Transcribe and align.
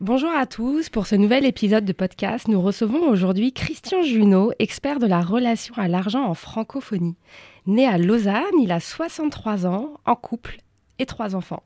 Bonjour 0.00 0.30
à 0.32 0.44
tous, 0.44 0.88
pour 0.88 1.06
ce 1.06 1.14
nouvel 1.14 1.46
épisode 1.46 1.84
de 1.84 1.92
podcast, 1.92 2.48
nous 2.48 2.60
recevons 2.60 3.08
aujourd'hui 3.08 3.52
Christian 3.52 4.02
Junot, 4.02 4.50
expert 4.58 4.98
de 4.98 5.06
la 5.06 5.20
relation 5.20 5.72
à 5.76 5.86
l'argent 5.86 6.24
en 6.24 6.34
francophonie. 6.34 7.14
Né 7.68 7.86
à 7.86 7.96
Lausanne, 7.96 8.42
il 8.60 8.72
a 8.72 8.80
63 8.80 9.66
ans, 9.66 9.94
en 10.04 10.16
couple 10.16 10.56
et 10.98 11.06
trois 11.06 11.36
enfants. 11.36 11.62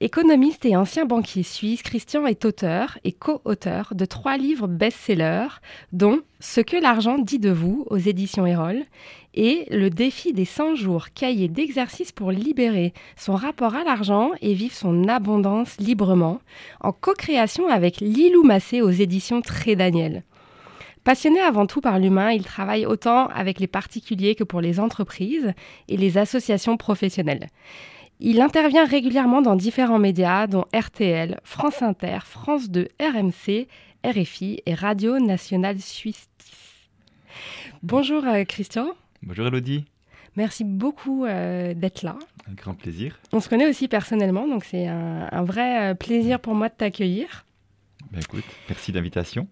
Économiste 0.00 0.64
et 0.64 0.76
ancien 0.76 1.04
banquier 1.04 1.42
suisse, 1.42 1.82
Christian 1.82 2.26
est 2.26 2.44
auteur 2.44 2.98
et 3.04 3.12
co-auteur 3.12 3.92
de 3.94 4.04
trois 4.04 4.36
livres 4.36 4.66
best-sellers, 4.66 5.60
dont 5.92 6.20
Ce 6.40 6.60
que 6.60 6.76
l'argent 6.76 7.18
dit 7.18 7.38
de 7.38 7.50
vous 7.50 7.84
aux 7.90 7.98
éditions 7.98 8.46
Erol 8.46 8.82
et 9.34 9.66
Le 9.70 9.90
défi 9.90 10.32
des 10.32 10.46
100 10.46 10.76
jours, 10.76 11.10
cahier 11.10 11.48
d'exercice 11.48 12.12
pour 12.12 12.32
libérer 12.32 12.94
son 13.16 13.34
rapport 13.34 13.74
à 13.74 13.84
l'argent 13.84 14.30
et 14.40 14.54
vivre 14.54 14.74
son 14.74 15.06
abondance 15.06 15.76
librement, 15.78 16.40
en 16.80 16.92
co-création 16.92 17.68
avec 17.68 18.00
Lilou 18.00 18.42
Massé 18.42 18.80
aux 18.80 18.90
éditions 18.90 19.42
Très 19.42 19.76
Daniel. 19.76 20.24
Passionné 21.04 21.40
avant 21.40 21.66
tout 21.66 21.80
par 21.80 21.98
l'humain, 21.98 22.30
il 22.30 22.44
travaille 22.44 22.84
autant 22.84 23.28
avec 23.28 23.58
les 23.58 23.66
particuliers 23.66 24.34
que 24.34 24.44
pour 24.44 24.60
les 24.60 24.80
entreprises 24.80 25.52
et 25.88 25.96
les 25.96 26.18
associations 26.18 26.76
professionnelles. 26.76 27.48
Il 28.22 28.42
intervient 28.42 28.84
régulièrement 28.84 29.40
dans 29.40 29.56
différents 29.56 29.98
médias, 29.98 30.46
dont 30.46 30.66
RTL, 30.74 31.40
France 31.42 31.80
Inter, 31.80 32.18
France 32.26 32.68
2, 32.68 32.88
RMC, 33.00 33.66
RFI 34.04 34.60
et 34.66 34.74
Radio 34.74 35.18
Nationale 35.18 35.80
Suisse. 35.80 36.28
Bonjour 37.82 38.22
euh, 38.26 38.44
Christian. 38.44 38.88
Bonjour 39.22 39.46
Elodie. 39.46 39.86
Merci 40.36 40.64
beaucoup 40.64 41.24
euh, 41.24 41.72
d'être 41.72 42.02
là. 42.02 42.18
Un 42.46 42.52
grand 42.52 42.74
plaisir. 42.74 43.18
On 43.32 43.40
se 43.40 43.48
connaît 43.48 43.66
aussi 43.66 43.88
personnellement, 43.88 44.46
donc 44.46 44.64
c'est 44.64 44.86
un, 44.86 45.42
vrai 45.42 45.92
euh, 45.92 45.94
plaisir 45.94 46.40
pour 46.40 46.54
moi 46.54 46.68
de 46.68 46.74
t'accueillir. 46.74 47.46
Ben 48.12 48.20
écoute, 48.20 48.44
merci 48.68 48.92
d'invitation. 48.92 49.48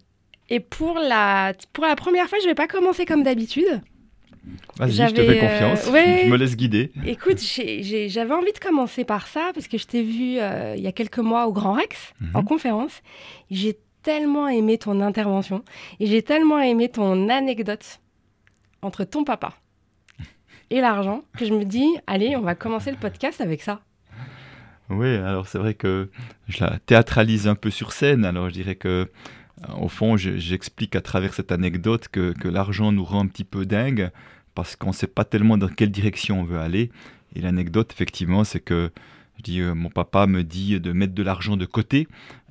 Et 0.49 0.59
pour 0.59 0.99
la, 0.99 1.53
pour 1.73 1.85
la 1.85 1.95
première 1.95 2.29
fois, 2.29 2.37
je 2.37 2.43
ne 2.45 2.51
vais 2.51 2.55
pas 2.55 2.67
commencer 2.67 3.07
comme 3.07 3.23
d'habitude. 3.23 3.81
Vas-y, 4.77 4.91
je 4.91 5.13
te 5.13 5.21
fais 5.21 5.39
confiance. 5.39 5.87
Euh, 5.87 6.23
je 6.23 6.29
me 6.29 6.37
laisse 6.37 6.55
guider. 6.55 6.91
Écoute, 7.05 7.39
j'avais 7.39 8.33
envie 8.33 8.53
de 8.53 8.59
commencer 8.59 9.03
par 9.03 9.27
ça 9.27 9.51
parce 9.53 9.67
que 9.67 9.77
je 9.77 9.85
t'ai 9.85 10.01
vu 10.01 10.37
euh, 10.39 10.75
il 10.77 10.83
y 10.83 10.87
a 10.87 10.91
quelques 10.91 11.19
mois 11.19 11.47
au 11.47 11.53
Grand 11.53 11.73
Rex 11.73 12.13
mhm. 12.21 12.35
en 12.35 12.43
conférence. 12.43 13.01
J'ai 13.51 13.77
tellement 14.03 14.47
aimé 14.47 14.77
ton 14.77 15.01
intervention 15.01 15.63
et 15.99 16.07
j'ai 16.07 16.21
tellement 16.21 16.59
aimé 16.59 16.89
ton 16.89 17.29
anecdote 17.29 17.99
entre 18.81 19.03
ton 19.03 19.23
papa 19.23 19.55
et 20.69 20.81
l'argent 20.81 21.23
que 21.37 21.45
je 21.45 21.53
me 21.53 21.65
dis, 21.65 21.87
allez, 22.07 22.35
on 22.35 22.41
va 22.41 22.55
commencer 22.55 22.91
le 22.91 22.97
podcast 22.97 23.41
avec 23.41 23.61
ça. 23.61 23.81
Oui, 24.89 25.15
alors 25.15 25.47
c'est 25.47 25.59
vrai 25.59 25.75
que 25.75 26.09
je 26.47 26.63
la 26.63 26.79
théâtralise 26.79 27.47
un 27.47 27.55
peu 27.55 27.69
sur 27.69 27.91
scène. 27.91 28.25
Alors 28.25 28.49
je 28.49 28.53
dirais 28.53 28.75
que 28.75 29.09
au 29.77 29.89
fond, 29.89 30.17
j'explique 30.17 30.95
à 30.95 31.01
travers 31.01 31.33
cette 31.33 31.51
anecdote 31.51 32.07
que, 32.07 32.47
l'argent 32.47 32.91
nous 32.91 33.03
rend 33.03 33.21
un 33.21 33.27
petit 33.27 33.43
peu 33.43 33.65
dingue 33.65 34.11
parce 34.55 34.75
qu'on 34.75 34.89
ne 34.89 34.93
sait 34.93 35.07
pas 35.07 35.25
tellement 35.25 35.57
dans 35.57 35.67
quelle 35.67 35.91
direction 35.91 36.41
on 36.41 36.43
veut 36.43 36.59
aller. 36.59 36.91
Et 37.35 37.41
l'anecdote, 37.41 37.91
effectivement, 37.91 38.43
c'est 38.43 38.59
que 38.59 38.91
je 39.39 39.43
dis, 39.43 39.61
euh, 39.61 39.73
mon 39.73 39.89
papa 39.89 40.27
me 40.27 40.43
dit 40.43 40.79
de 40.81 40.91
mettre 40.91 41.13
de 41.13 41.23
l'argent 41.23 41.55
de 41.55 41.65
côté. 41.65 42.07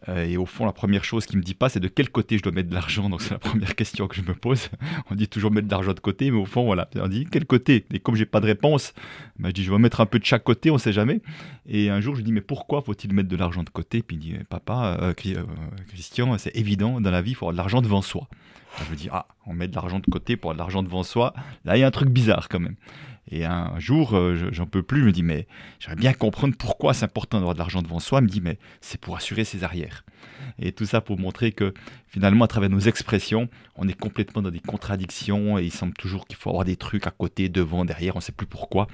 Euh, 0.08 0.24
et 0.24 0.38
au 0.38 0.46
fond, 0.46 0.64
la 0.64 0.72
première 0.72 1.04
chose 1.04 1.26
qu'il 1.26 1.38
me 1.38 1.42
dit 1.42 1.54
pas, 1.54 1.68
c'est 1.68 1.80
de 1.80 1.88
quel 1.88 2.08
côté 2.08 2.38
je 2.38 2.42
dois 2.42 2.52
mettre 2.52 2.70
de 2.70 2.74
l'argent. 2.74 3.10
Donc 3.10 3.20
c'est 3.20 3.32
la 3.32 3.38
première 3.38 3.74
question 3.74 4.08
que 4.08 4.16
je 4.16 4.22
me 4.22 4.32
pose. 4.32 4.70
on 5.10 5.14
dit 5.14 5.28
toujours 5.28 5.50
mettre 5.50 5.66
de 5.66 5.72
l'argent 5.72 5.92
de 5.92 6.00
côté, 6.00 6.30
mais 6.30 6.38
au 6.38 6.46
fond, 6.46 6.64
voilà, 6.64 6.88
on 6.96 7.08
dit 7.08 7.26
quel 7.30 7.44
côté? 7.44 7.84
Et 7.92 7.98
comme 7.98 8.14
j'ai 8.14 8.24
pas 8.24 8.40
de 8.40 8.46
réponse, 8.46 8.94
ben, 9.38 9.48
je 9.48 9.54
dis 9.54 9.64
je 9.64 9.70
vais 9.70 9.78
mettre 9.78 10.00
un 10.00 10.06
peu 10.06 10.18
de 10.18 10.24
chaque 10.24 10.44
côté, 10.44 10.70
on 10.70 10.78
sait 10.78 10.94
jamais. 10.94 11.20
Et 11.68 11.90
un 11.90 12.00
jour, 12.00 12.14
je 12.14 12.20
lui 12.20 12.24
dis 12.24 12.32
mais 12.32 12.40
pourquoi 12.40 12.80
faut-il 12.80 13.12
mettre 13.12 13.28
de 13.28 13.36
l'argent 13.36 13.62
de 13.62 13.70
côté? 13.70 14.02
Puis 14.02 14.16
il 14.16 14.20
dit 14.20 14.34
papa, 14.48 14.98
euh, 15.02 15.12
Christian, 15.88 16.38
c'est 16.38 16.56
évident 16.56 17.02
dans 17.02 17.10
la 17.10 17.20
vie, 17.20 17.32
il 17.32 17.34
faut 17.34 17.44
avoir 17.44 17.52
de 17.52 17.58
l'argent 17.58 17.82
devant 17.82 18.00
soi. 18.00 18.28
je 18.86 18.90
me 18.90 18.96
dis 18.96 19.10
ah, 19.12 19.26
on 19.46 19.52
met 19.52 19.68
de 19.68 19.74
l'argent 19.74 19.98
de 19.98 20.06
côté 20.10 20.36
pour 20.36 20.52
avoir 20.52 20.54
de 20.54 20.70
l'argent 20.70 20.82
devant 20.82 21.02
soi. 21.02 21.34
Là, 21.66 21.76
il 21.76 21.80
y 21.80 21.82
a 21.82 21.86
un 21.86 21.90
truc 21.90 22.08
bizarre 22.08 22.48
quand 22.48 22.60
même. 22.60 22.76
Et 23.30 23.44
un 23.44 23.78
jour, 23.78 24.16
euh, 24.16 24.48
j'en 24.52 24.66
peux 24.66 24.82
plus, 24.82 25.00
je 25.00 25.06
me 25.06 25.12
dis, 25.12 25.22
mais 25.22 25.46
j'aimerais 25.80 25.96
bien 25.96 26.12
comprendre 26.12 26.54
pourquoi 26.56 26.94
c'est 26.94 27.04
important 27.04 27.38
d'avoir 27.38 27.54
de 27.54 27.58
l'argent 27.58 27.82
devant 27.82 27.98
soi. 27.98 28.20
Il 28.20 28.24
me 28.24 28.28
dit, 28.28 28.40
mais 28.40 28.58
c'est 28.80 29.00
pour 29.00 29.16
assurer 29.16 29.44
ses 29.44 29.64
arrières. 29.64 30.04
Et 30.58 30.72
tout 30.72 30.86
ça 30.86 31.00
pour 31.00 31.18
montrer 31.18 31.52
que 31.52 31.74
finalement, 32.06 32.44
à 32.44 32.48
travers 32.48 32.70
nos 32.70 32.80
expressions, 32.80 33.48
on 33.76 33.86
est 33.86 33.98
complètement 33.98 34.40
dans 34.40 34.50
des 34.50 34.60
contradictions 34.60 35.58
et 35.58 35.64
il 35.64 35.72
semble 35.72 35.94
toujours 35.94 36.26
qu'il 36.26 36.36
faut 36.36 36.50
avoir 36.50 36.64
des 36.64 36.76
trucs 36.76 37.06
à 37.06 37.10
côté, 37.10 37.48
devant, 37.48 37.84
derrière, 37.84 38.16
on 38.16 38.18
ne 38.18 38.22
sait 38.22 38.32
plus 38.32 38.46
pourquoi. 38.46 38.88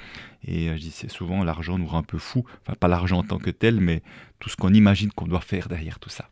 Et 0.44 0.68
euh, 0.68 0.76
je 0.76 0.80
dis, 0.80 0.90
c'est 0.90 1.10
souvent 1.10 1.44
l'argent 1.44 1.78
nous 1.78 1.86
rend 1.86 1.98
un 1.98 2.02
peu 2.02 2.18
fou. 2.18 2.44
Enfin, 2.62 2.74
pas 2.78 2.88
l'argent 2.88 3.18
en 3.18 3.24
tant 3.24 3.38
que 3.38 3.50
tel, 3.50 3.80
mais 3.80 4.02
tout 4.40 4.48
ce 4.48 4.56
qu'on 4.56 4.74
imagine 4.74 5.12
qu'on 5.12 5.26
doit 5.26 5.40
faire 5.40 5.68
derrière 5.68 5.98
tout 5.98 6.10
ça. 6.10 6.28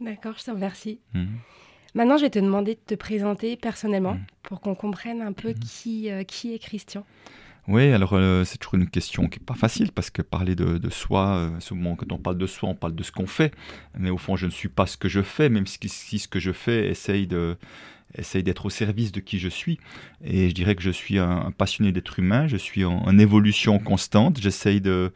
D'accord, 0.00 0.34
je 0.36 0.44
te 0.44 0.50
remercie. 0.50 1.00
Mmh. 1.14 1.26
Maintenant, 1.94 2.16
je 2.16 2.22
vais 2.22 2.30
te 2.30 2.38
demander 2.38 2.74
de 2.74 2.80
te 2.86 2.94
présenter 2.94 3.56
personnellement 3.56 4.14
mmh. 4.14 4.26
pour 4.42 4.60
qu'on 4.60 4.74
comprenne 4.74 5.20
un 5.20 5.32
peu 5.32 5.50
mmh. 5.50 5.58
qui, 5.58 6.10
euh, 6.10 6.24
qui 6.24 6.54
est 6.54 6.58
Christian. 6.58 7.04
Oui, 7.68 7.92
alors 7.92 8.14
euh, 8.14 8.44
c'est 8.44 8.58
toujours 8.58 8.74
une 8.74 8.88
question 8.88 9.28
qui 9.28 9.38
n'est 9.38 9.44
pas 9.44 9.54
facile 9.54 9.92
parce 9.92 10.10
que 10.10 10.20
parler 10.20 10.56
de, 10.56 10.78
de 10.78 10.90
soi, 10.90 11.36
euh, 11.36 11.60
souvent 11.60 11.94
quand 11.94 12.10
on 12.10 12.18
parle 12.18 12.38
de 12.38 12.46
soi, 12.46 12.68
on 12.70 12.74
parle 12.74 12.94
de 12.94 13.02
ce 13.02 13.12
qu'on 13.12 13.26
fait. 13.26 13.54
Mais 13.96 14.10
au 14.10 14.18
fond, 14.18 14.34
je 14.34 14.46
ne 14.46 14.50
suis 14.50 14.68
pas 14.68 14.86
ce 14.86 14.96
que 14.96 15.08
je 15.08 15.22
fais, 15.22 15.48
même 15.48 15.66
si, 15.66 15.78
si 15.86 16.18
ce 16.18 16.26
que 16.26 16.40
je 16.40 16.52
fais 16.52 16.88
essaye 16.88 17.26
de 17.26 17.56
essaye 18.18 18.42
d'être 18.42 18.66
au 18.66 18.70
service 18.70 19.10
de 19.10 19.20
qui 19.20 19.38
je 19.38 19.48
suis. 19.48 19.78
Et 20.22 20.50
je 20.50 20.54
dirais 20.54 20.74
que 20.74 20.82
je 20.82 20.90
suis 20.90 21.18
un, 21.18 21.50
passionné 21.56 21.92
d'être 21.92 22.18
humain, 22.18 22.46
je 22.46 22.58
suis 22.58 22.84
en 22.84 23.16
évolution 23.16 23.78
constante, 23.78 24.38
j'essaye 24.38 24.82
de, 24.82 25.12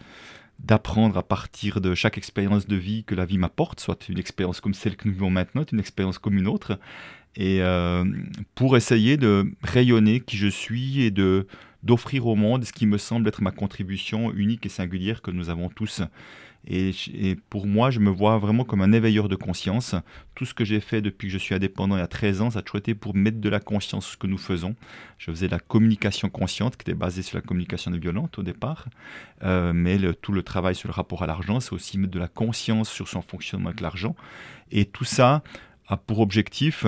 d'apprendre 0.59 1.17
à 1.19 1.23
partir 1.23 1.81
de 1.81 1.95
chaque 1.95 2.19
expérience 2.19 2.67
de 2.67 2.77
vie 2.77 3.05
que 3.05 3.15
la 3.15 3.25
vie 3.25 3.39
m'apporte, 3.39 3.81
soit 3.81 4.09
une 4.09 4.19
expérience 4.19 4.61
comme 4.61 4.75
celle 4.75 4.97
que 4.97 5.07
nous 5.07 5.15
vivons 5.15 5.31
maintenant, 5.31 5.65
une 5.71 5.81
expérience 5.81 6.19
comme 6.19 6.39
une 6.39 6.49
autre, 6.49 6.79
et 7.37 7.61
euh, 7.61 8.05
pour 8.55 8.77
essayer 8.77 9.17
de 9.17 9.53
rayonner 9.63 10.21
qui 10.21 10.37
je 10.37 10.47
suis 10.47 11.03
et 11.03 11.11
de 11.11 11.47
d'offrir 11.83 12.27
au 12.27 12.35
monde 12.35 12.65
ce 12.65 12.73
qui 12.73 12.85
me 12.85 12.99
semble 12.99 13.29
être 13.29 13.43
ma 13.43 13.53
contribution 13.53 14.33
unique 14.33 14.67
et 14.67 14.69
singulière 14.69 15.23
que 15.23 15.31
nous 15.31 15.51
avons 15.51 15.69
tous. 15.69 16.03
Et, 16.69 17.37
pour 17.49 17.67
moi, 17.67 17.91
je 17.91 18.01
me 18.01 18.11
vois 18.11 18.39
vraiment 18.39 18.65
comme 18.65 18.81
un 18.81 18.93
éveilleur 18.93 19.29
de 19.29 19.37
conscience. 19.37 19.95
Tout 20.35 20.45
ce 20.45 20.53
que 20.53 20.65
j'ai 20.65 20.81
fait 20.81 21.01
depuis 21.01 21.29
que 21.29 21.33
je 21.33 21.39
suis 21.39 21.55
indépendant 21.55 21.97
il 21.97 22.01
y 22.01 22.03
a 22.03 22.09
13 22.09 22.43
ans, 22.43 22.51
ça 22.51 22.59
a 22.59 22.63
toujours 22.63 22.79
été 22.79 22.97
pour 22.97 23.15
mettre 23.15 23.41
de 23.41 23.49
la 23.49 23.61
conscience 23.61 24.09
ce 24.09 24.17
que 24.17 24.27
nous 24.27 24.39
faisons. 24.39 24.75
Je 25.19 25.31
faisais 25.31 25.47
la 25.47 25.61
communication 25.61 26.29
consciente, 26.29 26.77
qui 26.77 26.83
était 26.83 26.99
basée 26.99 27.23
sur 27.23 27.37
la 27.37 27.43
communication 27.43 27.93
non 27.93 27.99
violente 27.99 28.37
au 28.41 28.43
départ. 28.43 28.87
Euh, 29.45 29.73
mais 29.73 29.97
tout 30.21 30.33
le 30.33 30.43
travail 30.43 30.75
sur 30.75 30.89
le 30.89 30.93
rapport 30.93 31.23
à 31.23 31.29
l'argent, 31.29 31.61
c'est 31.61 31.73
aussi 31.73 31.99
mettre 31.99 32.13
de 32.13 32.19
la 32.19 32.29
conscience 32.29 32.91
sur 32.91 33.07
son 33.07 33.23
fonctionnement 33.23 33.69
avec 33.69 33.81
l'argent. 33.81 34.17
Et 34.73 34.87
tout 34.87 35.05
ça 35.05 35.45
a 35.87 35.97
pour 35.97 36.19
objectif 36.19 36.85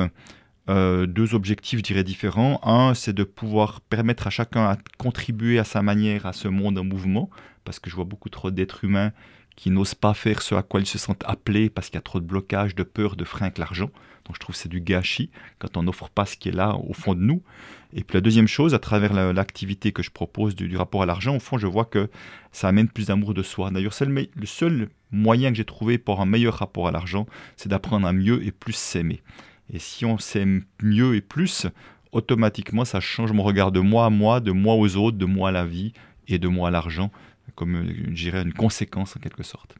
euh, 0.69 1.07
deux 1.07 1.35
objectifs, 1.35 1.79
je 1.79 1.85
dirais, 1.85 2.05
différents. 2.05 2.61
Un, 2.63 2.95
c'est 2.95 3.13
de 3.13 3.25
pouvoir 3.25 3.81
permettre 3.81 4.27
à 4.27 4.31
chacun 4.31 4.75
de 4.75 4.81
contribuer 4.99 5.59
à 5.59 5.65
sa 5.65 5.83
manière 5.83 6.27
à 6.27 6.33
ce 6.33 6.49
monde 6.49 6.79
en 6.79 6.85
mouvement, 6.85 7.31
parce 7.65 7.79
que 7.79 7.91
je 7.91 7.97
vois 7.97 8.05
beaucoup 8.05 8.29
trop 8.29 8.51
d'êtres 8.51 8.85
humains 8.85 9.13
qui 9.57 9.71
n'osent 9.71 9.97
pas 9.97 10.15
faire 10.15 10.41
ce 10.41 10.55
à 10.55 10.63
quoi 10.63 10.79
ils 10.79 10.87
se 10.87 10.99
sentent 10.99 11.25
appelés 11.27 11.69
parce 11.69 11.89
qu'il 11.89 11.97
y 11.97 11.99
a 11.99 12.03
trop 12.03 12.21
de 12.21 12.25
blocages, 12.25 12.77
de 12.77 12.85
peur, 12.85 13.17
de 13.17 13.25
freins 13.25 13.47
avec 13.47 13.59
l'argent. 13.59 13.91
Donc 14.25 14.37
je 14.37 14.39
trouve 14.39 14.55
que 14.55 14.61
c'est 14.61 14.69
du 14.69 14.81
gâchis 14.81 15.31
quand 15.59 15.77
on 15.77 15.83
n'offre 15.83 16.09
pas 16.11 16.27
ce 16.27 16.37
qui 16.37 16.51
est 16.51 16.53
là 16.53 16.77
au 16.77 16.93
fond 16.93 17.15
de 17.15 17.21
nous. 17.21 17.43
Et 17.93 18.05
puis 18.05 18.15
la 18.15 18.21
deuxième 18.21 18.47
chose, 18.47 18.73
à 18.73 18.79
travers 18.79 19.33
l'activité 19.33 19.91
que 19.91 20.03
je 20.03 20.11
propose 20.11 20.55
du, 20.55 20.77
rapport 20.77 21.03
à 21.03 21.07
l'argent, 21.07 21.35
au 21.35 21.41
fond, 21.41 21.59
je 21.59 21.67
vois 21.67 21.87
que 21.87 22.09
ça 22.53 22.69
amène 22.69 22.89
plus 22.89 23.07
d'amour 23.07 23.35
de 23.35 23.43
soi. 23.43 23.71
D'ailleurs, 23.73 23.95
le, 24.01 24.29
le 24.33 24.47
seul 24.47 24.91
moyen 25.11 25.51
que 25.51 25.57
j'ai 25.57 25.65
trouvé 25.65 25.99
pour 25.99 26.21
un 26.21 26.27
meilleur 26.27 26.55
rapport 26.55 26.87
à 26.87 26.93
l'argent, 26.93 27.27
c'est 27.57 27.69
d'apprendre 27.69 28.07
à 28.07 28.13
mieux 28.13 28.47
et 28.47 28.53
plus 28.53 28.75
s'aimer. 28.75 29.23
Et 29.73 29.79
si 29.79 30.05
on 30.05 30.19
s'aime 30.19 30.65
mieux 30.83 31.15
et 31.15 31.21
plus, 31.21 31.67
automatiquement, 32.13 32.85
ça 32.85 33.01
change 33.01 33.33
mon 33.33 33.43
regard 33.43 33.73
de 33.73 33.81
moi 33.81 34.07
à 34.07 34.11
moi, 34.11 34.41
de 34.41 34.53
moi 34.53 34.75
aux 34.75 34.97
autres, 34.97 35.19
de 35.19 35.27
moi 35.27 35.51
à 35.51 35.53
la 35.53 35.65
vie 35.65 35.93
et 36.27 36.39
de 36.39 36.49
moi 36.49 36.69
à 36.69 36.71
l'argent, 36.71 37.11
comme, 37.55 37.77
euh, 37.77 37.93
je 38.09 38.25
dirais, 38.25 38.43
une 38.43 38.53
conséquence 38.53 39.17
en 39.17 39.21
quelque 39.21 39.43
sorte. 39.43 39.77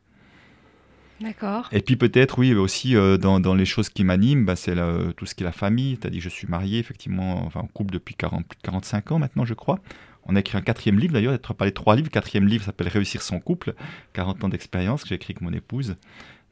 D'accord. 1.21 1.69
Et 1.73 1.81
puis 1.81 1.97
peut-être, 1.97 2.39
oui, 2.39 2.55
aussi 2.55 2.95
euh, 2.95 3.17
dans, 3.17 3.41
dans, 3.41 3.55
les 3.55 3.65
choses 3.65 3.89
qui 3.89 4.05
m'animent, 4.05 4.45
bah, 4.45 4.55
c'est 4.55 4.77
tout 5.17 5.27
ce 5.27 5.35
qui 5.35 5.43
est 5.43 5.47
la 5.47 5.53
famille. 5.53 5.99
Tu 5.99 6.07
as 6.07 6.11
dit 6.11 6.19
que 6.19 6.25
je 6.25 6.29
suis 6.29 6.47
marié, 6.47 6.79
effectivement, 6.79 7.45
enfin 7.45 7.61
en 7.61 7.67
couple 7.67 7.93
depuis 7.93 8.15
40, 8.15 8.47
plus 8.47 8.57
de 8.57 8.63
45 8.63 9.13
ans 9.13 9.19
maintenant, 9.19 9.45
je 9.45 9.55
crois. 9.55 9.81
On 10.29 10.37
a 10.37 10.41
écrit 10.41 10.59
un 10.59 10.63
quatrième 10.63 10.99
livre 10.99 11.15
d'ailleurs, 11.15 11.33
d'être 11.33 11.55
pas 11.55 11.65
les 11.65 11.73
trois 11.73 11.97
livres. 11.97 12.09
Le 12.09 12.13
quatrième 12.13 12.47
livre 12.47 12.65
s'appelle 12.65 12.89
Réussir 12.89 13.23
son 13.23 13.41
couple, 13.41 13.75
40 14.13 14.45
ans 14.45 14.49
d'expérience 14.51 15.03
que 15.03 15.09
j'ai 15.09 15.15
écrit 15.15 15.33
avec 15.33 15.41
mon 15.41 15.53
épouse. 15.53 15.97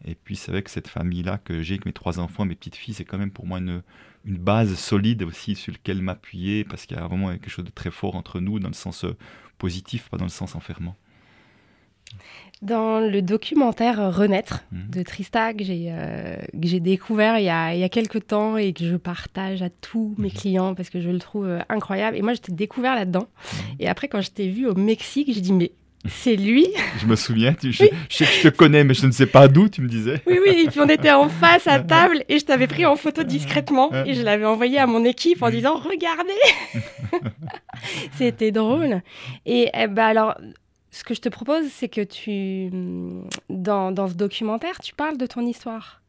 Et 0.05 0.15
puis 0.15 0.37
c'est 0.37 0.53
vrai 0.53 0.63
que 0.63 0.71
cette 0.71 0.89
famille-là 0.89 1.39
que 1.39 1.63
j'ai 1.63 1.75
avec 1.75 1.87
mes 1.87 1.93
trois 1.93 2.21
enfants, 2.21 2.45
mes 2.45 2.55
petites 2.55 2.77
filles, 2.77 2.95
c'est 2.95 3.05
quand 3.05 3.19
même 3.19 3.31
pour 3.31 3.47
moi 3.47 3.59
une, 3.59 3.83
une 4.25 4.37
base 4.37 4.75
solide 4.75 5.23
aussi 5.23 5.55
sur 5.55 5.73
laquelle 5.73 6.03
m'appuyer 6.03 6.65
parce 6.65 6.87
qu'il 6.87 6.97
y 6.97 7.01
a 7.01 7.07
vraiment 7.07 7.31
quelque 7.31 7.51
chose 7.51 7.65
de 7.65 7.71
très 7.71 7.91
fort 7.91 8.15
entre 8.17 8.41
nous 8.41 8.59
dans 8.59 8.69
le 8.69 8.75
sens 8.75 9.05
euh, 9.05 9.17
positif, 9.59 10.09
pas 10.09 10.17
dans 10.17 10.25
le 10.25 10.31
sens 10.31 10.55
enfermant. 10.55 10.97
Dans 12.63 13.01
le 13.01 13.21
documentaire 13.21 14.15
Renaître 14.15 14.65
mhm. 14.73 14.91
de 14.91 15.03
Trista 15.03 15.53
que 15.53 15.63
j'ai 15.63 15.89
euh, 15.91 16.37
découvert 16.55 17.39
il 17.39 17.45
y, 17.45 17.51
a, 17.51 17.75
il 17.75 17.81
y, 17.81 17.85
a, 17.85 17.89
quelques 17.89 18.29
temps 18.29 18.57
et 18.57 18.73
que 18.73 18.85
je 18.85 18.97
partage 18.97 19.63
à 19.63 19.69
tous 19.69 20.15
mes 20.17 20.29
mhm. 20.29 20.35
clients 20.35 20.75
parce 20.75 20.89
que 20.89 21.01
je 21.01 21.11
le 21.11 21.19
trouve 21.19 21.47
euh, 21.47 21.61
incroyable. 21.69 22.17
Et 22.17 22.23
moi, 22.23 22.33
je 22.33 22.41
t'ai 22.41 22.53
découvert 22.53 22.95
là-dedans. 22.95 23.29
Mhm. 23.53 23.77
Et 23.81 23.89
après, 23.89 24.09
quand 24.09 24.23
je 24.23 24.31
t'ai 24.31 24.49
vu 24.49 24.67
au 24.67 24.75
Mexique, 24.75 25.33
j'ai 25.33 25.41
dit, 25.41 25.53
mais 25.53 25.73
c'est 26.09 26.37
lui. 26.37 26.67
Je 26.99 27.07
me 27.07 27.17
souviens, 27.17 27.55
je, 27.63 27.71
je 28.09 28.43
te 28.43 28.49
connais, 28.49 28.85
mais 28.85 28.95
je 28.95 29.07
ne 29.07 29.13
sais 29.13 29.27
pas 29.27 29.49
d'où, 29.49 29.69
tu 29.69 29.81
me 29.81 29.89
disais. 29.89 30.23
Oui, 30.27 30.39
oui, 30.45 30.65
et 30.65 30.71
puis 30.71 30.81
on 30.81 30.89
était 30.89 31.13
en 31.13 31.29
face 31.29 31.67
à 31.67 31.81
table 31.81 32.23
et 32.29 32.39
je 32.39 32.45
t'avais 32.45 32.67
pris 32.67 32.87
en 32.87 32.97
photo 32.97 33.23
discrètement 33.23 33.93
et 34.05 34.15
je 34.15 34.23
l'avais 34.23 34.45
envoyé 34.45 34.79
à 34.79 34.87
mon 34.87 35.05
équipe 35.05 35.43
en 35.43 35.51
disant 35.51 35.77
Regardez 35.77 36.33
C'était 38.17 38.53
drôle. 38.53 39.03
Et 39.45 39.71
eh 39.75 39.87
ben 39.87 40.05
alors, 40.05 40.37
ce 40.91 41.05
que 41.05 41.15
je 41.15 41.21
te 41.21 41.29
propose, 41.29 41.65
c'est 41.71 41.89
que 41.89 42.01
tu, 42.01 42.71
dans, 43.51 43.93
dans 43.93 44.09
ce 44.09 44.15
documentaire, 44.15 44.79
tu 44.81 44.95
parles 44.95 45.19
de 45.19 45.27
ton 45.27 45.47
histoire. 45.47 46.01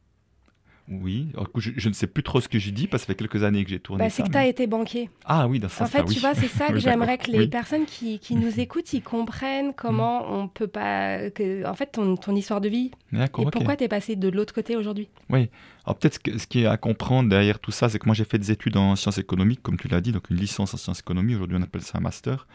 Oui, 0.89 1.33
je, 1.57 1.89
ne 1.89 1.93
sais 1.93 2.07
plus 2.07 2.23
trop 2.23 2.39
ce 2.39 2.47
que 2.47 2.59
j'ai 2.59 2.71
dit 2.71 2.87
parce 2.87 3.03
que 3.03 3.07
ça 3.07 3.13
fait 3.13 3.17
quelques 3.17 3.43
années 3.43 3.63
que 3.65 3.69
j'ai 3.69 3.79
tourné 3.79 4.05
bah, 4.05 4.09
C'est 4.09 4.23
que 4.23 4.29
tu 4.29 4.37
as 4.37 4.47
été 4.47 4.67
banquier. 4.67 5.09
Ah 5.25 5.47
oui, 5.47 5.59
dans 5.59 5.67
ce 5.67 5.83
En 5.83 5.85
fait, 5.85 6.05
tu 6.05 6.19
vois, 6.19 6.33
c'est 6.33 6.47
ça 6.47 6.67
que 6.71 6.79
j'aimerais 6.79 7.17
que 7.17 7.29
les 7.29 7.47
personnes 7.47 7.85
qui, 7.85 8.19
qui, 8.19 8.35
nous 8.35 8.59
écoutent, 8.59 8.93
ils 8.93 9.03
comprennent 9.03 9.73
comment 9.73 10.21
mm. 10.21 10.33
on 10.33 10.47
peut 10.47 10.67
pas... 10.67 11.29
Que, 11.29 11.67
en 11.67 11.73
fait, 11.73 11.87
ton, 11.87 12.15
ton 12.15 12.35
histoire 12.35 12.61
de 12.61 12.69
vie. 12.69 12.91
Et 13.13 13.25
pourquoi 13.51 13.75
tu 13.75 13.83
es 13.83 13.87
passé 13.89 14.15
de 14.15 14.29
l'autre 14.29 14.53
côté 14.53 14.77
aujourd'hui. 14.77 15.09
Oui, 15.29 15.49
peut-être 15.95 16.19
ce 16.37 16.47
qui 16.47 16.63
est 16.63 16.65
à 16.65 16.77
comprendre 16.77 17.29
derrière 17.29 17.59
tout 17.59 17.71
ça, 17.71 17.89
c'est 17.89 17.99
que 17.99 18.05
moi 18.05 18.15
j'ai 18.15 18.25
fait 18.25 18.37
des 18.37 18.51
études 18.51 18.77
en 18.77 18.95
sciences 18.95 19.17
économiques, 19.17 19.61
comme 19.61 19.77
tu 19.77 19.87
l'as 19.87 20.01
dit, 20.01 20.11
donc 20.11 20.29
une 20.29 20.37
licence 20.37 20.73
en 20.73 20.77
sciences 20.77 20.99
économiques. 20.99 21.35
Aujourd'hui, 21.35 21.57
on 21.57 21.61
appelle 21.61 21.81
ça 21.81 21.97
un 21.97 22.01
master. 22.01 22.47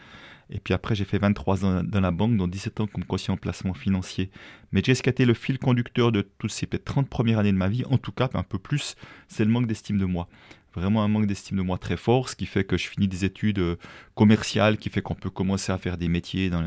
Et 0.49 0.59
puis 0.59 0.73
après, 0.73 0.93
j'ai 0.93 1.05
fait 1.05 1.17
23 1.17 1.65
ans 1.65 1.83
dans 1.83 2.01
la 2.01 2.11
banque, 2.11 2.37
dont 2.37 2.47
17 2.47 2.81
ans 2.81 2.87
comme 2.87 3.05
conseiller 3.05 3.31
en 3.33 3.37
placement 3.37 3.73
financier. 3.73 4.29
Mais 4.71 4.81
j'ai 4.85 4.91
escaté 4.91 5.25
le 5.25 5.33
fil 5.33 5.57
conducteur 5.57 6.11
de 6.11 6.21
toutes 6.37 6.51
ces 6.51 6.67
peut-être 6.67 6.85
30 6.85 7.09
premières 7.09 7.39
années 7.39 7.51
de 7.51 7.57
ma 7.57 7.69
vie, 7.69 7.83
en 7.89 7.97
tout 7.97 8.11
cas 8.11 8.29
un 8.33 8.43
peu 8.43 8.59
plus, 8.59 8.95
c'est 9.27 9.45
le 9.45 9.51
manque 9.51 9.67
d'estime 9.67 9.97
de 9.97 10.05
moi. 10.05 10.27
Vraiment 10.75 11.03
un 11.03 11.07
manque 11.07 11.27
d'estime 11.27 11.57
de 11.57 11.61
moi 11.61 11.77
très 11.77 11.97
fort, 11.97 12.29
ce 12.29 12.35
qui 12.35 12.47
fait 12.47 12.63
que 12.63 12.77
je 12.77 12.87
finis 12.87 13.07
des 13.07 13.25
études 13.25 13.59
euh, 13.59 13.75
commerciales, 14.15 14.77
qui 14.77 14.89
fait 14.89 15.03
qu'on 15.03 15.13
peut 15.13 15.29
commencer 15.29 15.71
à 15.71 15.77
faire 15.77 15.97
des 15.97 16.07
métiers 16.07 16.49
dans, 16.49 16.63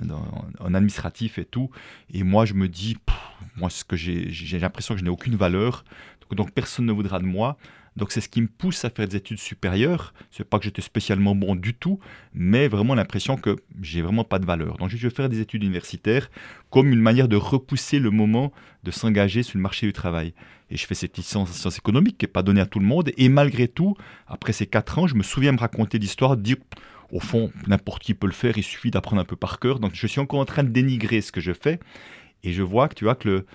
en 0.61 0.75
administratif 0.75 1.39
et 1.39 1.45
tout. 1.45 1.71
Et 2.13 2.23
moi, 2.23 2.45
je 2.45 2.55
me 2.55 2.69
dis, 2.69 2.97
moi, 3.57 3.69
ce 3.69 3.83
que 3.83 3.97
j'ai 3.97 4.59
l'impression 4.61 4.95
que 4.95 5.01
je 5.01 5.05
n'ai 5.05 5.11
aucune 5.11 5.35
valeur, 5.35 5.85
donc 6.35 6.53
personne 6.53 6.87
ne 6.87 6.93
voudra 6.93 7.19
de 7.19 7.25
moi. 7.25 7.57
Donc 7.97 8.13
c'est 8.13 8.21
ce 8.21 8.29
qui 8.29 8.43
me 8.43 8.47
pousse 8.47 8.85
à 8.85 8.91
faire 8.91 9.09
des 9.09 9.17
études 9.17 9.39
supérieures. 9.39 10.13
C'est 10.31 10.45
pas 10.45 10.59
que 10.59 10.65
j'étais 10.65 10.83
spécialement 10.83 11.35
bon 11.35 11.57
du 11.57 11.73
tout, 11.75 11.99
mais 12.35 12.69
vraiment 12.69 12.95
l'impression 12.95 13.37
que 13.37 13.57
j'ai 13.81 14.03
vraiment 14.03 14.25
pas 14.25 14.39
de 14.39 14.45
valeur. 14.45 14.77
Donc 14.77 14.91
je 14.91 14.97
vais 14.97 15.15
faire 15.15 15.29
des 15.29 15.41
études 15.41 15.63
universitaires 15.63 16.31
comme 16.71 16.93
une 16.93 17.01
manière 17.01 17.29
de 17.29 17.37
repousser 17.37 17.99
le 17.99 18.11
moment 18.11 18.53
de 18.85 18.91
s'engager 18.91 19.43
sur 19.43 19.57
le 19.57 19.63
marché 19.63 19.87
du 19.87 19.93
travail. 19.93 20.35
Et 20.71 20.77
je 20.77 20.87
fais 20.87 20.95
cette 20.95 21.17
licence 21.17 21.49
en 21.49 21.53
sciences 21.53 21.79
économiques 21.79 22.19
qui 22.19 22.27
n'est 22.27 22.33
pas 22.33 22.43
donnée 22.43 22.61
à 22.61 22.67
tout 22.67 22.81
le 22.81 22.85
monde. 22.85 23.11
Et 23.17 23.29
malgré 23.29 23.67
tout, 23.67 23.97
après 24.27 24.53
ces 24.53 24.67
quatre 24.67 24.99
ans, 24.99 25.07
je 25.07 25.15
me 25.15 25.23
souviens 25.23 25.53
me 25.53 25.59
raconter 25.59 25.99
l'histoire, 25.99 26.37
dire 26.37 26.57
au 27.13 27.21
fond, 27.21 27.53
n'importe 27.67 28.03
qui 28.03 28.15
peut 28.15 28.27
le 28.27 28.33
faire, 28.33 28.59
il 28.59 28.65
suffit 28.65 28.91
d'apprendre 28.91 29.23
un 29.23 29.25
peu 29.25 29.37
par 29.37 29.59
cœur. 29.59 29.79
Donc 29.79 29.93
je 29.95 30.07
suis 30.07 30.21
encore 30.21 30.41
en 30.41 30.45
train 30.45 30.65
de 30.65 30.69
dénigrer 30.69 31.21
ce 31.21 31.33
que 31.33 31.41
je 31.41 31.53
fais. 31.53 31.81
Et 32.43 32.53
je 32.53 32.63
vois 32.63 32.89
que 32.89 32.95
tu 32.95 33.05
vois 33.05 33.15
que 33.15 33.29
le... 33.29 33.47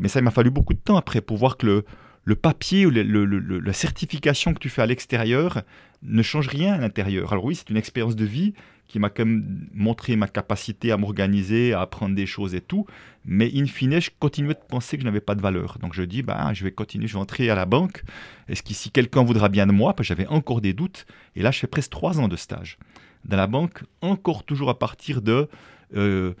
Mais 0.00 0.08
ça, 0.08 0.20
il 0.20 0.22
m'a 0.22 0.30
fallu 0.30 0.50
beaucoup 0.50 0.74
de 0.74 0.78
temps 0.78 0.96
après 0.96 1.20
pour 1.20 1.36
voir 1.36 1.56
que 1.56 1.84
le, 2.24 2.34
papier 2.34 2.86
ou 2.86 2.90
la 2.90 3.72
certification 3.72 4.52
que 4.54 4.58
tu 4.58 4.68
fais 4.68 4.82
à 4.82 4.86
l'extérieur 4.86 5.62
ne 6.02 6.22
change 6.22 6.48
rien 6.48 6.74
à 6.74 6.78
l'intérieur. 6.78 7.32
Alors 7.32 7.44
oui, 7.44 7.54
c'est 7.54 7.70
une 7.70 7.76
expérience 7.76 8.16
de 8.16 8.24
vie 8.24 8.54
qui 8.88 8.98
m'a 8.98 9.10
quand 9.10 9.24
même 9.24 9.68
montré 9.74 10.14
ma 10.16 10.28
capacité 10.28 10.92
à 10.92 10.96
m'organiser, 10.96 11.72
à 11.72 11.80
apprendre 11.80 12.14
des 12.14 12.26
choses 12.26 12.54
et 12.54 12.60
tout. 12.60 12.86
Mais 13.24 13.50
in 13.54 13.66
fine, 13.66 14.00
je 14.00 14.10
continuais 14.18 14.54
de 14.54 14.60
penser 14.68 14.96
que 14.96 15.02
je 15.02 15.06
n'avais 15.06 15.20
pas 15.20 15.34
de 15.34 15.40
valeur. 15.40 15.78
Donc 15.80 15.92
je 15.94 16.02
dis, 16.02 16.22
bah, 16.22 16.52
je 16.54 16.62
vais 16.62 16.70
continuer, 16.70 17.08
je 17.08 17.14
vais 17.14 17.20
entrer 17.20 17.50
à 17.50 17.54
la 17.54 17.66
banque. 17.66 18.04
Est-ce 18.48 18.62
qu'ici 18.62 18.90
quelqu'un 18.90 19.24
voudra 19.24 19.48
bien 19.48 19.66
de 19.66 19.72
moi 19.72 19.94
Parce 19.94 20.08
que 20.08 20.14
j'avais 20.14 20.28
encore 20.28 20.60
des 20.60 20.72
doutes. 20.72 21.06
Et 21.34 21.42
là, 21.42 21.50
je 21.50 21.58
fais 21.58 21.66
presque 21.66 21.90
trois 21.90 22.20
ans 22.20 22.28
de 22.28 22.36
stage. 22.36 22.78
Dans 23.24 23.36
la 23.36 23.48
banque, 23.48 23.82
encore 24.02 24.44
toujours 24.44 24.70
à 24.70 24.78
partir 24.78 25.20
de 25.20 25.48
euh, 25.94 26.34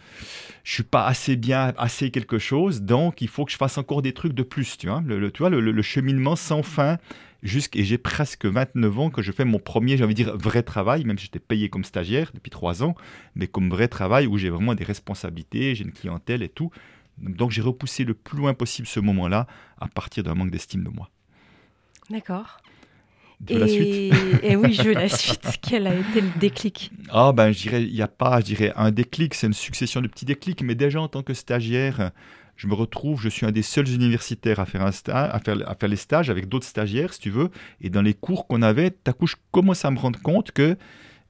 je 0.64 0.72
suis 0.72 0.82
pas 0.82 1.06
assez 1.06 1.36
bien, 1.36 1.72
assez 1.78 2.10
quelque 2.10 2.38
chose, 2.38 2.82
donc 2.82 3.20
il 3.20 3.28
faut 3.28 3.44
que 3.44 3.52
je 3.52 3.56
fasse 3.56 3.78
encore 3.78 4.02
des 4.02 4.12
trucs 4.12 4.32
de 4.32 4.42
plus, 4.42 4.76
tu 4.76 4.88
vois. 4.88 5.02
Le, 5.06 5.30
tu 5.30 5.38
vois, 5.38 5.50
le, 5.50 5.82
cheminement 5.82 6.36
sans 6.36 6.62
fin, 6.62 6.98
et 7.42 7.84
j'ai 7.84 7.98
presque 7.98 8.46
29 8.46 8.98
ans 8.98 9.10
que 9.10 9.22
je 9.22 9.30
fais 9.30 9.44
mon 9.44 9.58
premier, 9.58 9.96
j'ai 9.96 10.04
envie 10.04 10.14
de 10.14 10.24
dire, 10.24 10.36
vrai 10.36 10.62
travail, 10.62 11.04
même 11.04 11.18
si 11.18 11.26
j'étais 11.26 11.38
payé 11.38 11.68
comme 11.68 11.84
stagiaire 11.84 12.32
depuis 12.34 12.50
3 12.50 12.82
ans, 12.82 12.94
mais 13.34 13.46
comme 13.46 13.70
vrai 13.70 13.88
travail 13.88 14.26
où 14.26 14.36
j'ai 14.36 14.50
vraiment 14.50 14.74
des 14.74 14.84
responsabilités, 14.84 15.74
j'ai 15.74 15.84
une 15.84 15.92
clientèle 15.92 16.42
et 16.42 16.48
tout. 16.48 16.70
Donc 17.18 17.50
j'ai 17.50 17.62
repoussé 17.62 18.04
le 18.04 18.14
plus 18.14 18.36
loin 18.36 18.52
possible 18.52 18.86
ce 18.88 19.00
moment-là 19.00 19.46
à 19.80 19.88
partir 19.88 20.22
d'un 20.22 20.34
manque 20.34 20.50
d'estime 20.50 20.84
de 20.84 20.90
moi. 20.90 21.10
D'accord 22.10 22.58
et, 23.48 23.58
la 23.58 23.68
suite. 23.68 24.14
et 24.42 24.56
oui, 24.56 24.72
je 24.72 24.82
veux 24.82 24.94
la 24.94 25.08
suite. 25.08 25.58
Quel 25.62 25.86
a 25.86 25.94
été 25.94 26.20
le 26.20 26.38
déclic? 26.38 26.90
Ah 27.10 27.32
ben, 27.32 27.52
je 27.52 27.62
dirais, 27.62 27.82
il 27.82 27.92
n'y 27.92 28.02
a 28.02 28.08
pas, 28.08 28.40
je 28.40 28.46
dirais, 28.46 28.72
un 28.76 28.90
déclic, 28.90 29.34
c'est 29.34 29.46
une 29.46 29.52
succession 29.52 30.00
de 30.00 30.08
petits 30.08 30.24
déclics. 30.24 30.62
Mais 30.62 30.74
déjà 30.74 31.00
en 31.00 31.08
tant 31.08 31.22
que 31.22 31.34
stagiaire, 31.34 32.12
je 32.56 32.66
me 32.66 32.74
retrouve, 32.74 33.20
je 33.20 33.28
suis 33.28 33.46
un 33.46 33.52
des 33.52 33.62
seuls 33.62 33.88
universitaires 33.88 34.60
à 34.60 34.66
faire, 34.66 34.82
un 34.82 34.92
stage, 34.92 35.30
à 35.32 35.38
faire, 35.38 35.68
à 35.68 35.74
faire 35.74 35.88
les 35.88 35.96
stages 35.96 36.30
avec 36.30 36.48
d'autres 36.48 36.66
stagiaires, 36.66 37.12
si 37.12 37.20
tu 37.20 37.30
veux. 37.30 37.50
Et 37.80 37.90
dans 37.90 38.02
les 38.02 38.14
cours 38.14 38.46
qu'on 38.46 38.62
avait, 38.62 38.96
à 39.06 39.12
coup, 39.12 39.26
je 39.26 39.36
commence 39.52 39.84
à 39.84 39.90
me 39.90 39.98
rendre 39.98 40.20
compte 40.20 40.52
que 40.52 40.76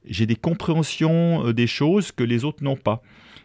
j'ai 0.05 0.25
des 0.25 0.35
compréhensions 0.37 1.45
euh, 1.47 1.53
des 1.53 1.67
choses 1.67 2.11
que 2.11 2.23
les 2.23 2.45
autres 2.45 2.63
n'ont 2.63 2.77
pas. 2.77 3.01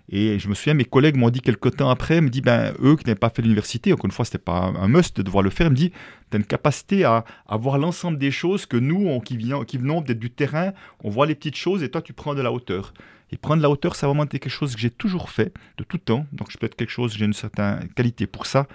Et 0.08 0.38
je 0.38 0.48
me 0.48 0.54
souviens, 0.54 0.74
mes 0.74 0.84
collègues 0.84 1.16
m'ont 1.16 1.30
dit 1.30 1.40
quelques 1.40 1.76
temps 1.76 1.88
après, 1.88 2.20
me 2.20 2.28
dit, 2.28 2.40
ben, 2.40 2.74
eux 2.82 2.96
qui 2.96 3.04
n'avaient 3.06 3.14
pas 3.14 3.30
fait 3.30 3.42
l'université, 3.42 3.92
encore 3.92 4.06
une 4.06 4.12
fois, 4.12 4.24
ce 4.24 4.30
n'était 4.30 4.44
pas 4.44 4.72
un 4.76 4.88
must 4.88 5.16
de 5.16 5.22
devoir 5.22 5.42
le 5.42 5.50
faire, 5.50 5.70
me 5.70 5.76
dit, 5.76 5.90
tu 6.30 6.36
as 6.36 6.38
une 6.38 6.44
capacité 6.44 7.04
à, 7.04 7.24
à 7.46 7.56
voir 7.56 7.78
l'ensemble 7.78 8.18
des 8.18 8.30
choses 8.30 8.66
que 8.66 8.76
nous, 8.76 9.20
qui, 9.20 9.38
qui 9.66 9.78
venons 9.78 10.02
peut-être 10.02 10.18
du 10.18 10.30
terrain, 10.30 10.72
on 11.02 11.10
voit 11.10 11.26
les 11.26 11.34
petites 11.34 11.56
choses 11.56 11.82
et 11.82 11.90
toi, 11.90 12.02
tu 12.02 12.12
prends 12.12 12.34
de 12.34 12.42
la 12.42 12.52
hauteur. 12.52 12.92
Et 13.30 13.38
prendre 13.38 13.58
de 13.58 13.62
la 13.62 13.70
hauteur, 13.70 13.96
ça 13.96 14.06
vraiment 14.06 14.26
quelque 14.26 14.50
chose 14.50 14.74
que 14.74 14.80
j'ai 14.80 14.90
toujours 14.90 15.30
fait, 15.30 15.54
de 15.78 15.84
tout 15.84 15.96
temps. 15.96 16.26
Donc, 16.32 16.50
je 16.50 16.58
peux 16.58 16.66
être 16.66 16.76
quelque 16.76 16.90
chose, 16.90 17.16
j'ai 17.16 17.24
une 17.24 17.32
certaine 17.32 17.88
qualité 17.94 18.26
pour 18.26 18.44
ça 18.44 18.66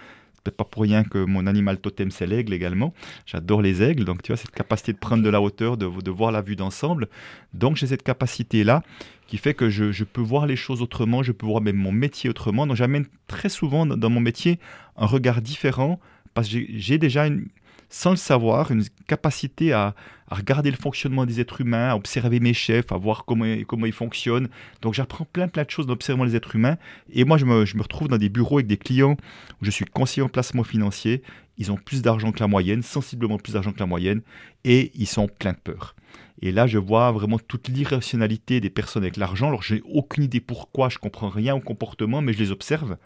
pas 0.51 0.63
pour 0.63 0.84
rien 0.84 1.03
que 1.03 1.24
mon 1.24 1.48
animal 1.48 1.79
totem 1.79 2.12
c'est 2.12 2.27
l'aigle 2.27 2.53
également. 2.53 2.93
J'adore 3.25 3.62
les 3.62 3.81
aigles, 3.81 4.05
donc 4.05 4.22
tu 4.22 4.31
vois 4.31 4.38
cette 4.38 4.51
capacité 4.51 4.93
de 4.93 4.98
prendre 4.98 5.24
de 5.24 5.29
la 5.29 5.41
hauteur, 5.41 5.77
de, 5.77 5.88
de 5.88 6.12
voir 6.12 6.31
la 6.31 6.41
vue 6.41 6.55
d'ensemble. 6.55 7.07
Donc 7.53 7.77
j'ai 7.77 7.88
cette 7.88 8.03
capacité 8.03 8.63
là 8.63 8.84
qui 9.27 9.38
fait 9.38 9.53
que 9.53 9.69
je, 9.69 10.03
peux 10.03 10.22
voir 10.22 10.48
les 10.48 10.55
choses 10.55 10.81
autrement, 10.81 11.22
je 11.22 11.31
peux 11.31 11.46
voir 11.46 11.62
même 11.62 11.75
mon 11.75 11.91
métier 11.91 12.29
autrement. 12.29 12.65
Donc 12.65 12.77
j'amène 12.77 13.05
très 13.27 13.50
souvent 13.50 13.86
dans 13.86 14.10
mon 14.10 14.22
métier 14.22 14.60
un 14.96 15.05
regard 15.05 15.41
différent 15.41 16.00
parce 16.34 16.50
que 16.50 16.60
j'ai 16.69 16.98
déjà, 16.98 17.27
une, 17.27 17.48
sans 17.89 18.12
le 18.12 18.17
savoir, 18.17 18.72
une 18.72 18.84
capacité 19.08 19.74
à, 19.74 19.96
regarder 20.29 20.72
le 20.72 20.77
fonctionnement 20.77 21.25
des 21.25 21.39
êtres 21.39 21.62
humains, 21.62 21.89
à 21.89 21.96
observer 21.96 22.41
mes 22.41 22.53
chefs, 22.53 22.91
à 22.91 22.98
voir 22.98 23.24
comment, 23.24 23.46
ils 23.46 23.94
fonctionnent. 23.94 24.50
Donc 24.82 24.94
j'apprends 24.94 25.24
plein 25.24 25.48
plein 25.48 25.63
de 25.63 25.70
choses 25.70 25.88
d'observer 25.88 26.25
les 26.25 26.36
êtres 26.36 26.56
humains. 26.56 26.77
Et 27.13 27.24
moi, 27.24 27.38
je 27.38 27.46
me, 27.46 27.65
je 27.65 27.77
me 27.77 27.82
retrouve 27.82 28.10
dans 28.10 28.17
des 28.17 28.27
bureaux 28.27 28.58
avec 28.58 28.67
des 28.67 28.75
clients 28.75 29.15
où 29.62 29.65
je 29.65 29.72
suis 29.72 29.86
conseiller 29.86 30.24
en 30.24 30.29
placement 30.29 30.63
financier. 30.63 31.24
Ils 31.58 31.72
ont 31.72 31.77
plus 31.77 32.01
d'argent 32.01 32.34
que 32.34 32.41
la 32.41 32.48
moyenne, 32.48 32.84
sensiblement 32.84 33.38
plus 33.38 33.53
d'argent 33.53 33.72
que 33.72 33.79
la 33.79 33.86
moyenne, 33.86 34.22
et 34.65 34.91
ils 34.96 35.08
sont 35.08 35.27
pleins 35.27 35.53
de 35.53 35.58
peur. 35.58 35.96
Et 36.41 36.51
là, 36.51 36.67
je 36.67 36.77
vois 36.77 37.12
vraiment 37.12 37.39
toute 37.39 37.67
l'irrationalité 37.67 38.60
des 38.60 38.70
personnes 38.70 39.03
avec 39.03 39.17
l'argent. 39.17 39.48
Alors, 39.48 39.63
j'ai 39.63 39.82
aucune 39.86 40.25
idée 40.25 40.39
pourquoi, 40.39 40.89
je 40.89 41.00
comprends 41.00 41.29
rien 41.29 41.56
au 41.56 41.60
comportement, 41.60 42.22
mais 42.22 42.34
je 42.34 42.39
les 42.39 42.51
observe. 42.51 42.98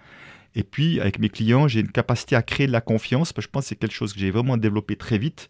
Et 0.55 0.63
puis, 0.63 0.99
avec 0.99 1.19
mes 1.19 1.29
clients, 1.29 1.67
j'ai 1.67 1.79
une 1.79 1.91
capacité 1.91 2.35
à 2.35 2.41
créer 2.41 2.67
de 2.67 2.71
la 2.71 2.81
confiance, 2.81 3.33
je 3.37 3.47
pense 3.47 3.63
que 3.63 3.69
c'est 3.69 3.75
quelque 3.75 3.93
chose 3.93 4.13
que 4.13 4.19
j'ai 4.19 4.31
vraiment 4.31 4.57
développé 4.57 4.95
très 4.95 5.17
vite. 5.17 5.49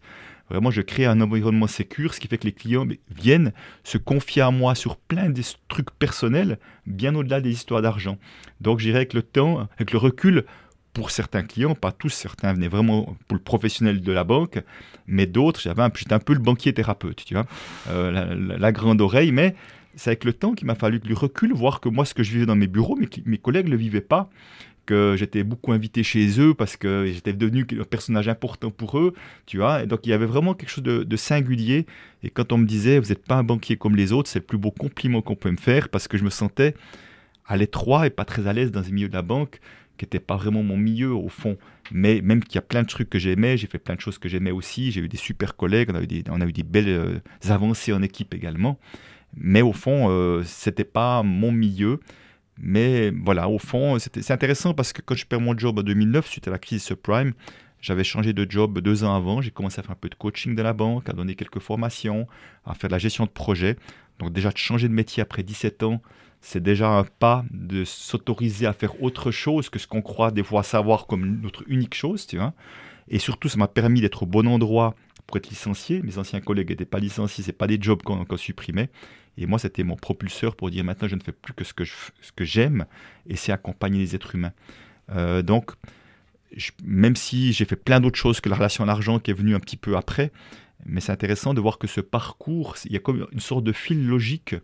Vraiment, 0.50 0.70
je 0.70 0.82
crée 0.82 1.06
un 1.06 1.20
environnement 1.20 1.66
sécur, 1.66 2.14
ce 2.14 2.20
qui 2.20 2.28
fait 2.28 2.38
que 2.38 2.44
les 2.44 2.52
clients 2.52 2.86
viennent 3.10 3.52
se 3.84 3.96
confier 3.96 4.42
à 4.42 4.50
moi 4.50 4.74
sur 4.74 4.96
plein 4.96 5.30
de 5.30 5.42
trucs 5.68 5.90
personnels, 5.92 6.58
bien 6.86 7.14
au-delà 7.14 7.40
des 7.40 7.50
histoires 7.50 7.80
d'argent. 7.80 8.18
Donc, 8.60 8.78
je 8.78 8.84
dirais 8.84 8.98
avec 8.98 9.14
le 9.14 9.22
temps, 9.22 9.68
avec 9.76 9.92
le 9.92 9.98
recul, 9.98 10.44
pour 10.92 11.10
certains 11.10 11.42
clients, 11.42 11.74
pas 11.74 11.92
tous, 11.92 12.10
certains 12.10 12.52
venaient 12.52 12.68
vraiment 12.68 13.16
pour 13.26 13.36
le 13.36 13.42
professionnel 13.42 14.02
de 14.02 14.12
la 14.12 14.24
banque, 14.24 14.60
mais 15.06 15.26
d'autres, 15.26 15.60
j'avais 15.60 15.82
j'étais 15.94 16.12
un 16.12 16.18
peu 16.18 16.34
le 16.34 16.38
banquier 16.38 16.74
thérapeute, 16.74 17.24
tu 17.24 17.34
vois, 17.34 17.46
euh, 17.88 18.56
la, 18.58 18.72
grande 18.72 19.00
oreille, 19.00 19.32
mais 19.32 19.54
c'est 19.94 20.10
avec 20.10 20.24
le 20.24 20.32
temps 20.32 20.52
qu'il 20.52 20.66
m'a 20.66 20.74
fallu 20.74 20.98
du 20.98 21.14
recul, 21.14 21.52
voir 21.54 21.80
que 21.80 21.88
moi, 21.88 22.04
ce 22.04 22.14
que 22.14 22.22
je 22.22 22.32
vivais 22.32 22.46
dans 22.46 22.56
mes 22.56 22.66
bureaux, 22.66 22.96
mes, 22.96 23.08
mes 23.24 23.38
collègues 23.38 23.66
ne 23.66 23.70
le 23.70 23.76
vivaient 23.78 24.00
pas, 24.02 24.28
que 24.86 25.14
j'étais 25.16 25.44
beaucoup 25.44 25.72
invité 25.72 26.02
chez 26.02 26.40
eux 26.40 26.54
parce 26.54 26.76
que 26.76 27.06
j'étais 27.12 27.32
devenu 27.32 27.66
un 27.78 27.84
personnage 27.84 28.28
important 28.28 28.70
pour 28.70 28.98
eux, 28.98 29.14
tu 29.46 29.58
vois, 29.58 29.82
et 29.82 29.86
donc 29.86 30.00
il 30.04 30.10
y 30.10 30.12
avait 30.12 30.26
vraiment 30.26 30.54
quelque 30.54 30.70
chose 30.70 30.84
de, 30.84 31.16
singulier, 31.16 31.86
et 32.22 32.30
quand 32.30 32.52
on 32.52 32.58
me 32.58 32.66
disait, 32.66 32.98
vous 32.98 33.08
n'êtes 33.08 33.24
pas 33.24 33.36
un 33.36 33.44
banquier 33.44 33.76
comme 33.76 33.96
les 33.96 34.12
autres, 34.12 34.28
c'est 34.28 34.40
le 34.40 34.44
plus 34.44 34.58
beau 34.58 34.70
compliment 34.70 35.22
qu'on 35.22 35.36
peut 35.36 35.50
me 35.50 35.56
faire, 35.56 35.88
parce 35.88 36.08
que 36.08 36.18
je 36.18 36.24
me 36.24 36.30
sentais 36.30 36.74
à 37.46 37.56
l'étroit 37.56 38.06
et 38.06 38.10
pas 38.10 38.24
très 38.24 38.46
à 38.46 38.52
l'aise 38.52 38.70
dans 38.70 38.80
les 38.80 38.90
milieux 38.90 39.08
de 39.08 39.14
la 39.14 39.22
banque, 39.22 39.60
qui 39.98 40.04
n'était 40.04 40.20
pas 40.20 40.36
vraiment 40.36 40.62
mon 40.62 40.76
milieu 40.76 41.12
au 41.12 41.28
fond. 41.28 41.56
Mais 41.90 42.20
même 42.22 42.42
qu'il 42.42 42.54
y 42.54 42.58
a 42.58 42.62
plein 42.62 42.82
de 42.82 42.88
trucs 42.88 43.10
que 43.10 43.18
j'aimais, 43.18 43.56
j'ai 43.56 43.66
fait 43.66 43.78
plein 43.78 43.94
de 43.94 44.00
choses 44.00 44.18
que 44.18 44.28
j'aimais 44.28 44.50
aussi, 44.50 44.90
j'ai 44.90 45.00
eu 45.00 45.08
des 45.08 45.16
super 45.16 45.56
collègues, 45.56 45.90
on 45.92 45.94
a 45.94 46.02
eu 46.02 46.06
des, 46.06 46.24
on 46.30 46.40
a 46.40 46.46
eu 46.46 46.52
des 46.52 46.62
belles 46.62 46.88
euh, 46.88 47.18
avancées 47.48 47.92
en 47.92 48.02
équipe 48.02 48.34
également. 48.34 48.78
Mais 49.36 49.62
au 49.62 49.72
fond, 49.72 50.08
euh, 50.10 50.42
c'était 50.44 50.84
pas 50.84 51.22
mon 51.22 51.52
milieu. 51.52 52.00
Mais 52.58 53.10
voilà, 53.10 53.48
au 53.48 53.58
fond, 53.58 53.98
c'est 53.98 54.30
intéressant 54.30 54.74
parce 54.74 54.92
que 54.92 55.02
quand 55.02 55.14
je 55.14 55.26
perds 55.26 55.40
mon 55.40 55.56
job 55.56 55.78
en 55.78 55.82
2009, 55.82 56.26
suite 56.26 56.48
à 56.48 56.50
la 56.50 56.58
crise 56.58 56.82
subprime, 56.82 57.32
j'avais 57.80 58.04
changé 58.04 58.32
de 58.32 58.46
job 58.48 58.78
deux 58.78 59.04
ans 59.04 59.14
avant. 59.14 59.40
J'ai 59.40 59.50
commencé 59.50 59.80
à 59.80 59.82
faire 59.82 59.92
un 59.92 59.96
peu 59.96 60.08
de 60.08 60.14
coaching 60.14 60.54
de 60.54 60.62
la 60.62 60.72
banque, 60.72 61.08
à 61.08 61.12
donner 61.12 61.34
quelques 61.34 61.58
formations, 61.58 62.26
à 62.64 62.74
faire 62.74 62.88
de 62.88 62.92
la 62.92 62.98
gestion 62.98 63.24
de 63.24 63.30
projet. 63.30 63.76
Donc 64.18 64.32
déjà 64.32 64.50
de 64.50 64.58
changer 64.58 64.88
de 64.88 64.94
métier 64.94 65.22
après 65.22 65.42
17 65.42 65.82
ans, 65.82 66.00
c'est 66.40 66.62
déjà 66.62 66.90
un 66.90 67.04
pas 67.04 67.44
de 67.50 67.84
s'autoriser 67.84 68.66
à 68.66 68.72
faire 68.72 69.02
autre 69.02 69.30
chose 69.30 69.68
que 69.68 69.78
ce 69.78 69.86
qu'on 69.86 70.02
croit 70.02 70.30
des 70.30 70.42
fois 70.42 70.62
savoir 70.62 71.06
comme 71.06 71.40
notre 71.40 71.64
unique 71.68 71.94
chose, 71.94 72.26
tu 72.26 72.36
vois. 72.36 72.52
Et 73.08 73.18
surtout, 73.18 73.48
ça 73.48 73.58
m'a 73.58 73.68
permis 73.68 74.00
d'être 74.00 74.22
au 74.22 74.26
bon 74.26 74.46
endroit 74.46 74.94
pour 75.26 75.36
être 75.36 75.48
licencié. 75.48 76.02
Mes 76.02 76.18
anciens 76.18 76.40
collègues 76.40 76.70
n'étaient 76.70 76.84
pas 76.84 76.98
licenciés, 76.98 77.42
c'est 77.42 77.52
pas 77.52 77.66
des 77.66 77.78
jobs 77.80 78.02
qu'on 78.02 78.24
supprimait. 78.36 78.90
Et 79.38 79.46
moi, 79.46 79.58
c'était 79.58 79.82
mon 79.82 79.96
propulseur 79.96 80.56
pour 80.56 80.70
dire 80.70 80.84
maintenant, 80.84 81.08
je 81.08 81.14
ne 81.14 81.22
fais 81.22 81.32
plus 81.32 81.54
que 81.54 81.64
ce 81.64 81.72
que, 81.72 81.84
ce 81.84 82.32
j'aime, 82.40 82.86
et 83.26 83.36
c'est 83.36 83.52
accompagner 83.52 83.98
les 83.98 84.14
êtres 84.14 84.34
humains. 84.34 84.52
Euh, 85.10 85.42
donc, 85.42 85.72
même 86.84 87.16
si 87.16 87.52
j'ai 87.52 87.64
fait 87.64 87.76
plein 87.76 88.00
d'autres 88.00 88.18
choses 88.18 88.40
que 88.40 88.48
la 88.48 88.56
relation 88.56 88.84
à 88.84 88.86
l'argent 88.86 89.18
qui 89.18 89.30
est 89.30 89.34
venue 89.34 89.54
un 89.54 89.60
petit 89.60 89.76
peu 89.76 89.96
après, 89.96 90.32
mais 90.84 91.00
c'est 91.00 91.12
intéressant 91.12 91.54
de 91.54 91.60
voir 91.60 91.78
que 91.78 91.86
ce 91.86 92.00
parcours, 92.00 92.76
il 92.84 92.92
y 92.92 92.96
a 92.96 93.00
comme 93.00 93.26
une 93.32 93.40
sorte 93.40 93.64
de 93.64 93.72
fil 93.72 94.06
logique 94.06 94.56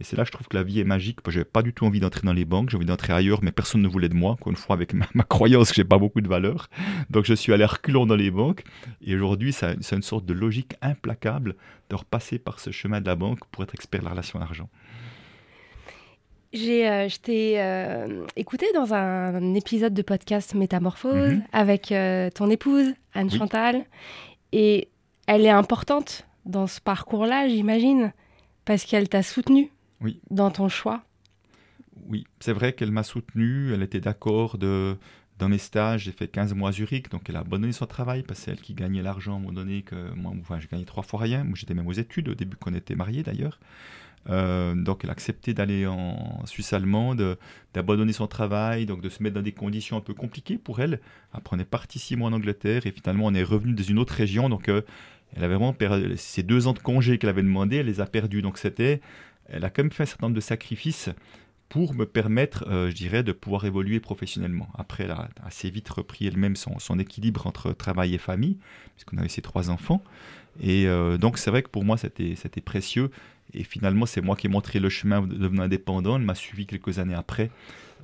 et 0.00 0.04
c'est 0.04 0.16
là 0.16 0.22
que 0.22 0.28
je 0.28 0.32
trouve 0.32 0.46
que 0.46 0.56
la 0.56 0.62
vie 0.62 0.78
est 0.78 0.84
magique. 0.84 1.18
Je 1.26 1.38
n'avais 1.38 1.44
pas 1.44 1.62
du 1.62 1.72
tout 1.72 1.84
envie 1.84 1.98
d'entrer 1.98 2.22
dans 2.24 2.32
les 2.32 2.44
banques, 2.44 2.70
j'ai 2.70 2.76
envie 2.76 2.86
d'entrer 2.86 3.12
ailleurs, 3.12 3.40
mais 3.42 3.50
personne 3.50 3.82
ne 3.82 3.88
voulait 3.88 4.08
de 4.08 4.14
moi, 4.14 4.32
encore 4.32 4.50
une 4.50 4.56
fois, 4.56 4.76
avec 4.76 4.94
ma, 5.14 5.24
croyance 5.24 5.70
que 5.70 5.74
j'ai 5.74 5.84
pas 5.84 5.98
beaucoup 5.98 6.20
de 6.20 6.28
valeur. 6.28 6.68
Donc 7.10 7.24
je 7.24 7.34
suis 7.34 7.52
allé 7.52 7.64
reculons 7.64 8.06
dans 8.06 8.16
les 8.16 8.30
banques. 8.30 8.62
Et 9.02 9.14
aujourd'hui, 9.16 9.52
c'est 9.52 9.92
une 9.92 10.02
sorte 10.02 10.24
de 10.24 10.34
logique 10.34 10.74
implacable 10.82 11.56
de 11.90 11.96
repasser 11.96 12.38
par 12.38 12.60
ce 12.60 12.70
chemin 12.70 13.00
de 13.00 13.06
la 13.06 13.16
banque 13.16 13.44
pour 13.50 13.64
être 13.64 13.74
expert 13.74 14.00
de 14.00 14.04
la 14.04 14.12
relation 14.12 14.38
à 14.38 14.42
l'argent. 14.42 14.68
J'ai, 16.52 16.88
euh, 16.88 17.08
je 17.08 17.18
t'ai 17.18 17.60
euh, 17.60 18.24
écouté 18.36 18.66
dans 18.74 18.94
un, 18.94 19.54
épisode 19.54 19.92
de 19.92 20.00
podcast 20.02 20.54
Métamorphose 20.54 21.32
mhm. 21.32 21.42
avec 21.52 21.92
euh, 21.92 22.30
ton 22.30 22.48
épouse, 22.48 22.94
Anne 23.14 23.30
Chantal. 23.30 23.84
Et 24.52 24.88
elle 25.26 25.44
est 25.44 25.50
importante 25.50 26.26
dans 26.46 26.66
ce 26.66 26.80
parcours-là, 26.80 27.48
j'imagine, 27.48 28.12
parce 28.64 28.84
qu'elle 28.84 29.10
t'a 29.10 29.22
soutenu 29.22 29.70
oui. 30.00 30.20
dans 30.30 30.50
ton 30.50 30.68
choix? 30.68 31.02
Oui, 32.08 32.26
c'est 32.40 32.52
vrai 32.52 32.72
qu'elle 32.72 32.92
m'a 32.92 33.02
soutenu, 33.02 33.72
elle 33.72 33.82
était 33.82 34.00
d'accord 34.00 34.56
de, 34.56 34.96
dans 35.38 35.48
mes 35.48 35.58
stages, 35.58 36.04
j'ai 36.04 36.12
fait 36.12 36.28
15 36.28 36.54
mois 36.54 36.70
à 36.70 36.72
Zurich, 36.72 37.10
donc 37.10 37.28
elle 37.28 37.36
a 37.36 37.40
abandonné 37.40 37.72
son 37.72 37.86
travail, 37.86 38.22
parce 38.22 38.40
que 38.40 38.44
c'est 38.46 38.50
elle 38.52 38.60
qui 38.60 38.74
gagnait 38.74 39.02
l'argent 39.02 39.34
à 39.34 39.36
un 39.36 39.40
moment 39.40 39.52
donné, 39.52 39.82
que 39.82 40.14
moi, 40.14 40.32
enfin, 40.40 40.58
j'ai 40.60 40.68
gagné 40.68 40.84
trois 40.84 41.02
fois 41.02 41.20
rien, 41.20 41.44
moi 41.44 41.54
j'étais 41.56 41.74
même 41.74 41.86
aux 41.86 41.92
études, 41.92 42.28
au 42.28 42.34
début 42.34 42.56
qu'on 42.56 42.74
était 42.74 42.94
mariés 42.94 43.22
d'ailleurs. 43.22 43.58
Euh, 44.30 44.74
donc 44.74 45.04
elle 45.04 45.10
a 45.10 45.12
accepté 45.12 45.54
d'aller 45.54 45.86
en 45.86 46.44
Suisse 46.44 46.72
allemande, 46.72 47.38
d'abandonner 47.72 48.12
son 48.12 48.26
travail, 48.26 48.84
donc 48.84 49.00
de 49.00 49.08
se 49.08 49.22
mettre 49.22 49.36
dans 49.36 49.42
des 49.42 49.52
conditions 49.52 49.96
un 49.96 50.00
peu 50.00 50.12
compliquées 50.12 50.58
pour 50.58 50.80
elle. 50.80 51.00
Après 51.32 51.56
on 51.56 51.60
est 51.60 51.64
parti 51.64 51.98
six 51.98 52.16
mois 52.16 52.28
en 52.28 52.32
Angleterre 52.32 52.86
et 52.86 52.90
finalement 52.90 53.26
on 53.26 53.34
est 53.34 53.42
revenu 53.42 53.72
dans 53.72 53.82
une 53.82 53.98
autre 53.98 54.14
région, 54.14 54.48
donc 54.48 54.68
euh, 54.68 54.82
elle 55.34 55.44
avait 55.44 55.54
vraiment 55.54 55.72
perdu 55.72 56.14
ces 56.16 56.42
deux 56.42 56.66
ans 56.66 56.72
de 56.72 56.78
congé 56.78 57.18
qu'elle 57.18 57.30
avait 57.30 57.42
demandé, 57.42 57.76
elle 57.76 57.86
les 57.86 58.00
a 58.00 58.06
perdus. 58.06 58.42
Donc 58.42 58.58
c'était 58.58 59.00
elle 59.48 59.64
a 59.64 59.70
quand 59.70 59.82
même 59.82 59.92
fait 59.92 60.04
un 60.04 60.06
certain 60.06 60.26
nombre 60.26 60.36
de 60.36 60.40
sacrifices 60.40 61.10
pour 61.68 61.94
me 61.94 62.06
permettre, 62.06 62.66
euh, 62.68 62.88
je 62.90 62.94
dirais, 62.94 63.22
de 63.22 63.32
pouvoir 63.32 63.64
évoluer 63.64 64.00
professionnellement. 64.00 64.68
Après, 64.76 65.04
elle 65.04 65.10
a 65.10 65.28
assez 65.44 65.68
vite 65.68 65.88
repris 65.88 66.26
elle-même 66.26 66.56
son, 66.56 66.98
équilibre 66.98 67.46
entre 67.46 67.72
travail 67.72 68.14
et 68.14 68.18
famille, 68.18 68.56
puisqu'on 68.94 69.18
avait 69.18 69.28
ses 69.28 69.42
trois 69.42 69.70
enfants. 69.70 70.02
Et 70.60 70.86
euh, 70.86 71.18
donc, 71.18 71.38
c'est 71.38 71.50
vrai 71.50 71.62
que 71.62 71.68
pour 71.68 71.84
moi, 71.84 71.96
c'était 71.98 72.60
précieux. 72.64 73.10
Et 73.54 73.64
finalement, 73.64 74.06
c'est 74.06 74.20
moi 74.20 74.36
qui 74.36 74.46
ai 74.46 74.50
montré 74.50 74.78
le 74.78 74.88
chemin 74.88 75.22
de 75.22 75.36
devenir 75.36 75.62
indépendant. 75.62 76.16
Elle 76.16 76.22
m'a 76.22 76.34
suivi 76.34 76.66
quelques 76.66 76.98
années 76.98 77.14
après. 77.14 77.50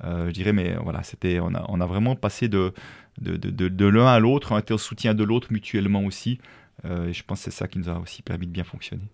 Euh, 0.03 0.27
je 0.27 0.31
dirais, 0.31 0.53
mais 0.53 0.75
voilà, 0.75 1.03
c'était, 1.03 1.39
on 1.39 1.53
a, 1.55 1.65
on 1.67 1.81
a 1.81 1.85
vraiment 1.85 2.15
passé 2.15 2.47
de, 2.47 2.73
de, 3.19 3.35
de, 3.37 3.67
de 3.67 3.85
l'un 3.85 4.07
à 4.07 4.19
l'autre, 4.19 4.51
on 4.51 4.55
a 4.55 4.59
été 4.59 4.73
en 4.73 4.77
soutien 4.77 5.13
de 5.13 5.23
l'autre 5.23 5.47
mutuellement 5.51 6.03
aussi. 6.03 6.39
et 6.83 7.13
je 7.13 7.23
pense 7.23 7.39
que 7.39 7.45
c'est 7.45 7.57
ça 7.57 7.67
qui 7.67 7.79
nous 7.79 7.89
a 7.89 7.97
aussi 7.97 8.21
permis 8.21 8.45
de 8.45 8.51
bien 8.51 8.65
fonctionner. 8.65 9.07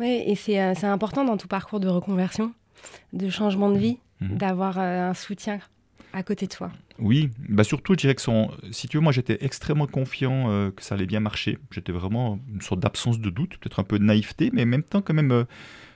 Oui, 0.00 0.22
et 0.26 0.32
euh, 0.58 0.72
c'est 0.74 0.86
important 0.86 1.26
dans 1.26 1.36
tout 1.36 1.46
parcours 1.46 1.78
de 1.78 1.86
reconversion, 1.86 2.54
de 3.12 3.28
changement 3.28 3.70
de 3.70 3.78
vie, 3.78 3.98
mhm. 4.20 4.38
d'avoir 4.38 4.78
euh, 4.78 5.10
un 5.10 5.14
soutien 5.14 5.58
à 6.14 6.22
côté 6.22 6.46
de 6.46 6.52
toi. 6.52 6.72
Oui, 6.98 7.30
bah 7.48 7.64
surtout, 7.64 7.92
je 7.92 7.98
dirais 7.98 8.14
que 8.14 8.22
son, 8.22 8.50
si 8.70 8.88
tu 8.88 8.96
veux, 8.96 9.02
moi 9.02 9.12
j'étais 9.12 9.36
extrêmement 9.42 9.86
confiant 9.86 10.50
euh, 10.50 10.70
que 10.70 10.82
ça 10.82 10.94
allait 10.94 11.06
bien 11.06 11.20
marcher. 11.20 11.58
J'étais 11.70 11.92
vraiment 11.92 12.40
une 12.52 12.62
sorte 12.62 12.80
d'absence 12.80 13.20
de 13.20 13.28
doute, 13.28 13.58
peut-être 13.58 13.78
un 13.78 13.84
peu 13.84 13.98
de 13.98 14.04
naïveté, 14.04 14.50
mais 14.54 14.62
en 14.62 14.66
même 14.66 14.82
temps 14.82 15.02
quand 15.02 15.14
même 15.14 15.44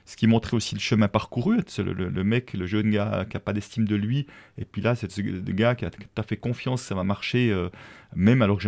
ce 0.04 0.16
qui 0.16 0.26
montrait 0.26 0.56
aussi 0.56 0.74
le 0.74 0.80
chemin 0.80 1.08
parcouru. 1.08 1.60
Le, 1.78 1.92
le, 1.92 2.24
mec, 2.24 2.52
le 2.52 2.66
jeune 2.66 2.90
gars 2.90 3.26
qui 3.28 3.36
n'a 3.36 3.40
pas 3.40 3.52
d'estime 3.52 3.86
de 3.86 3.96
lui, 3.96 4.26
et 4.58 4.64
puis 4.64 4.82
là, 4.82 4.94
c'est 4.94 5.10
ce 5.10 5.20
gars 5.20 5.74
qui 5.74 5.84
a 5.84 5.90
tout 5.90 6.02
à 6.16 6.22
fait 6.22 6.36
confiance, 6.36 6.82
ça 6.82 6.94
va 6.94 7.04
marcher, 7.04 7.50
euh, 7.50 7.68
même 8.14 8.42
alors 8.42 8.58
que 8.58 8.62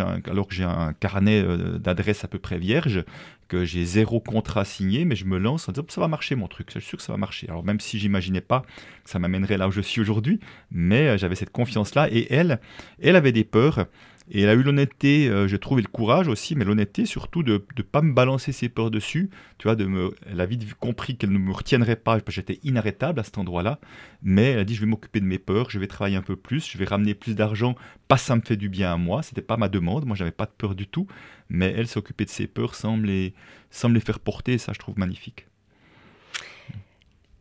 j'ai 0.51 0.65
un, 0.65 0.79
un 0.79 0.93
carnet 0.93 1.43
euh, 1.43 1.79
d'adresses 1.79 2.25
à 2.25 2.29
peu 2.29 2.39
près 2.39 2.59
vierge, 2.59 3.05
que 3.49 3.65
j'ai 3.65 3.85
zéro 3.85 4.21
contrat 4.21 4.65
signé, 4.65 5.05
mais 5.05 5.15
je 5.15 5.25
me 5.25 5.39
lance 5.39 5.69
en 5.69 5.73
disant 5.73 5.87
ça 5.89 6.01
va 6.01 6.09
marcher 6.09 6.35
mon 6.35 6.49
truc, 6.49 6.71
je 6.73 6.79
suis 6.81 6.89
sûr 6.89 6.99
que 6.99 7.05
ça 7.05 7.13
va 7.13 7.19
marcher. 7.19 7.49
Alors 7.49 7.65
même 7.65 7.81
si 7.81 7.99
j'imaginais 7.99 8.41
pas 8.41 8.63
que 9.05 9.11
ça 9.11 9.19
m'amènerait 9.19 9.59
là 9.59 9.69
où 9.69 9.71
je 9.71 9.81
suis 9.81 10.01
aujourd'hui, 10.01 10.41
mais 10.71 11.09
euh, 11.09 11.19
j'avais 11.19 11.37
cette 11.37 11.51
confiance-là, 11.51 12.09
et 12.11 12.33
elle, 12.33 12.61
elle 13.01 13.17
avait 13.17 13.33
des 13.33 13.45
peurs. 13.45 13.87
Et 14.29 14.43
elle 14.43 14.49
a 14.49 14.55
eu 14.55 14.63
l'honnêteté, 14.63 15.29
euh, 15.29 15.47
je 15.47 15.57
trouve, 15.57 15.79
et 15.79 15.83
le 15.83 15.89
courage 15.89 16.27
aussi, 16.27 16.57
mais 16.57 16.65
l'honnêteté 16.65 17.07
surtout 17.07 17.45
de 17.45 17.65
ne 17.77 17.83
pas 17.83 18.03
me 18.03 18.13
balancer 18.13 18.51
ses 18.51 18.69
peurs 18.69 18.91
dessus. 18.91 19.31
Tu 19.59 19.69
vois, 19.69 19.77
de 19.77 19.85
me, 19.85 20.11
elle 20.27 20.41
a 20.41 20.47
vite 20.47 20.75
compris 20.75 21.17
qu'elle 21.17 21.31
ne 21.31 21.39
me 21.39 21.53
retiendrait 21.53 21.97
pas, 21.97 22.13
parce 22.13 22.25
que 22.25 22.33
j'étais 22.33 22.59
inarrêtable 22.65 23.21
à 23.21 23.23
cet 23.23 23.39
endroit-là. 23.39 23.79
Mais 24.23 24.51
elle 24.51 24.59
a 24.59 24.65
dit, 24.65 24.75
je 24.75 24.81
vais 24.81 24.87
m'occuper 24.87 25.21
de 25.21 25.27
mes 25.27 25.39
peurs, 25.39 25.71
je 25.71 25.79
vais 25.79 25.87
travailler 25.87 26.17
un 26.17 26.23
peu 26.23 26.35
plus, 26.35 26.69
je 26.69 26.77
vais 26.77 26.85
ramener 26.85 27.15
plus 27.15 27.37
d'argent. 27.37 27.77
Pas 28.09 28.17
ça 28.17 28.35
me 28.35 28.41
fait 28.41 28.57
du 28.57 28.69
bien 28.69 28.93
à 28.93 28.97
moi, 28.97 29.23
c'était 29.23 29.43
pas 29.43 29.57
ma 29.57 29.69
demande, 29.69 30.07
moi 30.07 30.17
j'avais 30.17 30.33
pas 30.33 30.47
de 30.47 30.53
peur 30.57 30.75
du 30.75 30.89
tout. 30.89 31.07
Mais 31.49 31.73
elle 31.77 31.87
s'est 31.87 31.99
occupée 31.99 32.25
de 32.25 32.31
ses 32.31 32.49
peurs 32.49 32.75
sans 32.75 32.97
me 32.97 33.07
les, 33.07 33.33
sans 33.71 33.89
les 33.89 34.01
faire 34.01 34.19
porter, 34.19 34.55
et 34.55 34.59
ça 34.59 34.73
je 34.73 34.81
trouve 34.81 34.99
magnifique. 34.99 35.47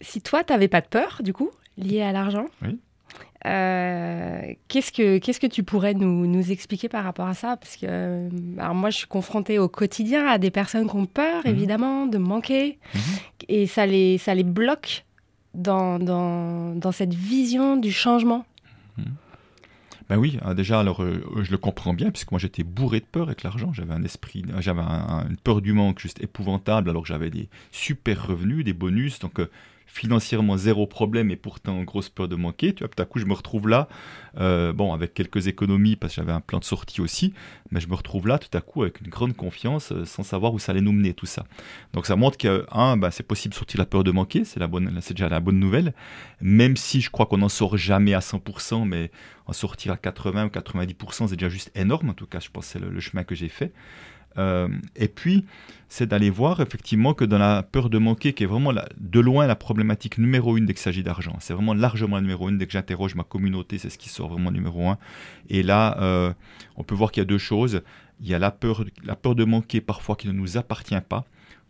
Si 0.02 0.22
toi, 0.22 0.44
tu 0.44 0.54
n'avais 0.54 0.68
pas 0.68 0.82
de 0.82 0.88
peur, 0.88 1.22
du 1.24 1.34
coup, 1.34 1.50
liée 1.78 2.02
à 2.02 2.12
l'argent, 2.12 2.46
oui. 2.62 2.78
Euh, 3.46 4.54
qu'est-ce 4.68 4.92
que 4.92 5.20
qu'est-ce 5.20 5.40
que 5.40 5.48
tu 5.48 5.64
pourrais 5.64 5.94
nous, 5.94 6.26
nous, 6.26 6.52
expliquer 6.52 6.90
par 6.90 7.04
rapport 7.04 7.28
à 7.28 7.36
ça? 7.36 7.58
Parce 7.58 7.78
que 7.78 7.86
euh, 7.88 8.30
alors 8.58 8.74
moi, 8.74 8.90
je 8.90 8.98
suis 8.98 9.08
confrontée 9.08 9.60
au 9.60 9.70
quotidien 9.70 10.26
à 10.26 10.40
des 10.40 10.50
personnes 10.50 10.90
qui 10.90 10.96
ont 10.96 11.06
peur, 11.06 11.44
mhm. 11.46 11.52
évidemment, 11.52 12.06
de 12.08 12.18
manquer, 12.18 12.80
mhm. 12.96 13.02
et 13.50 13.68
ça 13.68 13.86
les 13.86 14.18
ça 14.18 14.34
les 14.34 14.44
bloque 14.44 15.06
dans, 15.54 16.00
dans, 16.00 16.76
dans 16.76 16.92
cette 16.92 17.14
vision 17.14 17.78
du 17.78 17.92
changement. 17.92 18.46
Mhm. 18.98 19.06
Ben 20.10 20.18
oui, 20.18 20.38
hein, 20.44 20.54
déjà, 20.54 20.80
alors 20.80 21.04
euh, 21.04 21.24
je 21.42 21.52
le 21.52 21.58
comprends 21.58 21.94
bien, 21.94 22.12
puisque 22.12 22.32
moi 22.32 22.40
j'étais 22.40 22.64
bourré 22.64 23.00
de 23.00 23.06
peur 23.06 23.28
avec 23.28 23.44
l'argent. 23.44 23.74
J'avais 23.74 23.94
un 23.94 24.04
esprit, 24.04 24.44
j'avais 24.60 24.82
une 24.82 25.38
peur 25.44 25.62
du 25.62 25.74
manque 25.74 26.00
juste 26.00 26.22
épouvantable, 26.22 26.90
alors 26.90 27.04
que 27.04 27.08
j'avais 27.08 27.30
des 27.30 27.50
super 27.72 28.28
revenus, 28.28 28.66
des 28.66 28.74
bonus. 28.74 29.20
Donc 29.20 29.40
financièrement 29.96 30.58
zéro 30.58 30.88
problème 30.88 31.32
et 31.32 31.38
pourtant 31.38 31.82
grosse 31.84 32.10
peur 32.10 32.28
de 32.28 32.36
manquer. 32.36 32.74
Tu 32.74 32.84
vois, 32.84 32.90
tout 32.90 33.02
à 33.02 33.06
coup, 33.06 33.18
je 33.18 33.26
me 33.26 33.34
retrouve 33.34 33.70
là, 33.70 33.88
euh, 34.38 34.74
bon, 34.74 34.94
avec 34.94 35.14
quelques 35.14 35.48
économies 35.48 35.96
parce 35.96 36.14
que 36.14 36.22
j'avais 36.22 36.34
un 36.34 36.42
plan 36.42 36.60
de 36.60 36.66
sortie 36.66 37.00
aussi, 37.00 37.34
mais 37.72 37.80
je 37.80 37.88
me 37.88 37.96
retrouve 37.96 38.28
là 38.28 38.38
tout 38.38 38.56
à 38.58 38.60
coup 38.60 38.84
avec 38.84 39.00
une 39.00 39.08
grande 39.08 39.38
confiance 39.38 39.94
euh, 39.94 40.04
sans 40.04 40.24
savoir 40.24 40.54
où 40.54 40.60
ça 40.60 40.74
allait 40.74 40.82
nous 40.82 40.92
mener 40.92 41.14
tout 41.14 41.26
ça. 41.26 41.46
Donc 41.94 42.08
ça 42.08 42.18
montre 42.18 42.38
que, 42.38 42.66
un, 42.74 42.98
bah, 42.98 43.10
c'est 43.10 43.24
possible 43.24 43.54
de 43.54 43.58
sortir 43.58 43.80
la 43.80 43.86
peur 43.86 44.04
de 44.04 44.12
manquer, 44.12 44.44
c'est, 44.44 44.60
c'est 45.00 45.14
déjà 45.14 45.30
la 45.30 45.40
bonne 45.40 45.60
nouvelle, 45.60 45.94
même 46.42 46.76
si 46.76 47.00
je 47.00 47.10
crois 47.10 47.26
qu'on 47.26 47.38
n'en 47.38 47.48
sort 47.48 47.78
jamais 47.78 48.14
à 48.14 48.20
100%, 48.20 48.86
mais 48.86 49.12
en 49.46 49.54
sortir 49.54 49.94
à 49.94 49.98
80 49.98 50.48
ou 50.48 50.50
90%, 50.50 51.30
c'est 51.30 51.38
déjà 51.38 51.48
juste 51.48 51.72
énorme, 51.74 52.10
en 52.10 52.14
tout 52.14 52.28
cas, 52.28 52.42
je 52.42 52.50
pense 52.50 52.66
que 52.66 52.80
c'est 52.80 52.86
le 52.86 53.00
chemin 53.00 53.24
que 53.24 53.34
j'ai 53.34 53.50
fait. 53.50 53.72
Euh, 54.38 54.68
et 54.96 55.08
puis, 55.08 55.46
c'est 55.90 56.08
d'aller 56.08 56.30
voir 56.30 56.60
effectivement 56.60 57.14
que 57.14 57.26
dans 57.26 57.38
la 57.38 57.64
peur 57.64 57.90
de 57.90 57.98
manquer, 57.98 58.34
qui 58.34 58.44
est 58.44 58.48
vraiment 58.48 58.74
de 58.74 59.20
loin 59.20 59.48
la 59.48 59.56
problématique 59.56 60.18
numéro 60.18 60.58
une 60.58 60.66
dès 60.66 60.74
qu'il 60.74 60.82
s'agit 60.82 61.04
d'argent, 61.04 61.38
c'est 61.40 61.54
vraiment 61.54 61.74
largement 61.74 62.16
la 62.16 62.22
numéro 62.22 62.50
une. 62.50 62.58
Dès 62.58 62.66
que 62.66 62.74
j'interroge 62.74 63.16
ma 63.16 63.24
communauté, 63.24 63.78
c'est 63.78 63.90
ce 63.90 63.98
qui 63.98 64.10
sort 64.10 64.30
vraiment 64.30 64.52
numéro 64.52 64.90
un. 64.90 64.98
Et 65.50 65.64
là, 65.64 65.98
euh, 66.02 66.34
on 66.76 66.84
peut 66.84 66.96
voir 66.96 67.12
qu'il 67.12 67.22
y 67.22 67.26
a 67.26 67.28
deux 67.28 67.38
choses. 67.38 67.82
Il 68.22 68.28
y 68.28 68.34
a 68.34 68.40
la 68.40 68.52
peur, 68.52 68.84
la 69.04 69.16
peur 69.16 69.36
de 69.36 69.44
manquer 69.44 69.82
parfois 69.82 70.16
qui 70.16 70.28
ne 70.28 70.34
nous 70.34 70.58
appartient 70.58 70.96
pas 71.08 71.26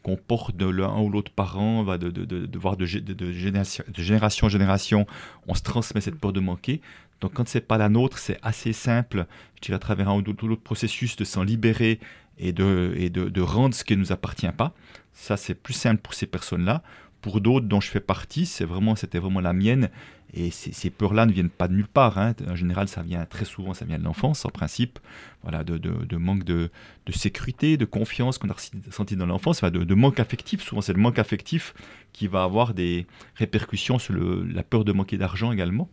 qu'on 0.06 0.18
porte 0.18 0.56
de 0.56 0.68
l'un 0.68 1.00
ou 1.00 1.10
l'autre 1.10 1.32
parent, 1.32 1.82
va 1.82 1.98
de, 1.98 2.12
de, 2.12 2.26
de, 2.26 2.46
de, 2.46 3.14
de 3.14 4.04
génération 4.04 4.46
en 4.46 4.50
génération, 4.50 5.08
on 5.48 5.56
se 5.56 5.64
transmet 5.64 6.00
cette 6.00 6.20
peur 6.20 6.32
de 6.32 6.40
manquer. 6.40 6.80
Donc 7.22 7.34
quand 7.34 7.48
c'est 7.48 7.62
pas 7.62 7.78
la 7.78 7.90
nôtre, 7.90 8.18
c'est 8.18 8.40
assez 8.42 8.74
simple, 8.74 9.26
je 9.56 9.62
dirais 9.62 9.76
à 9.76 9.80
travers 9.80 10.10
un 10.10 10.16
ou 10.18 10.22
l'autre 10.22 10.62
processus 10.62 11.16
de 11.16 11.24
s'en 11.24 11.44
libérer 11.44 12.00
et, 12.38 12.52
de, 12.52 13.10
de, 13.10 13.42
rendre 13.42 13.74
ce 13.74 13.84
qui 13.84 13.94
ne 13.96 14.02
nous 14.02 14.12
appartient 14.12 14.52
pas. 14.56 14.74
Ça, 15.14 15.38
c'est 15.38 15.56
plus 15.56 15.74
simple 15.74 16.02
pour 16.02 16.14
ces 16.14 16.28
personnes-là. 16.28 16.84
Pour 17.22 17.42
d'autres 17.42 17.66
dont 17.66 17.80
je 17.80 17.90
fais 17.90 18.02
partie, 18.02 18.46
c'est 18.46 18.66
vraiment, 18.66 18.96
c'était 18.96 19.20
vraiment 19.20 19.40
la 19.40 19.54
mienne. 19.54 19.90
Et 20.34 20.52
ces, 20.52 20.90
peurs-là 20.90 21.26
ne 21.26 21.32
viennent 21.32 21.50
pas 21.50 21.70
de 21.70 21.74
nulle 21.74 21.88
part. 21.88 22.18
Hein. 22.18 22.34
En 22.48 22.56
général, 22.56 22.90
ça 22.90 23.02
vient 23.02 23.26
très 23.26 23.46
souvent, 23.46 23.74
ça 23.74 23.86
vient 23.86 23.98
de 23.98 24.04
l'enfance, 24.04 24.44
en 24.44 24.50
principe, 24.50 25.00
voilà, 25.44 25.64
de, 25.64 26.18
manque 26.18 26.44
de, 26.44 26.70
sécurité, 27.14 27.78
de 27.78 27.86
confiance 27.86 28.38
qu'on 28.38 28.50
a 28.50 28.56
senti 28.92 29.16
dans 29.16 29.26
l'enfance, 29.26 29.64
de, 29.64 29.96
manque 29.96 30.20
affectif. 30.20 30.62
Souvent, 30.62 30.82
c'est 30.82 30.94
le 30.94 31.00
manque 31.00 31.18
affectif 31.18 31.74
qui 32.12 32.28
va 32.28 32.44
avoir 32.44 32.74
des 32.74 33.08
répercussions 33.36 33.98
sur 33.98 34.14
la 34.14 34.64
peur 34.64 34.84
de 34.84 34.92
manquer 34.92 35.18
d'argent 35.18 35.54
également. 35.54 35.90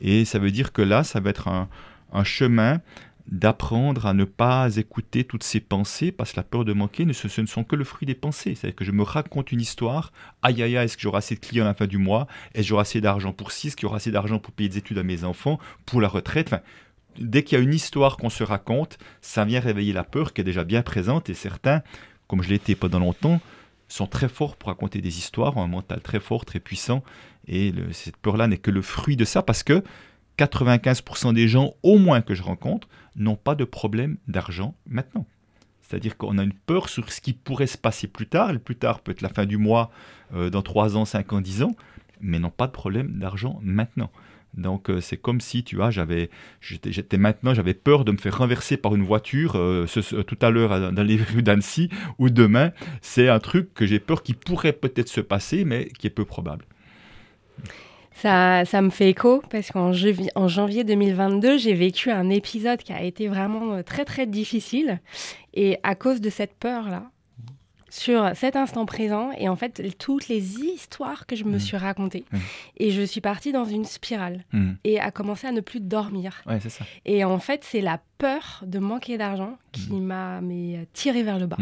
Et 0.00 0.24
ça 0.24 0.38
veut 0.38 0.50
dire 0.50 0.72
que 0.72 0.82
là, 0.82 1.04
ça 1.04 1.20
va 1.20 1.30
être 1.30 1.48
un, 1.48 1.68
chemin 2.24 2.80
d'apprendre 3.26 4.06
à 4.06 4.14
ne 4.14 4.24
pas 4.24 4.76
écouter 4.76 5.24
toutes 5.24 5.44
ces 5.44 5.60
pensées, 5.60 6.12
parce 6.12 6.32
que 6.32 6.36
la 6.36 6.42
peur 6.42 6.64
de 6.64 6.72
manquer, 6.72 7.04
ne, 7.04 7.12
ce, 7.12 7.40
ne 7.40 7.46
sont 7.46 7.64
que 7.64 7.76
le 7.76 7.84
fruit 7.84 8.04
des 8.04 8.14
pensées. 8.14 8.54
C'est-à-dire 8.54 8.76
que 8.76 8.84
je 8.84 8.90
me 8.90 9.02
raconte 9.02 9.52
une 9.52 9.60
histoire, 9.60 10.12
aïe 10.42 10.62
aïe 10.62 10.76
aïe, 10.76 10.84
est-ce 10.84 10.96
que 10.96 11.02
j'aurai 11.02 11.18
assez 11.18 11.36
de 11.36 11.40
clients 11.40 11.64
à 11.64 11.68
la 11.68 11.74
fin 11.74 11.86
du 11.86 11.98
mois? 11.98 12.26
Est-ce 12.52 12.62
que 12.62 12.68
j'aurai 12.68 12.82
assez 12.82 13.00
d'argent 13.00 13.32
pour 13.32 13.52
6 13.52 13.68
Est-ce 13.68 13.76
qu'il 13.76 13.84
y 13.84 13.86
aura 13.86 13.96
assez 13.96 14.10
d'argent 14.10 14.38
pour 14.38 14.52
payer 14.52 14.68
des 14.68 14.78
études 14.78 14.98
à 14.98 15.02
mes 15.02 15.24
enfants, 15.24 15.58
pour 15.86 16.00
la 16.00 16.08
retraite? 16.08 16.54
Dès 17.18 17.42
qu'il 17.44 17.58
y 17.58 17.60
a 17.60 17.64
une 17.64 17.74
histoire 17.74 18.16
qu'on 18.16 18.30
se 18.30 18.42
raconte, 18.42 18.98
ça 19.20 19.44
vient 19.44 19.60
réveiller 19.60 19.92
la 19.92 20.04
peur 20.04 20.32
qui 20.32 20.40
est 20.40 20.44
déjà 20.44 20.64
bien 20.64 20.82
présente, 20.82 21.30
et 21.30 21.34
certains, 21.34 21.82
comme 22.26 22.42
je 22.42 22.48
l'ai 22.48 22.56
été 22.56 22.74
pendant 22.74 22.98
longtemps, 22.98 23.40
sont 23.92 24.06
très 24.06 24.28
forts 24.28 24.56
pour 24.56 24.68
raconter 24.68 25.00
des 25.00 25.18
histoires, 25.18 25.56
ont 25.56 25.62
un 25.62 25.68
mental 25.68 26.00
très 26.00 26.20
fort, 26.20 26.44
très 26.44 26.60
puissant, 26.60 27.02
et 27.48 27.72
cette 27.92 28.16
peur-là 28.16 28.46
n'est 28.46 28.58
que 28.58 28.70
le 28.70 28.82
fruit 28.82 29.16
de 29.16 29.24
ça, 29.24 29.42
parce 29.42 29.62
que 29.62 29.82
95% 30.38 31.34
des 31.34 31.48
gens, 31.48 31.74
au 31.82 31.98
moins 31.98 32.20
que 32.20 32.34
je 32.34 32.42
rencontre, 32.42 32.88
n'ont 33.16 33.36
pas 33.36 33.54
de 33.54 33.64
problème 33.64 34.16
d'argent 34.28 34.74
maintenant. 34.86 35.26
C'est-à-dire 35.82 36.16
qu'on 36.16 36.38
a 36.38 36.42
une 36.42 36.54
peur 36.54 36.88
sur 36.88 37.12
ce 37.12 37.20
qui 37.20 37.34
pourrait 37.34 37.66
se 37.66 37.76
passer 37.76 38.06
plus 38.06 38.26
tard. 38.26 38.52
Le 38.52 38.58
plus 38.58 38.76
tard 38.76 39.00
peut 39.00 39.12
être 39.12 39.20
la 39.20 39.28
fin 39.28 39.44
du 39.44 39.58
mois, 39.58 39.90
euh, 40.34 40.48
dans 40.48 40.62
3 40.62 40.96
ans, 40.96 41.04
5 41.04 41.34
ans, 41.34 41.40
10 41.40 41.64
ans, 41.64 41.76
mais 42.20 42.38
n'ont 42.38 42.50
pas 42.50 42.66
de 42.66 42.72
problème 42.72 43.18
d'argent 43.18 43.60
maintenant. 43.62 44.10
Donc 44.54 44.90
euh, 44.90 45.00
c'est 45.00 45.16
comme 45.16 45.40
si, 45.40 45.64
tu 45.64 45.76
vois, 45.76 45.90
j'avais, 45.90 46.30
j'étais 46.60 47.18
maintenant, 47.18 47.54
j'avais 47.54 47.74
peur 47.74 48.04
de 48.04 48.12
me 48.12 48.16
faire 48.16 48.38
renverser 48.38 48.76
par 48.76 48.94
une 48.94 49.02
voiture 49.02 49.56
euh, 49.56 49.86
tout 50.26 50.38
à 50.40 50.50
l'heure 50.50 50.92
dans 50.92 51.02
les 51.02 51.16
rues 51.34 51.42
d'Annecy, 51.42 51.90
ou 52.18 52.30
demain, 52.30 52.70
c'est 53.00 53.28
un 53.28 53.38
truc 53.38 53.74
que 53.74 53.86
j'ai 53.86 53.98
peur 53.98 54.22
qui 54.22 54.34
pourrait 54.34 54.72
peut-être 54.72 55.08
se 55.08 55.20
passer, 55.20 55.64
mais 55.64 55.88
qui 55.98 56.06
est 56.06 56.10
peu 56.10 56.24
probable. 56.24 56.64
Ça, 58.14 58.64
ça 58.64 58.82
me 58.82 58.90
fait 58.90 59.08
écho 59.08 59.42
parce 59.50 59.70
qu'en 59.70 59.92
en 60.34 60.48
janvier 60.48 60.84
2022, 60.84 61.58
j'ai 61.58 61.74
vécu 61.74 62.10
un 62.10 62.28
épisode 62.30 62.80
qui 62.80 62.92
a 62.92 63.02
été 63.02 63.26
vraiment 63.26 63.72
euh, 63.72 63.82
très 63.82 64.04
très 64.04 64.26
difficile. 64.26 65.00
Et 65.54 65.78
à 65.82 65.94
cause 65.94 66.20
de 66.20 66.30
cette 66.30 66.54
peur-là, 66.54 67.10
sur 67.92 68.30
cet 68.34 68.56
instant 68.56 68.86
présent 68.86 69.32
et 69.36 69.50
en 69.50 69.56
fait 69.56 69.98
toutes 69.98 70.28
les 70.28 70.60
histoires 70.60 71.26
que 71.26 71.36
je 71.36 71.44
me 71.44 71.56
mmh. 71.56 71.60
suis 71.60 71.76
racontées. 71.76 72.24
Mmh. 72.32 72.38
Et 72.78 72.90
je 72.90 73.02
suis 73.02 73.20
partie 73.20 73.52
dans 73.52 73.66
une 73.66 73.84
spirale 73.84 74.44
mmh. 74.52 74.72
et 74.84 74.98
a 74.98 75.10
commencé 75.10 75.46
à 75.46 75.52
ne 75.52 75.60
plus 75.60 75.80
dormir. 75.80 76.42
Ouais, 76.46 76.58
ça. 76.58 76.86
Et 77.04 77.22
en 77.22 77.38
fait, 77.38 77.64
c'est 77.64 77.82
la 77.82 78.00
peur 78.16 78.64
de 78.66 78.78
manquer 78.78 79.18
d'argent 79.18 79.58
qui 79.72 79.92
m'a 79.92 80.40
tiré 80.94 81.22
vers 81.22 81.38
le 81.38 81.46
bas. 81.46 81.58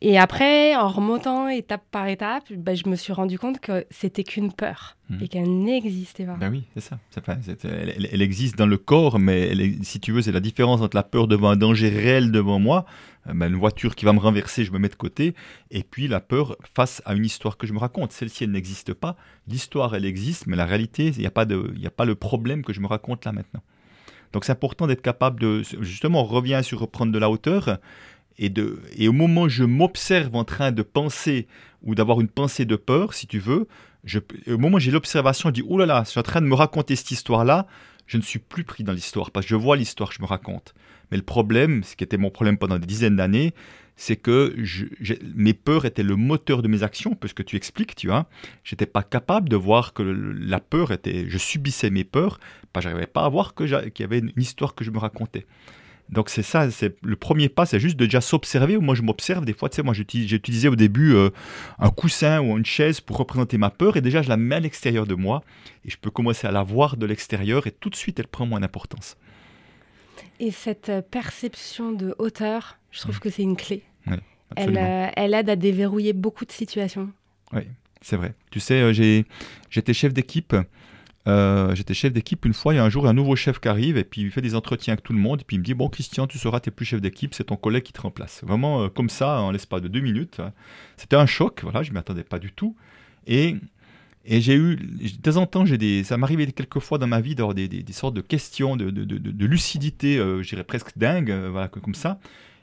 Et 0.00 0.18
après, 0.18 0.74
en 0.74 0.88
remontant 0.88 1.48
étape 1.48 1.82
par 1.90 2.08
étape, 2.08 2.44
bah, 2.56 2.74
je 2.74 2.88
me 2.88 2.96
suis 2.96 3.12
rendu 3.12 3.38
compte 3.38 3.60
que 3.60 3.86
c'était 3.90 4.24
qu'une 4.24 4.52
peur 4.52 4.96
et 5.20 5.28
qu'elle 5.28 5.62
n'existait 5.62 6.24
pas. 6.24 6.36
Ben 6.36 6.50
oui, 6.50 6.64
c'est 6.74 6.80
ça. 6.80 6.98
elle, 7.64 8.22
existe 8.22 8.56
dans 8.56 8.66
le 8.66 8.78
corps, 8.78 9.18
mais 9.18 9.52
si 9.82 10.00
tu 10.00 10.10
veux, 10.10 10.22
c'est 10.22 10.32
la 10.32 10.40
différence 10.40 10.80
entre 10.80 10.96
la 10.96 11.02
peur 11.02 11.28
devant 11.28 11.50
un 11.50 11.56
danger 11.56 11.90
réel 11.90 12.32
devant 12.32 12.58
moi 12.58 12.86
euh, 13.28 13.34
ben, 13.34 13.52
une 13.52 13.58
voiture 13.58 13.94
qui 13.94 14.06
va 14.06 14.12
me 14.12 14.18
renverser, 14.18 14.64
je 14.64 14.72
me 14.72 14.78
mets 14.78 14.88
de 14.88 14.94
côté, 14.94 15.34
et 15.70 15.82
puis 15.82 16.08
la 16.08 16.20
peur 16.20 16.56
face 16.74 17.02
à 17.04 17.14
une 17.14 17.26
histoire 17.26 17.58
que 17.58 17.66
je 17.66 17.74
me 17.74 17.78
raconte. 17.78 18.12
Celle-ci, 18.12 18.44
elle 18.44 18.52
n'existe 18.52 18.94
pas. 18.94 19.16
L'histoire, 19.46 19.94
elle 19.94 20.06
existe, 20.06 20.46
mais 20.46 20.56
la 20.56 20.64
réalité, 20.64 21.08
il 21.08 21.18
n'y 21.18 21.26
a, 21.26 21.30
pas 21.30 21.42
a 21.42 21.90
pas 21.90 22.04
le 22.04 22.14
problème 22.14 22.64
que 22.64 22.72
je 22.72 22.80
me 22.80 22.86
raconte 22.86 23.24
là 23.24 23.32
maintenant. 23.32 23.62
Donc 24.32 24.44
c'est 24.44 24.52
important 24.52 24.86
d'être 24.86 25.02
capable 25.02 25.40
de, 25.40 25.62
justement, 25.80 26.22
on 26.22 26.24
revient 26.24 26.60
sur 26.62 26.80
reprendre 26.80 27.12
de 27.12 27.18
la 27.18 27.28
hauteur, 27.28 27.78
et, 28.38 28.48
de, 28.48 28.80
et 28.96 29.08
au 29.08 29.12
moment 29.12 29.42
où 29.42 29.48
je 29.48 29.64
m'observe 29.64 30.34
en 30.36 30.44
train 30.44 30.72
de 30.72 30.82
penser 30.82 31.46
ou 31.82 31.94
d'avoir 31.94 32.20
une 32.20 32.28
pensée 32.28 32.64
de 32.64 32.76
peur, 32.76 33.14
si 33.14 33.26
tu 33.26 33.38
veux, 33.38 33.68
je, 34.04 34.18
au 34.48 34.58
moment 34.58 34.76
où 34.76 34.80
j'ai 34.80 34.90
l'observation, 34.90 35.48
je 35.50 35.54
dis, 35.54 35.64
oh 35.66 35.78
là 35.78 35.86
là, 35.86 36.02
je 36.04 36.10
suis 36.10 36.20
en 36.20 36.24
train 36.24 36.40
de 36.40 36.46
me 36.46 36.54
raconter 36.54 36.96
cette 36.96 37.10
histoire-là, 37.10 37.66
je 38.06 38.16
ne 38.16 38.22
suis 38.22 38.38
plus 38.38 38.64
pris 38.64 38.84
dans 38.84 38.92
l'histoire, 38.92 39.30
parce 39.30 39.46
que 39.46 39.50
je 39.50 39.56
vois 39.56 39.76
l'histoire 39.76 40.10
que 40.10 40.16
je 40.16 40.22
me 40.22 40.26
raconte. 40.26 40.74
Mais 41.10 41.16
le 41.16 41.22
problème, 41.22 41.84
ce 41.84 41.94
qui 41.94 42.04
était 42.04 42.16
mon 42.16 42.30
problème 42.30 42.58
pendant 42.58 42.78
des 42.78 42.86
dizaines 42.86 43.16
d'années, 43.16 43.52
c'est 43.96 44.16
que 44.16 44.56
mes 45.34 45.54
peurs 45.54 45.84
étaient 45.84 46.02
le 46.02 46.16
moteur 46.16 46.62
de 46.62 46.68
mes 46.68 46.82
actions, 46.82 47.14
puisque 47.14 47.44
tu 47.44 47.56
expliques, 47.56 47.94
tu 47.94 48.08
vois. 48.08 48.26
J'étais 48.64 48.86
pas 48.86 49.02
capable 49.02 49.48
de 49.48 49.56
voir 49.56 49.92
que 49.92 50.02
la 50.02 50.60
peur 50.60 50.90
était. 50.92 51.26
Je 51.28 51.38
subissais 51.38 51.90
mes 51.90 52.04
peurs, 52.04 52.40
pas 52.72 52.80
j'arrivais 52.80 53.06
pas 53.06 53.24
à 53.24 53.28
voir 53.28 53.54
qu'il 53.54 53.68
y 53.68 54.02
avait 54.02 54.18
une 54.18 54.32
histoire 54.36 54.74
que 54.74 54.84
je 54.84 54.90
me 54.90 54.98
racontais. 54.98 55.46
Donc 56.12 56.28
c'est 56.28 56.42
ça, 56.42 56.70
c'est 56.70 56.94
le 57.02 57.16
premier 57.16 57.48
pas, 57.48 57.64
c'est 57.64 57.80
juste 57.80 57.96
de 57.96 58.04
déjà 58.04 58.20
s'observer. 58.20 58.76
Moi 58.76 58.94
je 58.94 59.00
m'observe 59.00 59.46
des 59.46 59.54
fois, 59.54 59.70
tu 59.70 59.76
sais, 59.76 59.82
moi 59.82 59.94
j'ai 59.94 60.02
utilisé 60.02 60.68
au 60.68 60.76
début 60.76 61.14
euh, 61.14 61.30
un 61.78 61.88
coussin 61.88 62.40
ou 62.42 62.58
une 62.58 62.66
chaise 62.66 63.00
pour 63.00 63.16
représenter 63.16 63.56
ma 63.56 63.70
peur 63.70 63.96
et 63.96 64.02
déjà 64.02 64.20
je 64.20 64.28
la 64.28 64.36
mets 64.36 64.56
à 64.56 64.60
l'extérieur 64.60 65.06
de 65.06 65.14
moi 65.14 65.42
et 65.86 65.90
je 65.90 65.96
peux 65.96 66.10
commencer 66.10 66.46
à 66.46 66.50
la 66.50 66.62
voir 66.62 66.98
de 66.98 67.06
l'extérieur 67.06 67.66
et 67.66 67.70
tout 67.70 67.88
de 67.88 67.96
suite 67.96 68.20
elle 68.20 68.28
prend 68.28 68.44
moins 68.44 68.60
d'importance. 68.60 69.16
Et 70.38 70.50
cette 70.50 70.90
euh, 70.90 71.00
perception 71.00 71.92
de 71.92 72.14
hauteur, 72.18 72.78
je 72.90 73.00
trouve 73.00 73.16
mm. 73.16 73.20
que 73.20 73.30
c'est 73.30 73.42
une 73.42 73.56
clé. 73.56 73.82
elle, 74.56 74.76
euh, 74.76 75.06
elle, 75.16 75.32
aide 75.32 75.48
à 75.48 75.56
déverrouiller 75.56 76.12
beaucoup 76.12 76.44
de 76.44 76.52
situations. 76.52 77.10
Oui, 77.54 77.62
c'est 78.02 78.16
vrai. 78.16 78.34
Tu 78.50 78.60
sais, 78.60 78.92
j'ai, 78.92 79.24
j'étais 79.70 79.94
chef 79.94 80.12
d'équipe. 80.12 80.54
J'étais 81.26 81.94
chef 81.94 82.12
d'équipe 82.12 82.44
une 82.44 82.54
fois, 82.54 82.74
il 82.74 82.76
y 82.76 82.80
a 82.80 82.84
un 82.84 82.90
jour 82.90 83.06
un 83.06 83.12
nouveau 83.12 83.36
chef 83.36 83.60
qui 83.60 83.68
arrive 83.68 83.96
et 83.96 84.04
puis 84.04 84.22
il 84.22 84.30
fait 84.30 84.40
des 84.40 84.54
entretiens 84.54 84.94
avec 84.94 85.04
tout 85.04 85.12
le 85.12 85.18
monde 85.18 85.40
et 85.40 85.44
puis 85.44 85.56
il 85.56 85.60
me 85.60 85.64
dit 85.64 85.74
bon 85.74 85.88
Christian 85.88 86.26
tu 86.26 86.38
seras 86.38 86.60
t'es 86.60 86.70
plus 86.70 86.84
chef 86.84 87.00
d'équipe, 87.00 87.34
c'est 87.34 87.44
ton 87.44 87.56
collègue 87.56 87.84
qui 87.84 87.92
te 87.92 88.00
remplace. 88.00 88.42
Vraiment 88.44 88.88
comme 88.88 89.08
ça 89.08 89.40
en 89.40 89.50
l'espace 89.50 89.82
de 89.82 89.88
deux 89.88 90.00
minutes. 90.00 90.40
Hein. 90.40 90.52
C'était 90.96 91.16
un 91.16 91.26
choc, 91.26 91.60
voilà, 91.62 91.82
je 91.82 91.92
m'y 91.92 91.98
attendais 91.98 92.24
pas 92.24 92.38
du 92.38 92.52
tout. 92.52 92.76
Et 93.26 93.56
et 94.24 94.40
j'ai 94.40 94.54
eu, 94.54 94.76
de 94.76 95.30
temps 95.30 95.36
en 95.36 95.46
temps, 95.46 95.66
j'ai 95.66 95.78
des, 95.78 96.04
ça 96.04 96.16
m'arrivait 96.16 96.46
quelques 96.46 96.78
fois 96.78 96.98
dans 96.98 97.08
ma 97.08 97.20
vie 97.20 97.34
d'avoir 97.34 97.54
des, 97.54 97.66
des, 97.66 97.92
sortes 97.92 98.14
de 98.14 98.20
questions 98.20 98.76
de, 98.76 98.90
de, 98.90 99.04
de, 99.04 99.46
lucidité, 99.46 100.16
euh, 100.16 100.42
je 100.42 100.48
dirais 100.50 100.62
presque 100.62 100.96
dingue, 100.96 101.30
euh, 101.30 101.48
voilà, 101.50 101.68
comme 101.68 101.94
ça. 101.94 102.20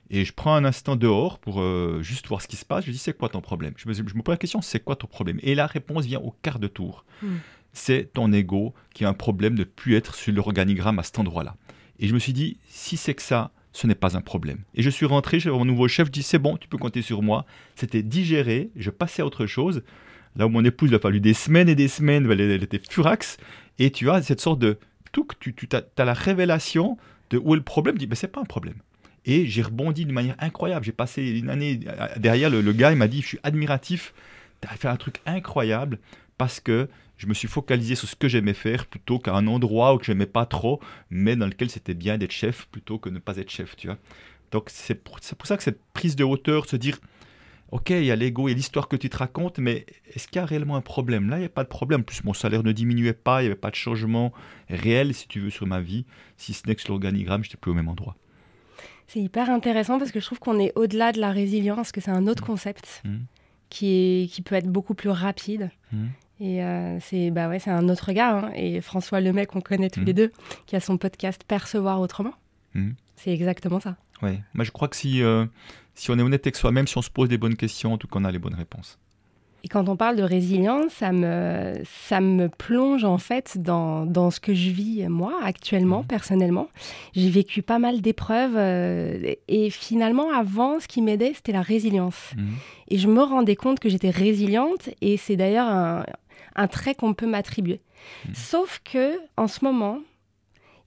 Et 0.09 0.25
je 0.25 0.33
prends 0.33 0.55
un 0.55 0.63
instant 0.63 0.95
dehors 0.95 1.37
pour 1.37 1.61
euh, 1.61 1.99
juste 2.01 2.27
voir 2.27 2.41
ce 2.41 2.47
qui 2.47 2.55
se 2.55 2.65
passe. 2.65 2.85
Je 2.85 2.91
dis, 2.91 2.97
c'est 2.97 3.15
quoi 3.15 3.29
ton 3.29 3.41
problème? 3.41 3.73
Je 3.75 3.87
me, 3.87 3.93
je 3.93 4.01
pose 4.01 4.23
la 4.27 4.37
question, 4.37 4.61
c'est 4.61 4.79
quoi 4.79 4.95
ton 4.95 5.07
problème? 5.07 5.39
Et 5.43 5.53
la 5.53 5.67
réponse 5.67 6.05
vient 6.05 6.19
au 6.19 6.33
quart 6.41 6.59
de 6.59 6.67
tour. 6.67 7.05
Hmm. 7.21 7.37
C'est 7.73 8.11
ton 8.13 8.31
ego 8.33 8.73
qui 8.93 9.05
a 9.05 9.09
un 9.09 9.13
problème 9.13 9.55
de 9.55 9.59
ne 9.59 9.63
plus 9.65 9.95
être 9.95 10.15
sur 10.15 10.33
l'organigramme 10.33 10.99
à 10.99 11.03
cet 11.03 11.19
endroit-là. 11.19 11.55
Et 11.99 12.07
je 12.07 12.13
me 12.13 12.19
suis 12.19 12.33
dit, 12.33 12.57
si 12.69 12.97
c'est 12.97 13.13
que 13.13 13.21
ça, 13.21 13.51
ce 13.73 13.87
n'est 13.87 13.95
pas 13.95 14.17
un 14.17 14.21
problème. 14.21 14.59
Et 14.73 14.81
je 14.81 14.89
suis 14.89 15.05
rentré 15.05 15.39
chez 15.39 15.49
mon 15.49 15.65
nouveau 15.65 15.87
chef, 15.87 16.07
je 16.07 16.11
dis, 16.11 16.23
c'est 16.23 16.39
bon, 16.39 16.57
tu 16.57 16.67
peux 16.67 16.77
compter 16.77 17.01
sur 17.01 17.21
moi. 17.21 17.45
C'était 17.75 18.03
digéré, 18.03 18.71
je 18.75 18.89
passais 18.89 19.21
à 19.21 19.25
autre 19.25 19.45
chose. 19.45 19.83
Là 20.35 20.47
où 20.47 20.49
mon 20.49 20.63
épouse, 20.63 20.89
il 20.89 20.95
a 20.95 20.99
fallu 20.99 21.19
des 21.19 21.33
semaines 21.33 21.69
et 21.69 21.75
des 21.75 21.87
semaines, 21.87 22.29
elle, 22.31 22.63
était 22.63 22.81
furax. 22.89 23.37
Et 23.77 23.91
tu 23.91 24.09
as 24.09 24.21
cette 24.21 24.41
sorte 24.41 24.59
de. 24.59 24.77
Tout, 25.11 25.27
tu, 25.39 25.53
tu 25.53 25.67
as, 25.71 26.05
la 26.05 26.13
révélation 26.13 26.97
de 27.31 27.37
où 27.37 27.53
est 27.53 27.57
le 27.57 27.63
problème. 27.63 27.95
Tu 27.95 27.99
dis, 27.99 28.07
ben, 28.07 28.15
c'est 28.15 28.27
pas 28.27 28.41
un 28.41 28.45
problème. 28.45 28.75
Et 29.25 29.45
j'ai 29.47 29.61
rebondi 29.61 30.05
d'une 30.05 30.13
manière 30.13 30.35
incroyable. 30.39 30.85
J'ai 30.85 30.91
passé 30.91 31.23
une 31.39 31.49
année 31.49 31.79
derrière. 32.17 32.49
Le, 32.49 32.73
gars, 32.73 32.91
il 32.91 32.97
m'a 32.97 33.07
dit, 33.07 33.21
je 33.21 33.27
suis 33.27 33.39
admiratif. 33.43 34.13
Tu 34.61 34.67
as 34.67 34.75
fait 34.75 34.87
un 34.87 34.97
truc 34.97 35.19
incroyable 35.25 35.99
parce 36.37 36.59
que 36.59 36.87
je 37.19 37.27
me 37.27 37.33
suis 37.33 37.49
focalisé 37.49 37.95
sur 37.95 38.07
ce 38.07 38.15
que 38.15 38.29
j'aimais 38.29 38.53
faire 38.53 38.85
plutôt 38.85 39.19
qu'à 39.19 39.35
un 39.35 39.45
endroit 39.45 39.93
où 39.93 39.99
je 40.01 40.11
n'aimais 40.11 40.25
pas 40.25 40.45
trop, 40.45 40.79
mais 41.09 41.35
dans 41.35 41.45
lequel 41.45 41.69
c'était 41.69 41.93
bien 41.93 42.17
d'être 42.17 42.31
chef 42.31 42.67
plutôt 42.71 42.97
que 42.97 43.09
de 43.09 43.15
ne 43.15 43.19
pas 43.19 43.35
être 43.37 43.51
chef, 43.51 43.75
tu 43.75 43.87
vois. 43.87 43.97
Donc 44.51 44.69
c'est 44.69 44.95
pour, 44.95 45.19
pour, 45.37 45.47
ça 45.47 45.57
que 45.57 45.63
cette 45.63 45.81
prise 45.93 46.15
de 46.15 46.23
hauteur, 46.23 46.65
se 46.65 46.77
dire, 46.77 46.97
ok, 47.71 47.89
il 47.89 48.05
y 48.05 48.11
a 48.11 48.15
l'ego 48.15 48.47
et 48.47 48.53
l'histoire 48.53 48.87
que 48.87 48.95
tu 48.95 49.09
te 49.09 49.17
racontes, 49.17 49.59
mais 49.59 49.85
est-ce 50.15 50.29
qu'il 50.29 50.37
y 50.37 50.39
a 50.39 50.45
réellement 50.45 50.77
un 50.77 50.81
problème? 50.81 51.29
Là, 51.29 51.35
il 51.35 51.41
n'y 51.41 51.45
a 51.45 51.49
pas 51.49 51.65
de 51.65 51.69
problème. 51.69 52.05
Plus, 52.05 52.23
mon 52.23 52.33
salaire 52.33 52.63
ne 52.63 52.71
diminuait 52.71 53.11
pas, 53.11 53.41
il 53.41 53.45
n'y 53.45 53.51
avait 53.51 53.59
pas 53.59 53.69
de 53.69 53.75
changement 53.75 54.31
réel, 54.69 55.13
si 55.13 55.27
tu 55.27 55.41
veux, 55.41 55.49
sur 55.49 55.67
ma 55.67 55.81
vie, 55.81 56.05
si 56.37 56.53
ce 56.53 56.65
n'est 56.67 56.75
que 56.75 56.81
sur 56.81 56.93
l'organigramme, 56.93 57.43
je 57.43 57.49
n'étais 57.49 57.57
plus 57.57 57.71
au 57.71 57.75
même 57.75 57.89
endroit. 57.89 58.15
C'est 59.07 59.19
hyper 59.19 59.49
intéressant 59.49 59.99
parce 59.99 60.11
que 60.11 60.21
je 60.21 60.25
trouve 60.25 60.39
qu'on 60.39 60.57
est 60.57 60.71
au-delà 60.75 61.11
de 61.11 61.19
la 61.19 61.31
résilience, 61.31 61.91
que 61.91 61.99
c'est 61.99 62.11
un 62.11 62.27
autre 62.27 62.45
concept 62.45 63.01
Mhm. 63.03 63.25
qui, 63.69 63.87
est, 63.91 64.31
qui 64.31 64.41
peut 64.41 64.55
être 64.55 64.67
beaucoup 64.67 64.93
plus 64.93 65.09
rapide. 65.09 65.69
Mhm. 65.91 66.11
Et 66.41 66.63
euh, 66.63 66.97
c'est 67.01 67.31
bah 67.31 67.49
ouais, 67.49 67.59
un 67.67 67.89
autre 67.89 68.11
gars. 68.13 68.37
hein. 68.45 68.51
Et 68.55 68.79
François 68.81 69.19
Lemay, 69.19 69.45
qu'on 69.45 69.61
connaît 69.61 69.89
tous 69.89 69.99
Mhm. 70.01 70.05
les 70.05 70.13
deux, 70.13 70.31
qui 70.65 70.75
a 70.75 70.79
son 70.79 70.97
podcast 70.97 71.43
Percevoir 71.47 71.99
autrement. 71.99 72.33
Mhm. 72.75 72.95
C'est 73.15 73.33
exactement 73.33 73.79
ça. 73.79 73.95
Ouais. 74.21 74.39
Moi, 74.53 74.63
je 74.63 74.71
crois 74.71 74.87
que 74.87 74.95
si, 74.95 75.21
euh, 75.21 75.45
si 75.95 76.11
on 76.11 76.17
est 76.17 76.21
honnête 76.21 76.45
avec 76.45 76.55
soi-même, 76.55 76.87
si 76.87 76.97
on 76.97 77.01
se 77.01 77.09
pose 77.09 77.27
des 77.29 77.37
bonnes 77.37 77.55
questions, 77.57 77.93
en 77.93 77.97
tout 77.97 78.07
cas, 78.07 78.19
on 78.19 78.25
a 78.25 78.31
les 78.31 78.39
bonnes 78.39 78.55
réponses. 78.55 78.97
Et 79.65 79.67
quand 79.67 79.89
on 79.89 79.97
parle 79.97 80.15
de 80.15 80.23
résilience, 80.23 80.93
ça 80.93 81.11
me, 81.11 81.73
ça 82.07 82.21
me 82.21 82.47
plonge 82.47 83.03
en 83.03 83.17
fait 83.17 83.57
dans, 83.61 84.05
dans 84.05 84.31
ce 84.31 84.39
que 84.39 84.53
je 84.53 84.69
vis 84.69 85.05
moi 85.09 85.33
actuellement, 85.43 85.99
Mhm. 85.99 86.05
personnellement. 86.07 86.69
J'ai 87.13 87.29
vécu 87.29 87.61
pas 87.61 87.77
mal 87.77 87.99
d'épreuves 87.99 88.55
euh, 88.55 89.33
et 89.49 89.69
finalement, 89.69 90.31
avant, 90.31 90.79
ce 90.79 90.87
qui 90.87 91.01
m'aidait, 91.01 91.33
c'était 91.35 91.51
la 91.51 91.61
résilience. 91.61 92.31
Et 92.87 92.97
je 92.97 93.09
me 93.09 93.21
rendais 93.21 93.57
compte 93.57 93.81
que 93.81 93.89
j'étais 93.89 94.11
résiliente 94.11 94.89
et 95.01 95.17
c'est 95.17 95.35
d'ailleurs 95.35 95.67
un, 95.67 96.05
un 96.59 96.67
trait 96.67 96.93
qu'on 96.95 97.13
peut 97.13 97.25
m'attribuer. 97.27 97.81
Mhm. 98.27 98.35
Sauf 98.35 98.81
que 98.83 99.19
en 99.37 99.47
ce 99.47 99.63
moment, 99.63 99.99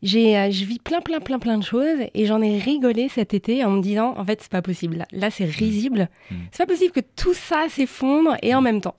j'ai, 0.02 0.36
euh, 0.36 0.50
je 0.50 0.64
vis 0.64 0.78
plein, 0.78 1.00
plein, 1.00 1.20
plein, 1.20 1.38
plein 1.38 1.58
de 1.58 1.64
choses 1.64 1.98
et 2.14 2.26
j'en 2.26 2.42
ai 2.42 2.58
rigolé 2.58 3.08
cet 3.08 3.34
été 3.34 3.64
en 3.64 3.70
me 3.70 3.82
disant, 3.82 4.14
en 4.16 4.24
fait, 4.24 4.40
c'est 4.42 4.50
pas 4.50 4.62
possible. 4.62 4.96
Là, 4.96 5.06
Là, 5.12 5.30
c'est 5.30 5.44
risible. 5.44 6.08
Mhm. 6.30 6.38
C'est 6.50 6.66
pas 6.66 6.72
possible 6.72 6.92
que 6.92 7.00
tout 7.16 7.34
ça 7.34 7.66
s'effondre 7.68 8.36
et 8.42 8.54
en 8.54 8.60
même 8.60 8.80
temps. 8.80 8.96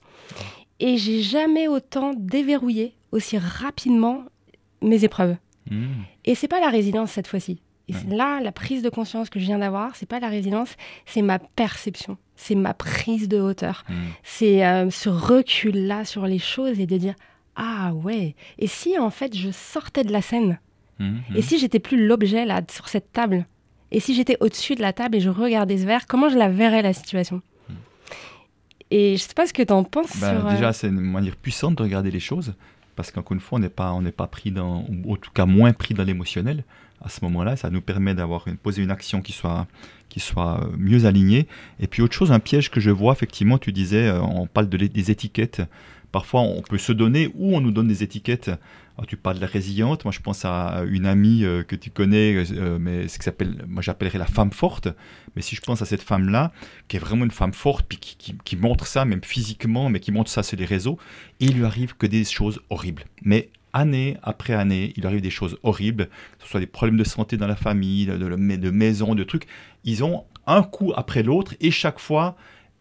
Et 0.80 0.96
j'ai 0.96 1.22
jamais 1.22 1.68
autant 1.68 2.12
déverrouillé 2.16 2.94
aussi 3.12 3.38
rapidement 3.38 4.24
mes 4.82 5.04
épreuves. 5.04 5.36
Et 6.26 6.34
c'est 6.34 6.48
pas 6.48 6.60
la 6.60 6.68
résilience 6.68 7.12
cette 7.12 7.26
fois-ci. 7.26 7.60
Et 7.88 7.92
Ouais. 7.94 8.16
là 8.16 8.40
la 8.40 8.50
prise 8.52 8.82
de 8.82 8.88
conscience 8.88 9.28
que 9.30 9.38
je 9.38 9.44
viens 9.44 9.58
d'avoir, 9.58 9.94
c'est 9.96 10.06
pas 10.08 10.18
la 10.20 10.28
résilience, 10.28 10.74
c'est 11.04 11.20
ma 11.22 11.38
perception, 11.38 12.16
c'est 12.36 12.54
ma 12.54 12.72
prise 12.74 13.28
de 13.28 13.38
hauteur, 13.38 13.84
Mhm. 13.88 13.94
c'est 14.22 14.66
euh, 14.66 14.88
ce 14.90 15.08
recul 15.10 15.86
là 15.86 16.04
sur 16.06 16.26
les 16.26 16.38
choses 16.38 16.80
et 16.80 16.86
de 16.86 16.96
dire 16.96 17.14
ah 17.56 17.92
ouais. 17.94 18.34
Et 18.58 18.66
si 18.66 18.98
en 18.98 19.10
fait 19.10 19.36
je 19.36 19.50
sortais 19.50 20.02
de 20.04 20.12
la 20.12 20.22
scène 20.22 20.58
Mhm. 20.98 21.20
et 21.36 21.42
si 21.42 21.58
j'étais 21.58 21.78
plus 21.80 22.06
l'objet 22.06 22.44
là 22.46 22.62
sur 22.70 22.88
cette 22.88 23.12
table 23.12 23.46
Et 23.92 24.00
si 24.00 24.12
j'étais 24.14 24.36
au-dessus 24.40 24.74
de 24.74 24.80
la 24.82 24.92
table 24.92 25.14
et 25.16 25.20
je 25.20 25.28
regardais 25.30 25.78
ce 25.78 25.84
verre, 25.86 26.06
comment 26.08 26.28
je 26.28 26.36
la 26.38 26.48
verrais 26.48 26.82
la 26.82 26.92
situation 26.92 27.42
Et 28.90 29.16
je 29.16 29.22
sais 29.22 29.34
pas 29.34 29.46
ce 29.46 29.52
que 29.52 29.62
tu 29.62 29.72
en 29.72 29.84
penses 29.84 30.18
Ben, 30.20 30.36
sur. 30.38 30.46
euh, 30.46 30.50
Déjà, 30.50 30.72
c'est 30.72 30.88
une 30.88 31.00
manière 31.00 31.36
puissante 31.36 31.76
de 31.76 31.82
regarder 31.82 32.10
les 32.10 32.20
choses, 32.20 32.54
parce 32.96 33.10
qu'encore 33.10 33.32
une 33.34 33.40
fois, 33.40 33.58
on 33.58 33.60
n'est 33.60 33.68
pas, 33.68 33.92
on 33.92 34.02
n'est 34.02 34.12
pas 34.12 34.26
pris 34.26 34.50
dans, 34.50 34.84
ou 34.88 35.12
en 35.12 35.16
tout 35.16 35.30
cas 35.32 35.46
moins 35.46 35.72
pris 35.72 35.94
dans 35.94 36.04
l'émotionnel. 36.04 36.64
À 37.04 37.10
ce 37.10 37.20
moment-là, 37.24 37.56
ça 37.56 37.68
nous 37.68 37.82
permet 37.82 38.14
d'avoir 38.14 38.48
une, 38.48 38.56
poser 38.56 38.82
une 38.82 38.90
action 38.90 39.20
qui 39.20 39.32
soit, 39.32 39.66
qui 40.08 40.20
soit 40.20 40.64
euh, 40.64 40.76
mieux 40.78 41.04
alignée. 41.04 41.46
Et 41.78 41.86
puis 41.86 42.00
autre 42.00 42.14
chose, 42.14 42.32
un 42.32 42.40
piège 42.40 42.70
que 42.70 42.80
je 42.80 42.90
vois, 42.90 43.12
effectivement, 43.12 43.58
tu 43.58 43.72
disais, 43.72 44.08
euh, 44.08 44.22
on 44.22 44.46
parle 44.46 44.68
des 44.68 45.10
étiquettes. 45.10 45.60
Parfois, 46.12 46.40
on 46.40 46.62
peut 46.62 46.78
se 46.78 46.92
donner 46.92 47.30
ou 47.34 47.56
on 47.56 47.60
nous 47.60 47.72
donne 47.72 47.88
des 47.88 48.02
étiquettes. 48.02 48.48
Alors, 48.96 49.06
tu 49.06 49.16
parles 49.16 49.36
de 49.36 49.40
la 49.40 49.48
résiliente. 49.48 50.04
Moi, 50.04 50.12
je 50.12 50.20
pense 50.20 50.44
à 50.44 50.84
une 50.88 51.04
amie 51.04 51.44
euh, 51.44 51.62
que 51.62 51.74
tu 51.76 51.90
connais, 51.90 52.44
mais 52.78 53.08
ce 53.08 53.18
que 53.18 53.24
s'appelle, 53.24 53.64
moi, 53.68 53.82
j'appellerais 53.82 54.18
la 54.18 54.26
femme 54.26 54.52
forte. 54.52 54.88
Mais 55.34 55.42
si 55.42 55.56
je 55.56 55.60
pense 55.60 55.82
à 55.82 55.84
cette 55.84 56.02
femme-là, 56.02 56.52
qui 56.88 56.96
est 56.96 57.00
vraiment 57.00 57.24
une 57.24 57.32
femme 57.32 57.52
forte, 57.52 57.84
puis 57.86 57.98
qui, 57.98 58.56
montre 58.56 58.86
ça, 58.86 59.04
même 59.04 59.24
physiquement, 59.24 59.90
mais 59.90 60.00
qui 60.00 60.12
montre 60.12 60.30
ça 60.30 60.42
sur 60.42 60.56
les 60.56 60.64
réseaux, 60.64 60.98
il 61.40 61.54
lui 61.54 61.64
arrive 61.64 61.96
que 61.96 62.06
des 62.06 62.24
choses 62.24 62.60
horribles. 62.70 63.04
Mais 63.22 63.50
année 63.74 64.16
après 64.22 64.54
année, 64.54 64.94
il 64.96 65.04
arrive 65.06 65.20
des 65.20 65.28
choses 65.30 65.58
horribles, 65.62 66.06
que 66.06 66.44
ce 66.44 66.48
soit 66.48 66.60
des 66.60 66.66
problèmes 66.66 66.96
de 66.96 67.04
santé 67.04 67.36
dans 67.36 67.46
la 67.46 67.56
famille, 67.56 68.06
de, 68.06 68.16
de- 68.16 68.56
de 68.56 68.70
maison, 68.70 69.14
de 69.14 69.24
trucs. 69.24 69.46
Ils 69.84 70.02
ont 70.02 70.24
un 70.46 70.62
coup 70.62 70.92
après 70.96 71.22
l'autre, 71.22 71.54
et 71.60 71.70
chaque 71.70 71.98
fois, 71.98 72.36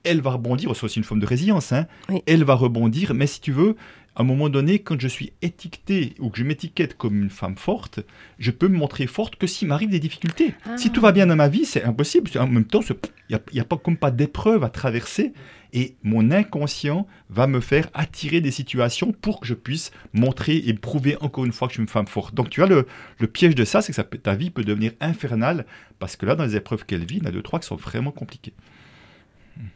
elle 0.06 0.21
va 0.21 0.32
rebondir. 0.32 0.73
C'est 0.75 0.84
aussi 0.86 0.99
une 0.99 1.03
forme 1.06 1.19
de 1.21 1.25
résilience. 1.25 1.73
Hein. 1.73 1.88
Oui. 2.10 2.21
Elle 2.27 2.43
va 2.43 2.53
rebondir, 2.56 3.13
mais 3.13 3.27
si 3.27 3.41
tu 3.41 3.51
veux, 3.51 3.75
à 4.15 4.21
un 4.21 4.26
moment 4.26 4.49
donné, 4.49 4.80
quand 4.80 4.99
je 4.99 5.08
suis 5.08 5.34
étiqueté 5.41 6.13
ou 6.19 6.30
que 6.30 6.38
je 6.38 6.43
m'étiquette 6.43 6.95
comme 6.95 7.21
une 7.23 7.30
femme 7.32 7.58
forte, 7.58 7.99
je 8.38 8.52
peux 8.52 8.67
me 8.67 8.78
montrer 8.78 9.08
forte 9.08 9.38
que 9.38 9.47
s'il 9.47 9.67
m'arrive 9.67 9.89
des 9.89 9.99
difficultés. 9.99 10.54
Ah. 10.65 10.78
Si 10.78 10.91
tout 10.91 11.02
va 11.02 11.12
bien 11.12 11.26
dans 11.26 11.36
ma 11.36 11.47
vie, 11.47 11.65
c'est 11.65 11.84
impossible. 11.84 12.30
En 12.39 12.47
même 12.47 12.65
temps, 12.65 12.82
il 13.30 13.39
n'y 13.54 13.60
a, 13.60 13.65
pas, 13.65 13.78
comme 13.78 13.97
pas 13.97 14.12
d'épreuve 14.12 14.63
à 14.63 14.69
traverser. 14.69 15.34
Et 15.76 15.95
mon 16.04 16.30
inconscient 16.30 17.08
va 17.32 17.47
me 17.47 17.60
faire 17.60 17.89
attirer 17.95 18.41
des 18.41 18.52
situations 18.52 19.12
pour 19.12 19.39
que 19.39 19.47
je 19.47 19.56
puisse 19.56 19.91
montrer 20.13 20.58
et 20.58 20.73
prouver 20.76 21.17
encore 21.19 21.45
une 21.45 21.52
fois 21.52 21.67
que 21.67 21.71
je 21.71 21.78
suis 21.78 21.82
une 21.82 21.89
femme 21.89 22.06
forte. 22.06 22.36
Donc 22.36 22.52
tu 22.52 22.60
vois, 22.60 22.69
le, 22.69 22.86
le 23.17 23.26
piège 23.28 23.56
de 23.56 23.65
ça, 23.65 23.82
c'est 23.82 23.91
que 23.91 23.95
ça 23.95 24.04
peut- 24.04 24.19
ta 24.19 24.36
vie 24.36 24.52
peut 24.52 24.63
devenir 24.63 24.91
infernale 25.02 25.65
parce 25.97 26.15
que 26.15 26.28
là, 26.28 26.36
dans 26.36 26.43
les 26.43 26.56
épreuves 26.56 26.86
qu'elle 26.86 27.04
vit, 27.06 27.17
il 27.17 27.23
y 27.23 27.26
en 27.26 27.30
a 27.30 27.32
deux, 27.32 27.41
trois 27.41 27.60
qui 27.60 27.65
sont 27.65 27.76
vraiment 27.76 28.12
compliquées. 28.12 28.54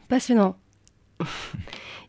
Passionnant. 0.08 0.58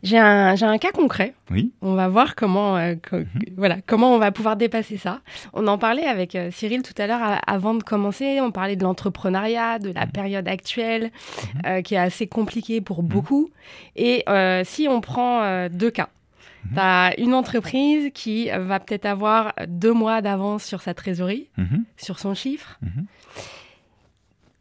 J'ai 0.01 0.17
un, 0.17 0.55
un 0.61 0.77
cas 0.77 0.91
concret. 0.91 1.33
Oui. 1.51 1.73
On 1.81 1.93
va 1.93 2.07
voir 2.07 2.35
comment, 2.35 2.77
euh, 2.77 2.95
co- 2.95 3.17
voilà, 3.57 3.77
comment 3.85 4.15
on 4.15 4.17
va 4.17 4.31
pouvoir 4.31 4.55
dépasser 4.55 4.95
ça. 4.97 5.19
On 5.51 5.67
en 5.67 5.77
parlait 5.77 6.05
avec 6.05 6.35
euh, 6.35 6.51
Cyril 6.51 6.83
tout 6.83 6.93
à 7.01 7.05
l'heure 7.05 7.41
avant 7.45 7.73
de 7.73 7.83
commencer. 7.83 8.39
On 8.39 8.51
parlait 8.51 8.77
de 8.77 8.83
l'entrepreneuriat, 8.83 9.77
de 9.79 9.91
la 9.91 10.07
période 10.07 10.47
actuelle, 10.47 11.11
euh, 11.65 11.81
qui 11.81 11.95
est 11.95 11.97
assez 11.97 12.27
compliquée 12.27 12.79
pour 12.79 13.03
beaucoup. 13.03 13.49
Et 13.97 14.23
si 14.63 14.87
on 14.89 15.01
prend 15.01 15.67
deux 15.69 15.91
cas, 15.91 16.07
Mhm. 16.65 16.71
tu 16.73 16.79
as 16.81 17.13
une 17.17 17.33
entreprise 17.33 18.11
qui 18.13 18.49
va 18.49 18.81
peut-être 18.81 19.05
avoir 19.05 19.53
deux 19.67 19.93
mois 19.93 20.21
d'avance 20.21 20.63
sur 20.65 20.81
sa 20.81 20.93
trésorerie, 20.93 21.47
Mhm, 21.57 21.85
sur 21.97 22.19
son 22.19 22.33
chiffre. 22.35 22.77
mhm. 22.81 23.05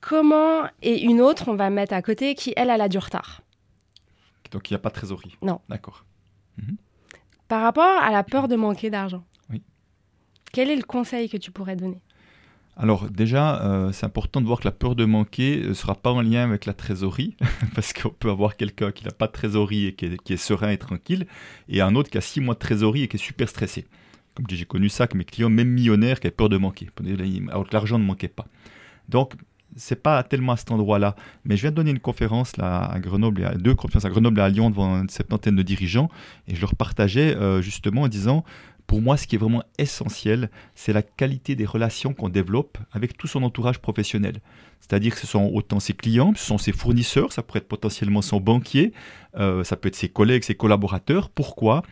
Comment 0.01 0.63
et 0.83 1.03
une 1.03 1.21
autre, 1.21 1.49
on 1.49 1.55
va 1.55 1.71
mettre 1.71 1.95
à 1.95 2.03
côté, 2.03 2.35
qui 2.35 2.53
elle, 2.57 2.71
elle 2.71 2.81
a 2.81 2.89
du 2.89 2.99
retard. 2.99 3.43
Donc 4.51 4.71
il 4.71 4.73
n'y 4.73 4.77
a 4.77 4.81
pas 4.81 4.89
de 4.91 4.95
trésorerie. 4.95 5.37
Non. 5.43 5.61
D'accord. 5.69 6.05
Par 7.49 7.63
rapport 7.63 7.85
à 8.03 8.11
la 8.11 8.23
peur 8.25 8.49
de 8.49 8.57
manquer 8.57 8.91
d'argent, 8.91 9.25
Oui. 9.51 9.63
quel 10.53 10.71
est 10.71 10.77
le 10.77 10.83
conseil 10.83 11.29
que 11.29 11.37
tu 11.37 11.51
pourrais 11.51 11.77
donner? 11.77 12.01
Alors 12.77 13.09
déjà, 13.11 13.65
euh, 13.65 13.91
c'est 13.93 14.07
important 14.07 14.41
de 14.41 14.47
voir 14.47 14.61
que 14.61 14.65
la 14.65 14.71
peur 14.73 14.95
de 14.95 15.05
manquer 15.05 15.63
ne 15.67 15.73
sera 15.73 15.95
pas 15.95 16.13
en 16.13 16.21
lien 16.21 16.45
avec 16.45 16.65
la 16.67 16.75
trésorerie, 16.75 17.37
parce 17.75 17.93
qu'on 17.93 18.11
peut 18.11 18.31
avoir 18.31 18.57
quelqu'un 18.57 18.93
qui 18.93 19.05
n'a 19.05 19.11
pas 19.11 19.27
de 19.27 19.33
trésorerie 19.33 19.87
et 19.87 19.95
qui 19.95 20.05
est, 20.07 20.23
qui 20.23 20.33
est 20.35 20.37
serein 20.37 20.71
et 20.71 20.79
tranquille, 20.79 21.27
et 21.69 21.81
un 21.81 21.95
autre 21.97 22.11
qui 22.11 22.19
a 22.19 22.21
six 22.21 22.41
mois 22.41 22.55
de 22.55 22.61
trésorerie 22.61 23.03
et 23.05 23.09
qui 23.09 23.17
est 23.17 23.21
super 23.21 23.49
stressé. 23.49 23.87
Comme 24.35 24.47
j'ai 24.49 24.65
connu 24.65 24.89
ça 24.89 25.05
avec 25.05 25.15
mes 25.17 25.25
clients, 25.25 25.49
même 25.51 25.69
millionnaires, 25.69 26.21
qui 26.21 26.29
avaient 26.29 26.37
peur 26.37 26.49
de 26.49 26.57
manquer, 26.59 26.89
alors 27.51 27.67
que 27.69 27.73
l'argent 27.73 27.99
ne 27.99 28.05
manquait 28.05 28.29
pas. 28.29 28.47
Donc, 29.09 29.35
c'est 29.77 30.03
pas 30.03 30.23
tellement 30.23 30.53
à 30.53 30.57
cet 30.57 30.71
endroit-là. 30.71 31.15
Mais 31.45 31.57
je 31.57 31.63
viens 31.63 31.71
de 31.71 31.77
donner 31.77 31.91
une 31.91 32.01
conférence 32.01 32.57
là, 32.57 32.85
à 32.85 32.99
Grenoble, 33.01 33.43
et 33.43 33.45
à, 33.45 33.55
deux 33.55 33.75
conférences 33.75 34.05
à 34.05 34.11
Grenoble 34.11 34.41
et 34.41 34.43
à 34.43 34.49
Lyon 34.49 34.71
devant 34.71 35.01
une 35.01 35.09
septantaine 35.09 35.57
de 35.57 35.63
dirigeants, 35.63 36.09
et 36.47 36.55
je 36.55 36.61
leur 36.61 36.75
partageais 36.75 37.37
euh, 37.37 37.63
justement 37.63 38.03
en 38.03 38.09
disant, 38.09 38.45
pour 38.89 39.03
moi, 39.03 39.19
ce 39.19 39.27
qui 39.27 39.37
est 39.37 39.39
vraiment 39.39 39.63
essentiel, 39.77 40.51
c'est 40.75 40.95
la 40.95 41.03
qualité 41.03 41.55
des 41.55 41.67
relations 41.67 42.15
qu'on 42.15 42.31
développe 42.31 42.79
avec 42.91 43.19
tout 43.19 43.27
son 43.27 43.43
entourage 43.43 43.81
professionnel. 43.81 44.41
C'est-à-dire 44.81 45.15
que 45.15 45.21
ce 45.21 45.27
sont 45.27 45.51
autant 45.53 45.79
ses 45.79 45.93
clients, 45.93 46.33
ce 46.35 46.45
sont 46.45 46.57
ses 46.57 46.73
fournisseurs, 46.73 47.33
ça 47.33 47.43
pourrait 47.43 47.59
être 47.59 47.69
potentiellement 47.69 48.23
son 48.23 48.41
banquier, 48.41 48.95
euh, 49.37 49.63
ça 49.63 49.77
peut 49.77 49.89
être 49.89 49.97
ses 49.97 50.09
collègues, 50.09 50.43
ses 50.43 50.55
collaborateurs. 50.55 51.29
Pourquoi? 51.29 51.83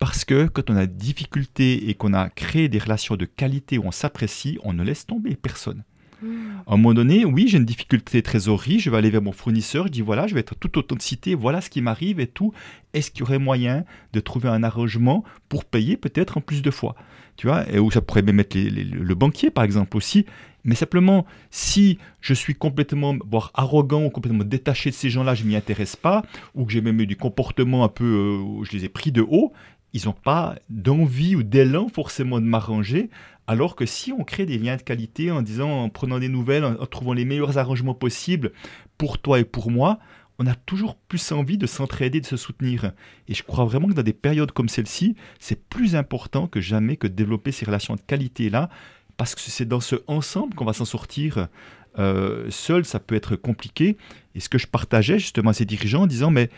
Parce 0.00 0.24
que 0.24 0.48
quand 0.48 0.70
on 0.70 0.76
a 0.76 0.86
des 0.86 0.94
difficultés 0.94 1.88
et 1.88 1.94
qu'on 1.94 2.14
a 2.14 2.28
créé 2.28 2.68
des 2.68 2.80
relations 2.80 3.14
de 3.14 3.26
qualité 3.26 3.78
où 3.78 3.84
on 3.84 3.92
s'apprécie, 3.92 4.58
on 4.64 4.72
ne 4.72 4.82
laisse 4.82 5.06
tomber 5.06 5.36
personne. 5.36 5.84
À 6.22 6.74
un 6.74 6.76
moment 6.76 6.94
donné, 6.94 7.24
oui, 7.24 7.48
j'ai 7.48 7.58
une 7.58 7.64
difficulté 7.64 8.22
trésorerie, 8.22 8.78
je 8.78 8.90
vais 8.90 8.96
aller 8.96 9.10
vers 9.10 9.22
mon 9.22 9.32
fournisseur, 9.32 9.86
je 9.86 9.92
dis 9.92 10.00
voilà, 10.02 10.26
je 10.26 10.34
vais 10.34 10.40
être 10.40 10.54
toute 10.54 10.76
authenticité, 10.76 11.34
voilà 11.34 11.60
ce 11.60 11.70
qui 11.70 11.80
m'arrive 11.80 12.20
et 12.20 12.26
tout. 12.26 12.52
Est-ce 12.92 13.10
qu'il 13.10 13.20
y 13.20 13.22
aurait 13.22 13.38
moyen 13.38 13.84
de 14.12 14.20
trouver 14.20 14.48
un 14.48 14.62
arrangement 14.62 15.24
pour 15.48 15.64
payer 15.64 15.96
peut-être 15.96 16.38
en 16.38 16.40
plus 16.40 16.62
de 16.62 16.70
fois? 16.70 16.94
Tu 17.36 17.46
vois, 17.46 17.66
et 17.72 17.78
où 17.78 17.90
ça 17.90 18.02
pourrait 18.02 18.22
même 18.22 18.40
être 18.40 18.54
le 18.54 19.14
banquier 19.14 19.50
par 19.50 19.64
exemple 19.64 19.96
aussi. 19.96 20.26
Mais 20.64 20.74
simplement, 20.74 21.24
si 21.50 21.98
je 22.20 22.34
suis 22.34 22.54
complètement, 22.54 23.16
voire 23.30 23.50
arrogant 23.54 24.04
ou 24.04 24.10
complètement 24.10 24.44
détaché 24.44 24.90
de 24.90 24.94
ces 24.94 25.08
gens-là, 25.08 25.34
je 25.34 25.44
ne 25.44 25.48
m'y 25.48 25.56
intéresse 25.56 25.96
pas, 25.96 26.22
ou 26.54 26.66
que 26.66 26.72
j'ai 26.72 26.82
même 26.82 27.00
eu 27.00 27.06
du 27.06 27.16
comportement 27.16 27.82
un 27.82 27.88
peu, 27.88 28.04
euh, 28.04 28.64
je 28.64 28.76
les 28.76 28.84
ai 28.84 28.88
pris 28.90 29.10
de 29.10 29.22
haut, 29.22 29.52
ils 29.92 30.06
n'ont 30.06 30.12
pas 30.12 30.56
d'envie 30.68 31.36
ou 31.36 31.42
d'élan 31.42 31.88
forcément 31.88 32.40
de 32.40 32.46
m'arranger. 32.46 33.10
Alors 33.46 33.74
que 33.74 33.86
si 33.86 34.12
on 34.12 34.22
crée 34.22 34.46
des 34.46 34.58
liens 34.58 34.76
de 34.76 34.82
qualité 34.82 35.30
en 35.30 35.42
disant, 35.42 35.70
en 35.70 35.88
prenant 35.88 36.18
des 36.18 36.28
nouvelles, 36.28 36.64
en, 36.64 36.86
trouvant 36.86 37.12
les 37.12 37.24
meilleurs 37.24 37.58
arrangements 37.58 37.94
possibles 37.94 38.52
pour 38.96 39.18
toi 39.18 39.40
et 39.40 39.44
pour 39.44 39.70
moi, 39.70 39.98
on 40.38 40.46
a 40.46 40.54
toujours 40.54 40.94
plus 40.96 41.32
envie 41.32 41.58
de 41.58 41.66
s'entraider, 41.66 42.20
de 42.20 42.26
se 42.26 42.36
soutenir. 42.36 42.92
Et 43.28 43.34
je 43.34 43.42
crois 43.42 43.64
vraiment 43.64 43.88
que 43.88 43.94
dans 43.94 44.02
des 44.02 44.12
périodes 44.12 44.52
comme 44.52 44.68
celle-ci, 44.68 45.16
c'est 45.38 45.68
plus 45.68 45.96
important 45.96 46.46
que 46.46 46.60
jamais 46.60 46.96
que 46.96 47.06
de 47.06 47.12
développer 47.12 47.52
ces 47.52 47.66
relations 47.66 47.94
de 47.94 48.00
qualité-là, 48.00 48.70
parce 49.16 49.34
que 49.34 49.40
c'est 49.42 49.66
dans 49.66 49.80
ce 49.80 49.96
ensemble 50.06 50.54
qu'on 50.54 50.64
va 50.64 50.72
s'en 50.72 50.86
sortir. 50.86 51.48
Euh, 51.98 52.46
seul, 52.50 52.84
ça 52.84 53.00
peut 53.00 53.16
être 53.16 53.36
compliqué. 53.36 53.98
Et 54.34 54.40
ce 54.40 54.48
que 54.48 54.58
je 54.58 54.66
partageais 54.66 55.18
justement 55.18 55.50
à 55.50 55.52
ces 55.52 55.64
dirigeants 55.64 56.02
en 56.02 56.06
disant, 56.06 56.30
mais 56.30 56.48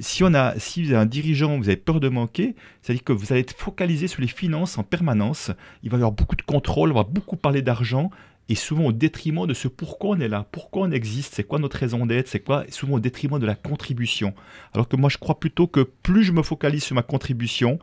si, 0.00 0.24
on 0.24 0.34
a, 0.34 0.58
si 0.58 0.84
vous 0.84 0.90
avez 0.92 1.02
un 1.02 1.06
dirigeant, 1.06 1.58
vous 1.58 1.68
avez 1.68 1.76
peur 1.76 2.00
de 2.00 2.08
manquer, 2.08 2.54
c'est-à-dire 2.80 3.04
que 3.04 3.12
vous 3.12 3.32
allez 3.32 3.40
être 3.40 3.56
focalisé 3.56 4.06
sur 4.06 4.20
les 4.20 4.28
finances 4.28 4.78
en 4.78 4.82
permanence, 4.82 5.50
il 5.82 5.90
va 5.90 5.96
y 5.96 6.00
avoir 6.00 6.12
beaucoup 6.12 6.36
de 6.36 6.42
contrôle, 6.42 6.92
on 6.92 6.96
va 6.96 7.04
beaucoup 7.04 7.36
parler 7.36 7.62
d'argent, 7.62 8.10
et 8.48 8.54
souvent 8.54 8.86
au 8.86 8.92
détriment 8.92 9.46
de 9.46 9.54
ce 9.54 9.68
pourquoi 9.68 10.16
on 10.16 10.20
est 10.20 10.28
là, 10.28 10.46
pourquoi 10.50 10.82
on 10.82 10.90
existe, 10.90 11.34
c'est 11.34 11.44
quoi 11.44 11.58
notre 11.58 11.78
raison 11.78 12.06
d'être, 12.06 12.28
c'est 12.28 12.40
quoi, 12.40 12.64
souvent 12.70 12.94
au 12.94 13.00
détriment 13.00 13.38
de 13.38 13.46
la 13.46 13.54
contribution. 13.54 14.34
Alors 14.74 14.88
que 14.88 14.96
moi 14.96 15.08
je 15.08 15.18
crois 15.18 15.38
plutôt 15.38 15.66
que 15.66 15.80
plus 15.80 16.24
je 16.24 16.32
me 16.32 16.42
focalise 16.42 16.82
sur 16.82 16.94
ma 16.94 17.02
contribution, 17.02 17.78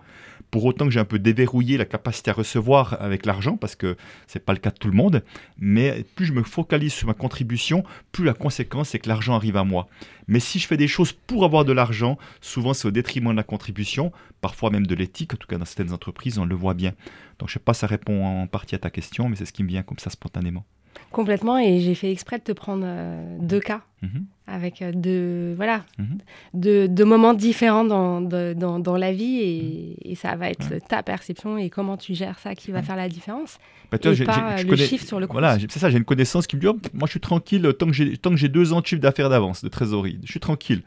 pour 0.51 0.65
autant 0.65 0.85
que 0.85 0.91
j'ai 0.91 0.99
un 0.99 1.05
peu 1.05 1.19
déverrouillé 1.19 1.77
la 1.77 1.85
capacité 1.85 2.31
à 2.31 2.33
recevoir 2.33 2.97
avec 3.01 3.25
l'argent, 3.25 3.57
parce 3.57 3.75
que 3.75 3.97
ce 4.27 4.37
n'est 4.37 4.43
pas 4.43 4.53
le 4.53 4.59
cas 4.59 4.71
de 4.71 4.77
tout 4.77 4.87
le 4.87 4.95
monde, 4.95 5.23
mais 5.57 6.05
plus 6.15 6.25
je 6.25 6.33
me 6.33 6.43
focalise 6.43 6.93
sur 6.93 7.07
ma 7.07 7.13
contribution, 7.13 7.83
plus 8.11 8.25
la 8.25 8.33
conséquence 8.33 8.89
c'est 8.89 8.99
que 8.99 9.09
l'argent 9.09 9.35
arrive 9.35 9.57
à 9.57 9.63
moi. 9.63 9.87
Mais 10.27 10.39
si 10.39 10.59
je 10.59 10.67
fais 10.67 10.77
des 10.77 10.87
choses 10.87 11.11
pour 11.11 11.45
avoir 11.45 11.65
de 11.65 11.71
l'argent, 11.71 12.17
souvent 12.41 12.73
c'est 12.73 12.87
au 12.87 12.91
détriment 12.91 13.31
de 13.31 13.37
la 13.37 13.43
contribution, 13.43 14.11
parfois 14.41 14.69
même 14.69 14.87
de 14.87 14.95
l'éthique, 14.95 15.33
en 15.33 15.37
tout 15.37 15.47
cas 15.47 15.57
dans 15.57 15.65
certaines 15.65 15.93
entreprises, 15.93 16.37
on 16.39 16.45
le 16.45 16.55
voit 16.55 16.73
bien. 16.73 16.93
Donc 17.39 17.49
je 17.49 17.53
sais 17.53 17.59
pas 17.59 17.73
ça 17.73 17.87
répond 17.87 18.25
en 18.25 18.47
partie 18.47 18.75
à 18.75 18.79
ta 18.79 18.89
question, 18.89 19.29
mais 19.29 19.35
c'est 19.35 19.45
ce 19.45 19.53
qui 19.53 19.63
me 19.63 19.69
vient 19.69 19.83
comme 19.83 19.99
ça 19.99 20.09
spontanément. 20.09 20.65
Complètement, 21.11 21.57
et 21.57 21.79
j'ai 21.79 21.95
fait 21.95 22.11
exprès 22.11 22.37
de 22.37 22.43
te 22.43 22.51
prendre 22.51 22.83
euh, 22.85 23.37
deux 23.39 23.59
cas, 23.59 23.81
mhm. 24.03 24.25
avec 24.45 24.83
euh, 24.83 24.91
deux, 24.93 25.55
voilà, 25.55 25.83
mhm. 25.97 26.87
deux, 26.87 27.05
moments 27.05 27.33
différents 27.33 27.83
dans, 27.83 28.21
dans, 28.21 28.79
dans 28.79 28.95
la 28.95 29.11
vie, 29.11 29.39
et, 29.41 29.95
mhm. 30.05 30.11
et, 30.11 30.15
ça 30.15 30.35
va 30.35 30.51
être 30.51 30.75
ta 30.87 31.01
perception 31.01 31.57
et 31.57 31.71
comment 31.71 31.97
tu 31.97 32.13
gères 32.13 32.37
ça 32.37 32.53
qui 32.53 32.71
va 32.71 32.83
faire 32.83 32.95
la 32.95 33.09
différence. 33.09 33.57
Bah, 33.91 33.97
et 34.03 34.23
pas 34.23 34.61
le 34.61 34.75
chiffre 34.75 35.05
sur 35.05 35.19
le 35.19 35.25
compte. 35.25 35.33
Voilà, 35.33 35.57
c'est 35.59 35.79
ça, 35.79 35.89
j'ai 35.89 35.97
une 35.97 36.05
connaissance 36.05 36.45
qui 36.45 36.55
me 36.57 36.61
dit, 36.61 36.67
oh, 36.67 36.77
moi 36.93 37.07
je 37.07 37.11
suis 37.11 37.19
tranquille 37.19 37.73
tant 37.73 37.87
que 37.87 38.37
j'ai 38.37 38.49
deux 38.49 38.71
ans 38.73 38.81
de 38.81 38.85
chiffre 38.85 39.01
d'affaires 39.01 39.29
d'avance, 39.29 39.63
de 39.63 39.69
trésorerie, 39.69 40.19
je 40.23 40.29
suis 40.29 40.39
tranquille. 40.39 40.83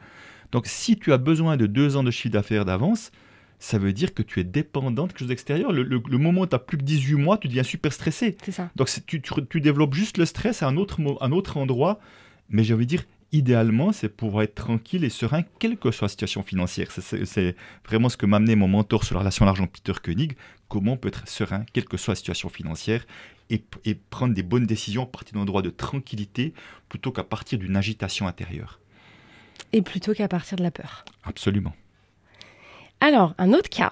Donc 0.52 0.66
si 0.66 0.96
tu 0.96 1.12
as 1.12 1.18
besoin 1.18 1.56
de 1.56 1.66
deux 1.66 1.96
ans 1.96 2.04
de 2.04 2.12
chiffre 2.12 2.32
d'affaires 2.32 2.64
d'avance, 2.64 3.10
ça 3.62 3.78
veut 3.78 3.92
dire 3.92 4.12
que 4.12 4.24
tu 4.24 4.40
es 4.40 4.44
dépendant 4.44 5.04
de 5.04 5.12
quelque 5.12 5.20
chose 5.20 5.28
d'extérieur. 5.28 5.70
Le, 5.70 6.18
moment 6.18 6.40
où 6.40 6.46
tu 6.48 6.54
as 6.56 6.58
plus 6.58 6.76
que 6.76 6.82
18 6.82 7.14
mois, 7.14 7.38
tu 7.38 7.46
deviens 7.46 7.62
super 7.62 7.92
stressé. 7.92 8.36
C'est 8.42 8.50
ça. 8.50 8.70
Donc 8.74 8.90
tu, 9.06 9.22
tu, 9.22 9.60
développes 9.60 9.94
juste 9.94 10.18
le 10.18 10.26
stress 10.26 10.64
à 10.64 10.66
un 10.66 10.76
autre, 10.76 10.98
un 11.20 11.30
autre 11.30 11.56
endroit. 11.58 12.00
Mais 12.48 12.64
j'ai 12.64 12.74
envie 12.74 12.86
de 12.86 12.90
dire, 12.90 13.04
idéalement, 13.30 13.92
c'est 13.92 14.08
pour 14.08 14.42
être 14.42 14.56
tranquille 14.56 15.04
et 15.04 15.10
serein, 15.10 15.42
quelle 15.60 15.76
que 15.76 15.92
soit 15.92 16.06
la 16.06 16.08
situation 16.08 16.42
financière. 16.42 16.88
C'est 16.90 17.54
vraiment 17.86 18.08
ce 18.08 18.16
que 18.16 18.26
m'a 18.26 18.38
amené 18.38 18.56
mon 18.56 18.66
mentor 18.66 19.04
sur 19.04 19.14
la 19.14 19.20
relation 19.20 19.44
à 19.44 19.46
l'argent, 19.46 19.68
Peter 19.68 19.92
Koenig. 20.02 20.32
Comment 20.66 20.94
on 20.94 20.96
peut 20.96 21.08
être 21.08 21.28
serein, 21.28 21.64
quelle 21.72 21.84
que 21.84 21.96
soit 21.96 22.12
la 22.12 22.16
situation 22.16 22.48
financière, 22.48 23.06
et, 23.48 23.62
et 23.84 23.94
prendre 23.94 24.34
des 24.34 24.42
bonnes 24.42 24.66
décisions 24.66 25.04
à 25.04 25.06
partir 25.06 25.34
d'un 25.34 25.42
endroit 25.42 25.62
de 25.62 25.70
tranquillité 25.70 26.52
plutôt 26.88 27.12
qu'à 27.12 27.22
partir 27.22 27.60
d'une 27.60 27.76
agitation 27.76 28.26
intérieure. 28.26 28.80
Et 29.72 29.82
plutôt 29.82 30.14
qu'à 30.14 30.26
partir 30.26 30.58
de 30.58 30.64
la 30.64 30.72
peur. 30.72 31.04
Absolument. 31.22 31.74
Alors, 33.02 33.34
un 33.36 33.52
autre 33.52 33.68
cas. 33.68 33.90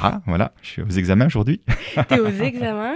Ah, 0.00 0.20
voilà, 0.24 0.52
je 0.62 0.68
suis 0.68 0.82
aux 0.82 0.88
examens 0.88 1.26
aujourd'hui. 1.26 1.60
tu 2.08 2.14
es 2.14 2.20
aux 2.20 2.28
examens. 2.28 2.94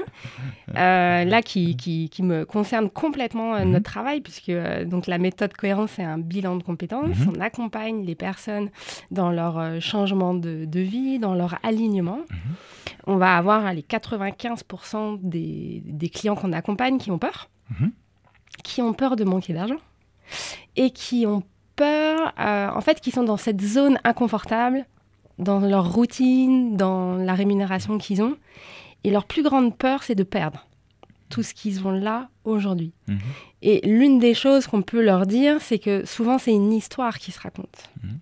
Euh, 0.76 1.24
là, 1.24 1.42
qui, 1.42 1.76
qui, 1.76 2.08
qui, 2.08 2.22
me 2.22 2.44
concerne 2.44 2.88
complètement 2.88 3.56
euh, 3.56 3.64
mhm. 3.64 3.72
notre 3.72 3.90
travail, 3.90 4.20
puisque 4.20 4.50
euh, 4.50 4.84
donc, 4.84 5.08
la 5.08 5.18
méthode 5.18 5.52
cohérence, 5.54 5.90
c'est 5.96 6.04
un 6.04 6.18
bilan 6.18 6.54
de 6.54 6.62
compétences. 6.62 7.18
Mhm. 7.18 7.32
On 7.36 7.40
accompagne 7.40 8.04
les 8.04 8.14
personnes 8.14 8.70
dans 9.10 9.32
leur 9.32 9.80
changement 9.80 10.34
de, 10.34 10.66
de, 10.66 10.80
vie, 10.80 11.18
dans 11.18 11.34
leur 11.34 11.58
alignement. 11.64 12.20
Mhm. 12.30 12.54
On 13.08 13.16
va 13.16 13.36
avoir 13.36 13.74
les 13.74 13.82
95% 13.82 15.18
des, 15.20 15.82
des, 15.84 16.08
clients 16.10 16.36
qu'on 16.36 16.52
accompagne 16.52 16.98
qui 16.98 17.10
ont 17.10 17.18
peur, 17.18 17.50
qui 18.62 18.82
ont 18.82 18.92
peur 18.92 19.16
de 19.16 19.24
manquer 19.24 19.52
d'argent 19.52 19.80
et 20.76 20.90
qui 20.90 21.26
ont 21.26 21.42
peur, 21.74 22.32
en 22.38 22.80
fait, 22.82 23.00
qui 23.00 23.10
sont 23.10 23.24
dans 23.24 23.36
cette 23.36 23.60
zone 23.60 23.98
inconfortable 24.04 24.86
dans 25.40 25.61
leur 25.61 25.92
routine, 25.92 26.76
dans 26.76 27.16
la 27.16 27.35
rémunération 27.35 27.98
qu'ils 27.98 28.22
ont. 28.22 28.37
Et 29.05 29.11
leur 29.11 29.24
plus 29.24 29.42
grande 29.42 29.76
peur, 29.76 30.03
c'est 30.03 30.14
de 30.14 30.22
perdre 30.22 30.66
tout 31.31 31.42
ce 31.42 31.55
qu'ils 31.55 31.87
ont 31.87 31.92
là 31.92 32.29
aujourd'hui. 32.44 32.92
Mhm. 33.09 33.18
Et 33.62 33.88
l'une 33.88 34.18
des 34.18 34.35
choses 34.35 34.66
qu'on 34.66 34.83
peut 34.83 35.03
leur 35.03 35.26
dire, 35.26 35.57
c'est 35.61 35.79
que 35.79 36.05
souvent, 36.05 36.38
c'est 36.38 36.53
une 36.53 36.72
histoire 36.72 37.18
qui 37.18 37.31
se 37.31 37.40
raconte. 37.40 37.88
Mhm. 38.03 38.18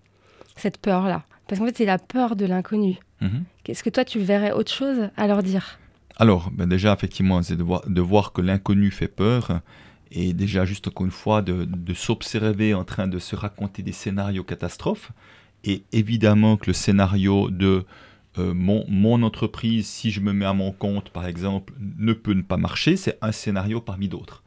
Cette 0.57 0.79
peur-là. 0.79 1.25
Parce 1.47 1.59
qu'en 1.59 1.67
fait, 1.67 1.77
c'est 1.77 1.87
la 1.87 1.99
peur 1.99 2.37
de 2.37 2.45
l'inconnu. 2.45 2.99
Mhm. 3.21 3.45
Qu'est-ce 3.65 3.83
que 3.83 3.91
toi, 3.91 4.05
tu 4.05 4.19
verrais 4.21 4.53
autre 4.53 4.73
chose 4.73 5.09
à 5.17 5.27
leur 5.27 5.43
dire? 5.43 5.79
Alors, 6.17 6.51
ben 6.51 6.69
déjà, 6.69 6.93
effectivement, 6.93 7.43
c'est 7.43 7.57
de 7.57 7.63
voir, 7.63 7.83
de 7.89 8.01
voir 8.01 8.33
que 8.33 8.43
l'inconnu 8.43 8.91
fait 8.91 9.09
peur. 9.09 9.61
Et 10.11 10.33
déjà, 10.33 10.65
juste 10.65 10.89
encore 10.89 11.07
une 11.07 11.13
fois, 11.13 11.43
de, 11.43 11.65
de 11.65 11.95
s'observer 11.95 12.75
en 12.75 12.85
train 12.85 13.09
de 13.09 13.19
se 13.19 13.37
raconter 13.37 13.83
des 13.83 13.93
scénarios 13.93 14.45
catastrophes. 14.45 15.13
Et 15.64 15.83
évidemment 15.92 16.57
que 16.57 16.66
le 16.66 16.73
scénario 16.73 17.51
de 17.51 17.85
euh, 18.38 18.55
mon, 18.55 19.23
entreprise, 19.23 19.87
si 19.87 20.11
je 20.11 20.21
me 20.21 20.33
mets 20.33 20.44
à 20.44 20.53
mon 20.53 20.73
compte, 20.73 21.11
par 21.11 21.27
exemple, 21.27 21.73
ne 21.79 22.12
peut 22.12 22.35
ne 22.35 22.42
pas 22.42 22.57
marcher, 22.57 22.97
c'est 22.97 23.18
un 23.21 23.33
scénario 23.33 23.81
parmi 23.81 24.09
d'autres. 24.09 24.42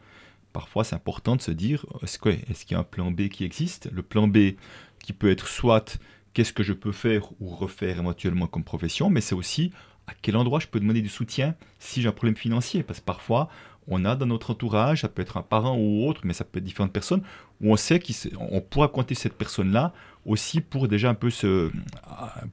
Parfois, 0.54 0.84
c'est 0.84 0.96
important 0.96 1.36
de 1.36 1.42
se 1.42 1.52
dire, 1.52 1.86
est-ce 2.02 2.18
qu'il 2.20 2.72
y 2.72 2.76
a 2.76 2.80
un 2.80 2.84
plan 2.84 3.12
B 3.12 3.28
qui 3.28 3.44
existe? 3.44 3.90
Le 3.92 4.02
plan 4.02 4.28
B 4.28 4.56
qui 5.04 5.14
peut 5.14 5.30
être 5.30 5.48
soit 5.48 6.00
qu'est-ce 6.34 6.54
que 6.54 6.64
je 6.64 6.74
peux 6.74 6.92
faire 6.92 7.30
ou 7.40 7.50
refaire 7.50 8.00
éventuellement 8.00 8.48
comme 8.48 8.64
profession, 8.64 9.10
mais 9.10 9.22
c'est 9.22 9.36
aussi 9.36 9.72
à 10.08 10.14
quel 10.22 10.36
endroit 10.36 10.60
je 10.60 10.68
peux 10.68 10.80
demander 10.80 11.02
du 11.02 11.10
soutien 11.10 11.56
si 11.80 12.02
j'ai 12.02 12.08
un 12.08 12.14
problème 12.14 12.36
financier? 12.36 12.84
Parce 12.84 13.00
que 13.00 13.06
parfois, 13.06 13.50
on 13.88 14.06
a 14.06 14.16
dans 14.16 14.26
notre 14.26 14.52
entourage, 14.52 15.02
ça 15.02 15.10
peut 15.10 15.22
être 15.22 15.38
un 15.38 15.42
parent 15.42 15.78
ou 15.78 16.08
autre, 16.08 16.22
mais 16.24 16.34
ça 16.34 16.44
peut 16.44 16.60
être 16.60 16.66
différentes 16.66 16.94
personnes, 16.94 17.24
où 17.62 17.72
on 17.72 17.76
sait 17.76 18.00
qu'on 18.00 18.62
pourra 18.62 18.88
compter 18.88 19.16
cette 19.16 19.38
personne-là 19.38 19.94
aussi 20.26 20.62
pour 20.62 20.88
déjà 20.88 21.10
un 21.10 21.14
peu 21.14 21.30
se, 21.30 21.72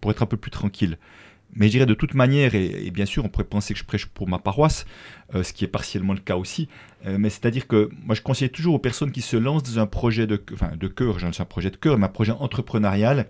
pour 0.01 0.11
être 0.11 0.23
un 0.23 0.27
peu 0.27 0.37
plus 0.37 0.51
tranquille. 0.51 0.99
Mais 1.55 1.67
je 1.67 1.73
dirais 1.73 1.87
de 1.87 1.95
toute 1.95 2.15
manière, 2.15 2.55
et, 2.55 2.91
bien 2.91 3.07
sûr, 3.07 3.25
on 3.25 3.29
pourrait 3.29 3.45
penser 3.45 3.73
que 3.73 3.81
je 3.81 3.85
prêche 3.85 4.07
pour 4.07 4.29
ma 4.29 4.39
paroisse, 4.39 4.87
euh, 5.35 5.43
ce 5.43 5.53
qui 5.53 5.65
est 5.65 5.69
partiellement 5.69 6.13
le 6.13 6.21
cas 6.21 6.37
aussi. 6.37 6.69
Euh, 7.07 7.17
mais 7.19 7.31
c'est-à-dire 7.31 7.67
que 7.67 7.91
moi, 8.05 8.15
je 8.15 8.21
conseille 8.21 8.51
toujours 8.51 8.75
aux 8.75 8.79
personnes 8.79 9.13
qui 9.13 9.23
se 9.23 9.37
lancent 9.37 9.63
dans 9.63 9.79
un 9.79 9.87
projet 9.87 10.27
de, 10.27 10.43
enfin, 10.53 10.73
de 10.77 10.89
cœur, 10.89 11.19
j'ai 11.19 11.27
un 11.27 11.45
projet 11.45 11.71
de 11.71 11.77
cœur, 11.77 11.97
mais 11.99 12.05
un 12.05 12.11
projet 12.11 12.33
entrepreneurial, 12.33 13.29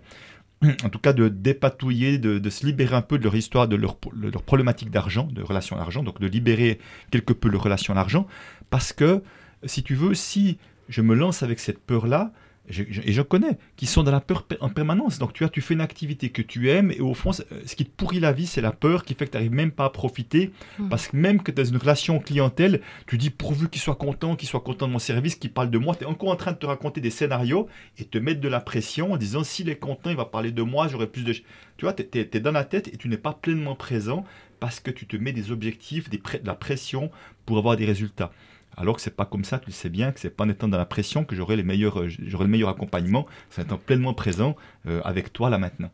en 0.83 0.89
tout 0.89 0.99
cas 0.99 1.13
de 1.13 1.29
dépatouiller, 1.29 2.17
de, 2.17 2.49
se 2.49 2.65
libérer 2.65 2.95
un 2.95 3.01
peu 3.01 3.17
de 3.17 3.23
leur 3.23 3.35
histoire, 3.35 3.67
de 3.67 3.77
leur, 3.77 3.97
de 4.13 4.29
leur 4.29 4.43
problématique 4.43 4.91
d'argent, 4.91 5.27
de 5.31 5.41
relation 5.41 5.77
à 5.77 5.79
l'argent, 5.79 6.03
donc 6.03 6.19
de 6.19 6.27
libérer 6.27 6.79
quelque 7.11 7.31
peu 7.31 7.49
leur 7.49 7.63
relation 7.63 7.93
à 7.93 7.95
l'argent, 7.95 8.27
parce 8.69 8.91
que, 8.91 9.23
si 9.63 9.81
tu 9.81 9.95
veux, 9.95 10.13
si 10.13 10.57
je 10.89 11.01
me 11.01 11.15
lance 11.15 11.41
avec 11.41 11.59
cette 11.59 11.79
peur-là, 11.79 12.33
et 12.69 13.11
je 13.11 13.21
connais, 13.21 13.57
qui 13.75 13.85
sont 13.85 14.03
dans 14.03 14.11
la 14.11 14.21
peur 14.21 14.45
en 14.61 14.69
permanence. 14.69 15.17
Donc 15.17 15.33
tu 15.33 15.43
as, 15.43 15.49
tu 15.49 15.61
fais 15.61 15.73
une 15.73 15.81
activité 15.81 16.29
que 16.29 16.41
tu 16.41 16.69
aimes 16.69 16.91
et 16.91 16.99
au 16.99 17.13
fond, 17.13 17.31
ce 17.31 17.75
qui 17.75 17.85
te 17.85 17.89
pourrit 17.89 18.19
la 18.19 18.31
vie, 18.31 18.45
c'est 18.45 18.61
la 18.61 18.71
peur 18.71 19.03
qui 19.03 19.15
fait 19.15 19.25
que 19.25 19.31
tu 19.31 19.37
n'arrives 19.37 19.53
même 19.53 19.71
pas 19.71 19.85
à 19.85 19.89
profiter. 19.89 20.51
Hmm. 20.77 20.89
Parce 20.89 21.07
que 21.07 21.17
même 21.17 21.41
que 21.41 21.51
tu 21.51 21.61
as 21.61 21.65
une 21.65 21.77
relation 21.77 22.19
clientèle, 22.19 22.81
tu 23.07 23.17
dis 23.17 23.29
pourvu 23.29 23.69
qu'il 23.69 23.81
soit 23.81 23.95
content, 23.95 24.35
qu'il 24.35 24.47
soit 24.47 24.59
content 24.59 24.87
de 24.87 24.93
mon 24.93 24.99
service, 24.99 25.35
qu'il 25.35 25.51
parle 25.51 25.71
de 25.71 25.77
moi, 25.77 25.95
tu 25.95 26.03
es 26.03 26.07
encore 26.07 26.29
en 26.29 26.35
train 26.35 26.51
de 26.51 26.57
te 26.57 26.65
raconter 26.65 27.01
des 27.01 27.09
scénarios 27.09 27.67
et 27.97 28.05
te 28.05 28.17
mettre 28.17 28.41
de 28.41 28.47
la 28.47 28.59
pression 28.59 29.13
en 29.13 29.17
disant 29.17 29.43
s'il 29.43 29.69
est 29.69 29.77
content, 29.77 30.09
il 30.09 30.15
va 30.15 30.25
parler 30.25 30.51
de 30.51 30.61
moi, 30.61 30.87
j'aurai 30.87 31.07
plus 31.07 31.23
de... 31.23 31.33
Tu 31.33 31.85
vois, 31.85 31.93
tu 31.93 32.05
es, 32.13 32.39
dans 32.39 32.51
la 32.51 32.65
tête 32.65 32.87
et 32.89 32.97
tu 32.97 33.07
n'es 33.07 33.17
pas 33.17 33.33
pleinement 33.33 33.75
présent 33.75 34.25
parce 34.59 34.79
que 34.79 34.91
tu 34.91 35.07
te 35.07 35.15
mets 35.15 35.31
des 35.31 35.51
objectifs, 35.51 36.09
des 36.09 36.17
de 36.17 36.45
la 36.45 36.55
pression 36.55 37.09
pour 37.45 37.57
avoir 37.57 37.77
des 37.77 37.85
résultats. 37.85 38.31
Alors 38.79 38.95
que 38.95 39.01
c'est 39.01 39.15
pas 39.15 39.25
comme 39.25 39.43
ça, 39.43 39.59
tu 39.59 39.71
sais 39.71 39.89
bien, 39.89 40.13
que 40.13 40.21
c'est 40.21 40.29
pas 40.29 40.45
en 40.45 40.49
étant 40.49 40.69
dans 40.69 40.77
la 40.77 40.85
pression 40.85 41.25
que 41.25 41.35
j'aurai 41.35 41.55
euh, 41.55 41.57
le 41.57 42.47
meilleur 42.47 42.69
accompagnement, 42.69 43.27
c'est 43.49 43.61
en 43.61 43.65
étant 43.65 43.77
pleinement 43.77 44.13
présent 44.13 44.55
euh, 44.87 45.01
avec 45.03 45.33
toi 45.33 45.49
là 45.49 45.57
maintenant. 45.57 45.91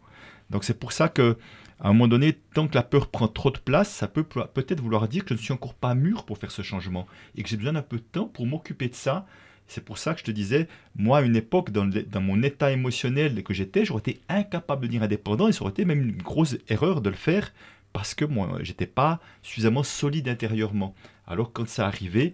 Donc 0.52 0.64
c'est 0.64 0.80
pour 0.80 0.92
ça 0.92 1.10
que 1.10 1.38
à 1.80 1.90
un 1.90 1.94
moment 1.94 2.08
donné, 2.08 2.34
tant 2.54 2.68
que 2.68 2.76
la 2.76 2.84
peur 2.84 3.08
prend 3.08 3.28
trop 3.28 3.52
de 3.52 3.58
place, 3.58 3.90
ça 3.90 4.08
peut 4.08 4.24
peut-être 4.24 4.80
vouloir 4.80 5.10
dire 5.10 5.26
que 5.26 5.36
je 5.36 5.40
ne 5.40 5.44
suis 5.44 5.52
encore 5.52 5.74
pas 5.74 5.94
mûr 5.94 6.24
pour 6.24 6.38
faire 6.38 6.52
ce 6.52 6.62
changement 6.62 7.06
et 7.36 7.44
que 7.44 7.50
j'ai 7.50 7.58
besoin 7.58 7.74
d'un 7.74 7.82
peu 7.82 7.98
de 7.98 8.04
temps 8.04 8.28
pour 8.28 8.46
m'occuper 8.46 8.88
de 8.88 8.96
ça. 8.96 9.26
C'est 9.68 9.84
pour 9.84 9.98
ça 9.98 10.14
que 10.14 10.20
je 10.20 10.26
te 10.26 10.32
disais, 10.32 10.70
moi, 10.96 11.18
à 11.18 11.22
une 11.24 11.36
époque, 11.36 11.72
dans, 11.72 11.86
dans 11.86 12.22
mon 12.22 12.44
état 12.44 12.72
émotionnel 12.72 13.44
que 13.44 13.54
j'étais, 13.54 13.84
j'aurais 13.84 14.00
été 14.00 14.22
incapable 14.30 14.84
de 14.84 14.88
devenir 14.88 15.04
indépendant 15.04 15.48
et 15.48 15.52
ça 15.52 15.64
aurait 15.64 15.72
été 15.72 15.84
même 15.84 16.02
une 16.02 16.16
grosse 16.16 16.56
erreur 16.70 17.02
de 17.02 17.10
le 17.10 17.16
faire 17.16 17.52
parce 17.92 18.14
que 18.14 18.26
moi, 18.26 18.60
j'étais 18.62 18.86
pas 18.86 19.20
suffisamment 19.42 19.84
solide 19.84 20.30
intérieurement. 20.30 20.96
Alors 21.28 21.52
quand 21.52 21.68
ça 21.68 21.88
arrivait, 21.88 22.34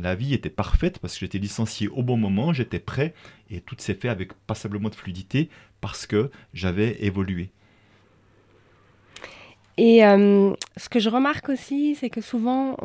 la 0.00 0.14
vie 0.14 0.34
était 0.34 0.50
parfaite 0.50 0.98
parce 0.98 1.14
que 1.14 1.20
j'étais 1.20 1.38
licencié 1.38 1.88
au 1.88 2.02
bon 2.02 2.16
moment, 2.16 2.52
j'étais 2.52 2.78
prêt 2.78 3.14
et 3.50 3.60
tout 3.60 3.76
s'est 3.78 3.94
fait 3.94 4.08
avec 4.08 4.32
passablement 4.46 4.88
de 4.88 4.94
fluidité 4.94 5.48
parce 5.80 6.06
que 6.06 6.30
j'avais 6.54 7.04
évolué. 7.04 7.50
Et 9.82 10.04
euh, 10.04 10.52
ce 10.76 10.90
que 10.90 10.98
je 10.98 11.08
remarque 11.08 11.48
aussi, 11.48 11.94
c'est 11.94 12.10
que 12.10 12.20
souvent, 12.20 12.76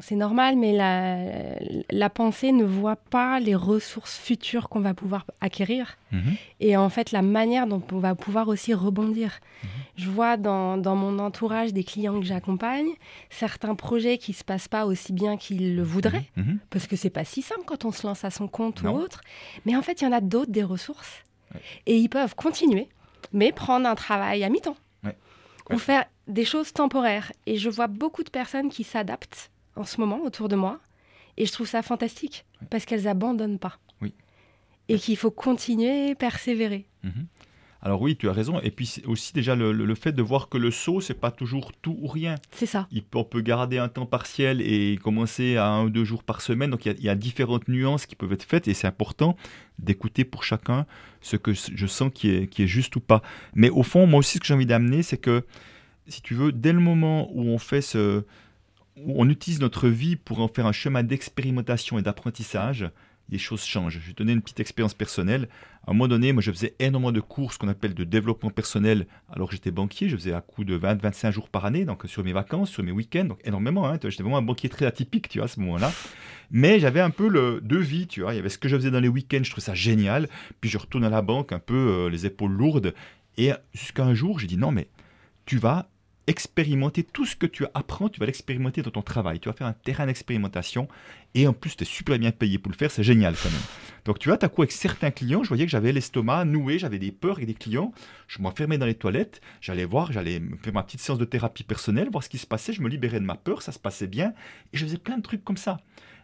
c'est 0.00 0.16
normal, 0.16 0.56
mais 0.56 0.72
la, 0.72 2.10
pensée 2.10 2.50
ne 2.50 2.64
voit 2.64 2.96
pas 2.96 3.38
les 3.38 3.54
ressources 3.54 4.18
futures 4.18 4.68
qu'on 4.68 4.80
va 4.80 4.94
pouvoir 4.94 5.24
acquérir. 5.40 5.96
Mhm. 6.10 6.34
Et 6.58 6.76
en 6.76 6.88
fait, 6.88 7.12
la 7.12 7.22
manière 7.22 7.68
dont 7.68 7.84
on 7.92 8.00
va 8.00 8.16
pouvoir 8.16 8.48
aussi 8.48 8.74
rebondir. 8.74 9.38
Mhm. 9.62 9.68
Je 9.94 10.10
vois 10.10 10.36
dans, 10.36 10.96
mon 10.96 11.20
entourage 11.20 11.72
des 11.72 11.84
clients 11.84 12.18
que 12.18 12.26
j'accompagne, 12.26 12.88
certains 13.30 13.76
projets 13.76 14.18
qui 14.18 14.32
ne 14.32 14.36
se 14.36 14.42
passent 14.42 14.66
pas 14.66 14.86
aussi 14.86 15.12
bien 15.12 15.36
qu'ils 15.36 15.76
le 15.76 15.84
voudraient, 15.84 16.26
mhm. 16.36 16.58
parce 16.70 16.88
que 16.88 16.96
c'est 16.96 17.10
pas 17.10 17.24
si 17.24 17.42
simple 17.42 17.62
quand 17.64 17.84
on 17.84 17.92
se 17.92 18.04
lance 18.04 18.24
à 18.24 18.30
son 18.30 18.48
compte 18.48 18.82
ou 18.82 18.88
autre. 18.88 19.20
Mais 19.66 19.76
en 19.76 19.82
fait, 19.82 20.00
il 20.00 20.04
y 20.04 20.08
en 20.08 20.12
a 20.12 20.20
d'autres 20.20 20.50
des 20.50 20.64
ressources. 20.64 21.22
Et 21.86 21.96
ils 21.96 22.08
peuvent 22.08 22.34
continuer, 22.34 22.88
mais 23.32 23.52
prendre 23.52 23.88
un 23.88 23.94
travail 23.94 24.42
à 24.42 24.48
mi-temps 24.48 24.76
ou 25.72 25.78
faire 25.78 26.04
des 26.28 26.44
choses 26.44 26.72
temporaires. 26.72 27.32
Et 27.46 27.56
je 27.58 27.68
vois 27.70 27.86
beaucoup 27.86 28.22
de 28.22 28.30
personnes 28.30 28.70
qui 28.70 28.84
s'adaptent 28.84 29.50
en 29.76 29.84
ce 29.84 30.00
moment 30.00 30.20
autour 30.22 30.48
de 30.48 30.56
moi. 30.56 30.80
Et 31.36 31.46
je 31.46 31.52
trouve 31.52 31.68
ça 31.68 31.82
fantastique 31.82 32.44
parce 32.70 32.84
qu'elles 32.84 33.08
abandonnent 33.08 33.58
pas. 33.58 33.78
Oui. 34.00 34.14
Et 34.88 34.98
qu'il 34.98 35.16
faut 35.16 35.30
continuer, 35.30 36.14
persévérer. 36.14 36.86
Mhm. 37.02 37.26
Alors 37.84 38.00
oui, 38.00 38.16
tu 38.16 38.28
as 38.28 38.32
raison. 38.32 38.60
Et 38.60 38.70
puis 38.70 39.02
aussi 39.06 39.32
déjà 39.32 39.56
le, 39.56 39.94
fait 39.96 40.12
de 40.12 40.22
voir 40.22 40.48
que 40.48 40.56
le 40.56 40.70
saut, 40.70 41.00
c'est 41.00 41.18
pas 41.18 41.32
toujours 41.32 41.72
tout 41.82 41.98
ou 42.00 42.06
rien. 42.06 42.36
C'est 42.52 42.66
ça. 42.66 42.86
Il 42.92 43.02
on 43.14 43.24
peut 43.24 43.40
garder 43.40 43.78
un 43.78 43.88
temps 43.88 44.06
partiel 44.06 44.60
et 44.60 44.98
commencer 45.02 45.56
à 45.56 45.66
un 45.66 45.84
ou 45.84 45.90
deux 45.90 46.04
jours 46.04 46.22
par 46.22 46.40
semaine. 46.40 46.70
Donc 46.70 46.86
il 46.86 47.02
y, 47.02 47.08
a, 47.08 47.14
différentes 47.16 47.66
nuances 47.66 48.06
qui 48.06 48.14
peuvent 48.14 48.32
être 48.32 48.44
faites 48.44 48.68
et 48.68 48.74
c'est 48.74 48.86
important 48.86 49.36
d'écouter 49.80 50.24
pour 50.24 50.44
chacun 50.44 50.86
ce 51.20 51.36
que 51.36 51.52
je 51.52 51.86
sens 51.86 52.10
qui 52.14 52.30
est, 52.30 52.46
qui 52.46 52.62
est 52.62 52.68
juste 52.68 52.94
ou 52.94 53.00
pas. 53.00 53.20
Mais 53.54 53.68
au 53.68 53.82
fond, 53.82 54.06
moi 54.06 54.20
aussi, 54.20 54.34
ce 54.34 54.40
que 54.40 54.46
j'ai 54.46 54.54
envie 54.54 54.66
d'amener, 54.66 55.02
c'est 55.02 55.18
que, 55.18 55.44
si 56.06 56.22
tu 56.22 56.34
veux, 56.34 56.52
dès 56.52 56.72
le 56.72 56.80
moment 56.80 57.30
où 57.32 57.42
on 57.42 57.58
fait 57.58 57.82
ce... 57.82 58.24
Où 58.96 59.14
on 59.16 59.28
utilise 59.30 59.58
notre 59.58 59.88
vie 59.88 60.16
pour 60.16 60.40
en 60.40 60.48
faire 60.48 60.66
un 60.66 60.72
chemin 60.72 61.02
d'expérimentation 61.02 61.98
et 61.98 62.02
d'apprentissage, 62.02 62.90
les 63.32 63.38
choses 63.38 63.64
changent. 63.64 63.98
Je 64.00 64.06
vais 64.06 64.12
donner 64.12 64.32
une 64.32 64.42
petite 64.42 64.60
expérience 64.60 64.94
personnelle. 64.94 65.48
À 65.86 65.90
un 65.90 65.94
moment 65.94 66.06
donné, 66.06 66.32
moi, 66.32 66.42
je 66.42 66.52
faisais 66.52 66.76
énormément 66.78 67.12
de 67.12 67.20
cours, 67.20 67.52
ce 67.52 67.58
qu'on 67.58 67.68
appelle 67.68 67.94
de 67.94 68.04
développement 68.04 68.50
personnel, 68.50 69.06
alors 69.32 69.48
que 69.48 69.54
j'étais 69.54 69.70
banquier. 69.70 70.08
Je 70.08 70.16
faisais 70.16 70.34
à 70.34 70.42
coup 70.42 70.64
de 70.64 70.78
20-25 70.78 71.32
jours 71.32 71.48
par 71.48 71.64
année, 71.64 71.84
donc 71.84 72.04
sur 72.06 72.22
mes 72.22 72.32
vacances, 72.32 72.70
sur 72.70 72.84
mes 72.84 72.92
week-ends, 72.92 73.24
donc 73.24 73.40
énormément. 73.44 73.88
Hein, 73.88 73.98
j'étais 74.02 74.22
vraiment 74.22 74.36
un 74.36 74.42
banquier 74.42 74.68
très 74.68 74.84
atypique, 74.84 75.28
tu 75.28 75.38
vois, 75.38 75.46
à 75.46 75.48
ce 75.48 75.58
moment-là. 75.60 75.90
Mais 76.50 76.78
j'avais 76.78 77.00
un 77.00 77.10
peu 77.10 77.26
le 77.26 77.60
deux 77.62 77.80
vies, 77.80 78.06
tu 78.06 78.20
vois. 78.20 78.34
Il 78.34 78.36
y 78.36 78.38
avait 78.38 78.50
ce 78.50 78.58
que 78.58 78.68
je 78.68 78.76
faisais 78.76 78.90
dans 78.90 79.00
les 79.00 79.08
week-ends, 79.08 79.42
je 79.42 79.50
trouvais 79.50 79.64
ça 79.64 79.74
génial. 79.74 80.28
Puis 80.60 80.70
je 80.70 80.76
retourne 80.76 81.04
à 81.04 81.10
la 81.10 81.22
banque, 81.22 81.52
un 81.52 81.58
peu 81.58 81.74
euh, 81.74 82.10
les 82.10 82.26
épaules 82.26 82.52
lourdes. 82.52 82.94
Et 83.38 83.52
jusqu'à 83.72 84.04
un 84.04 84.14
jour, 84.14 84.38
j'ai 84.38 84.46
dit 84.46 84.58
non, 84.58 84.70
mais 84.70 84.88
tu 85.46 85.56
vas 85.56 85.88
expérimenter 86.26 87.02
tout 87.02 87.26
ce 87.26 87.34
que 87.34 87.46
tu 87.46 87.66
apprends, 87.74 88.08
tu 88.08 88.20
vas 88.20 88.26
l'expérimenter 88.26 88.82
dans 88.82 88.90
ton 88.90 89.02
travail. 89.02 89.40
Tu 89.40 89.48
vas 89.48 89.54
faire 89.54 89.66
un 89.66 89.72
terrain 89.72 90.06
d'expérimentation 90.06 90.88
et 91.34 91.46
en 91.46 91.52
plus, 91.52 91.76
tu 91.76 91.82
es 91.82 91.86
super 91.86 92.18
bien 92.18 92.30
payé 92.30 92.58
pour 92.58 92.70
le 92.70 92.76
faire, 92.76 92.90
c'est 92.90 93.02
génial 93.02 93.34
quand 93.42 93.50
même. 93.50 93.60
Donc 94.04 94.18
tu 94.18 94.28
vois, 94.28 94.38
tu 94.38 94.44
as 94.44 94.48
coup 94.48 94.62
avec 94.62 94.72
certains 94.72 95.10
clients, 95.10 95.42
je 95.42 95.48
voyais 95.48 95.64
que 95.64 95.70
j'avais 95.70 95.92
l'estomac 95.92 96.44
noué, 96.44 96.78
j'avais 96.78 96.98
des 96.98 97.12
peurs 97.12 97.36
avec 97.36 97.46
des 97.46 97.54
clients. 97.54 97.92
Je 98.28 98.40
m'enfermais 98.40 98.78
dans 98.78 98.86
les 98.86 98.94
toilettes, 98.94 99.40
j'allais 99.60 99.84
voir, 99.84 100.12
j'allais 100.12 100.40
faire 100.62 100.72
ma 100.72 100.82
petite 100.82 101.00
séance 101.00 101.18
de 101.18 101.24
thérapie 101.24 101.64
personnelle, 101.64 102.08
voir 102.10 102.22
ce 102.22 102.28
qui 102.28 102.38
se 102.38 102.46
passait, 102.46 102.72
je 102.72 102.82
me 102.82 102.88
libérais 102.88 103.20
de 103.20 103.24
ma 103.24 103.36
peur, 103.36 103.62
ça 103.62 103.72
se 103.72 103.78
passait 103.78 104.06
bien 104.06 104.34
et 104.72 104.76
je 104.76 104.84
faisais 104.84 104.98
plein 104.98 105.16
de 105.16 105.22
trucs 105.22 105.44
comme 105.44 105.56
ça. 105.56 105.80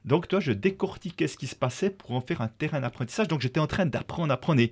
Donc, 0.09 0.27
toi, 0.27 0.41
je 0.41 0.53
décortiquais 0.53 1.29
ce 1.29 1.37
qui 1.37 1.47
se 1.47 1.55
passait 1.55 1.91
pour 1.91 2.13
en 2.13 2.21
faire 2.21 2.41
un 2.41 2.49
terrain 2.49 2.81
d'apprentissage. 2.81 3.29
Donc, 3.29 3.41
j'étais 3.41 3.61
en 3.61 3.67
train 3.67 3.87
d'apprendre, 3.87 4.33
apprendre. 4.33 4.63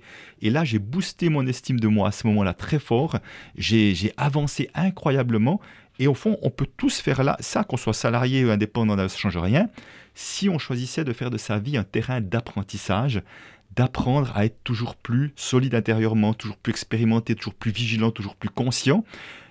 Et 0.41 0.49
là, 0.49 0.63
j'ai 0.65 0.79
boosté 0.79 1.29
mon 1.29 1.47
estime 1.47 1.79
de 1.79 1.87
moi 1.87 2.09
à 2.09 2.11
ce 2.11 2.27
moment-là 2.27 2.53
très 2.53 2.79
fort. 2.79 3.17
J'ai 3.55 4.11
avancé 4.17 4.69
incroyablement. 4.73 5.61
Et 5.99 6.07
au 6.07 6.13
fond, 6.13 6.37
on 6.41 6.49
peut 6.49 6.67
tous 6.77 6.99
faire 6.99 7.23
là, 7.23 7.37
ça, 7.39 7.63
qu'on 7.63 7.77
soit 7.77 7.93
salarié 7.93 8.45
ou 8.45 8.49
indépendant, 8.49 8.95
ça 8.97 9.03
ne 9.03 9.07
change 9.09 9.37
rien 9.37 9.69
si 10.17 10.49
on 10.49 10.57
choisissait 10.57 11.03
de 11.03 11.13
faire 11.13 11.29
de 11.29 11.37
sa 11.37 11.59
vie 11.59 11.77
un 11.77 11.83
terrain 11.83 12.21
d'apprentissage, 12.21 13.21
d'apprendre 13.75 14.31
à 14.35 14.45
être 14.45 14.63
toujours 14.63 14.95
plus 14.95 15.31
solide 15.35 15.75
intérieurement, 15.75 16.33
toujours 16.33 16.57
plus 16.57 16.71
expérimenté, 16.71 17.35
toujours 17.35 17.53
plus 17.53 17.69
vigilant, 17.69 18.09
toujours 18.09 18.35
plus 18.35 18.49
conscient, 18.49 19.05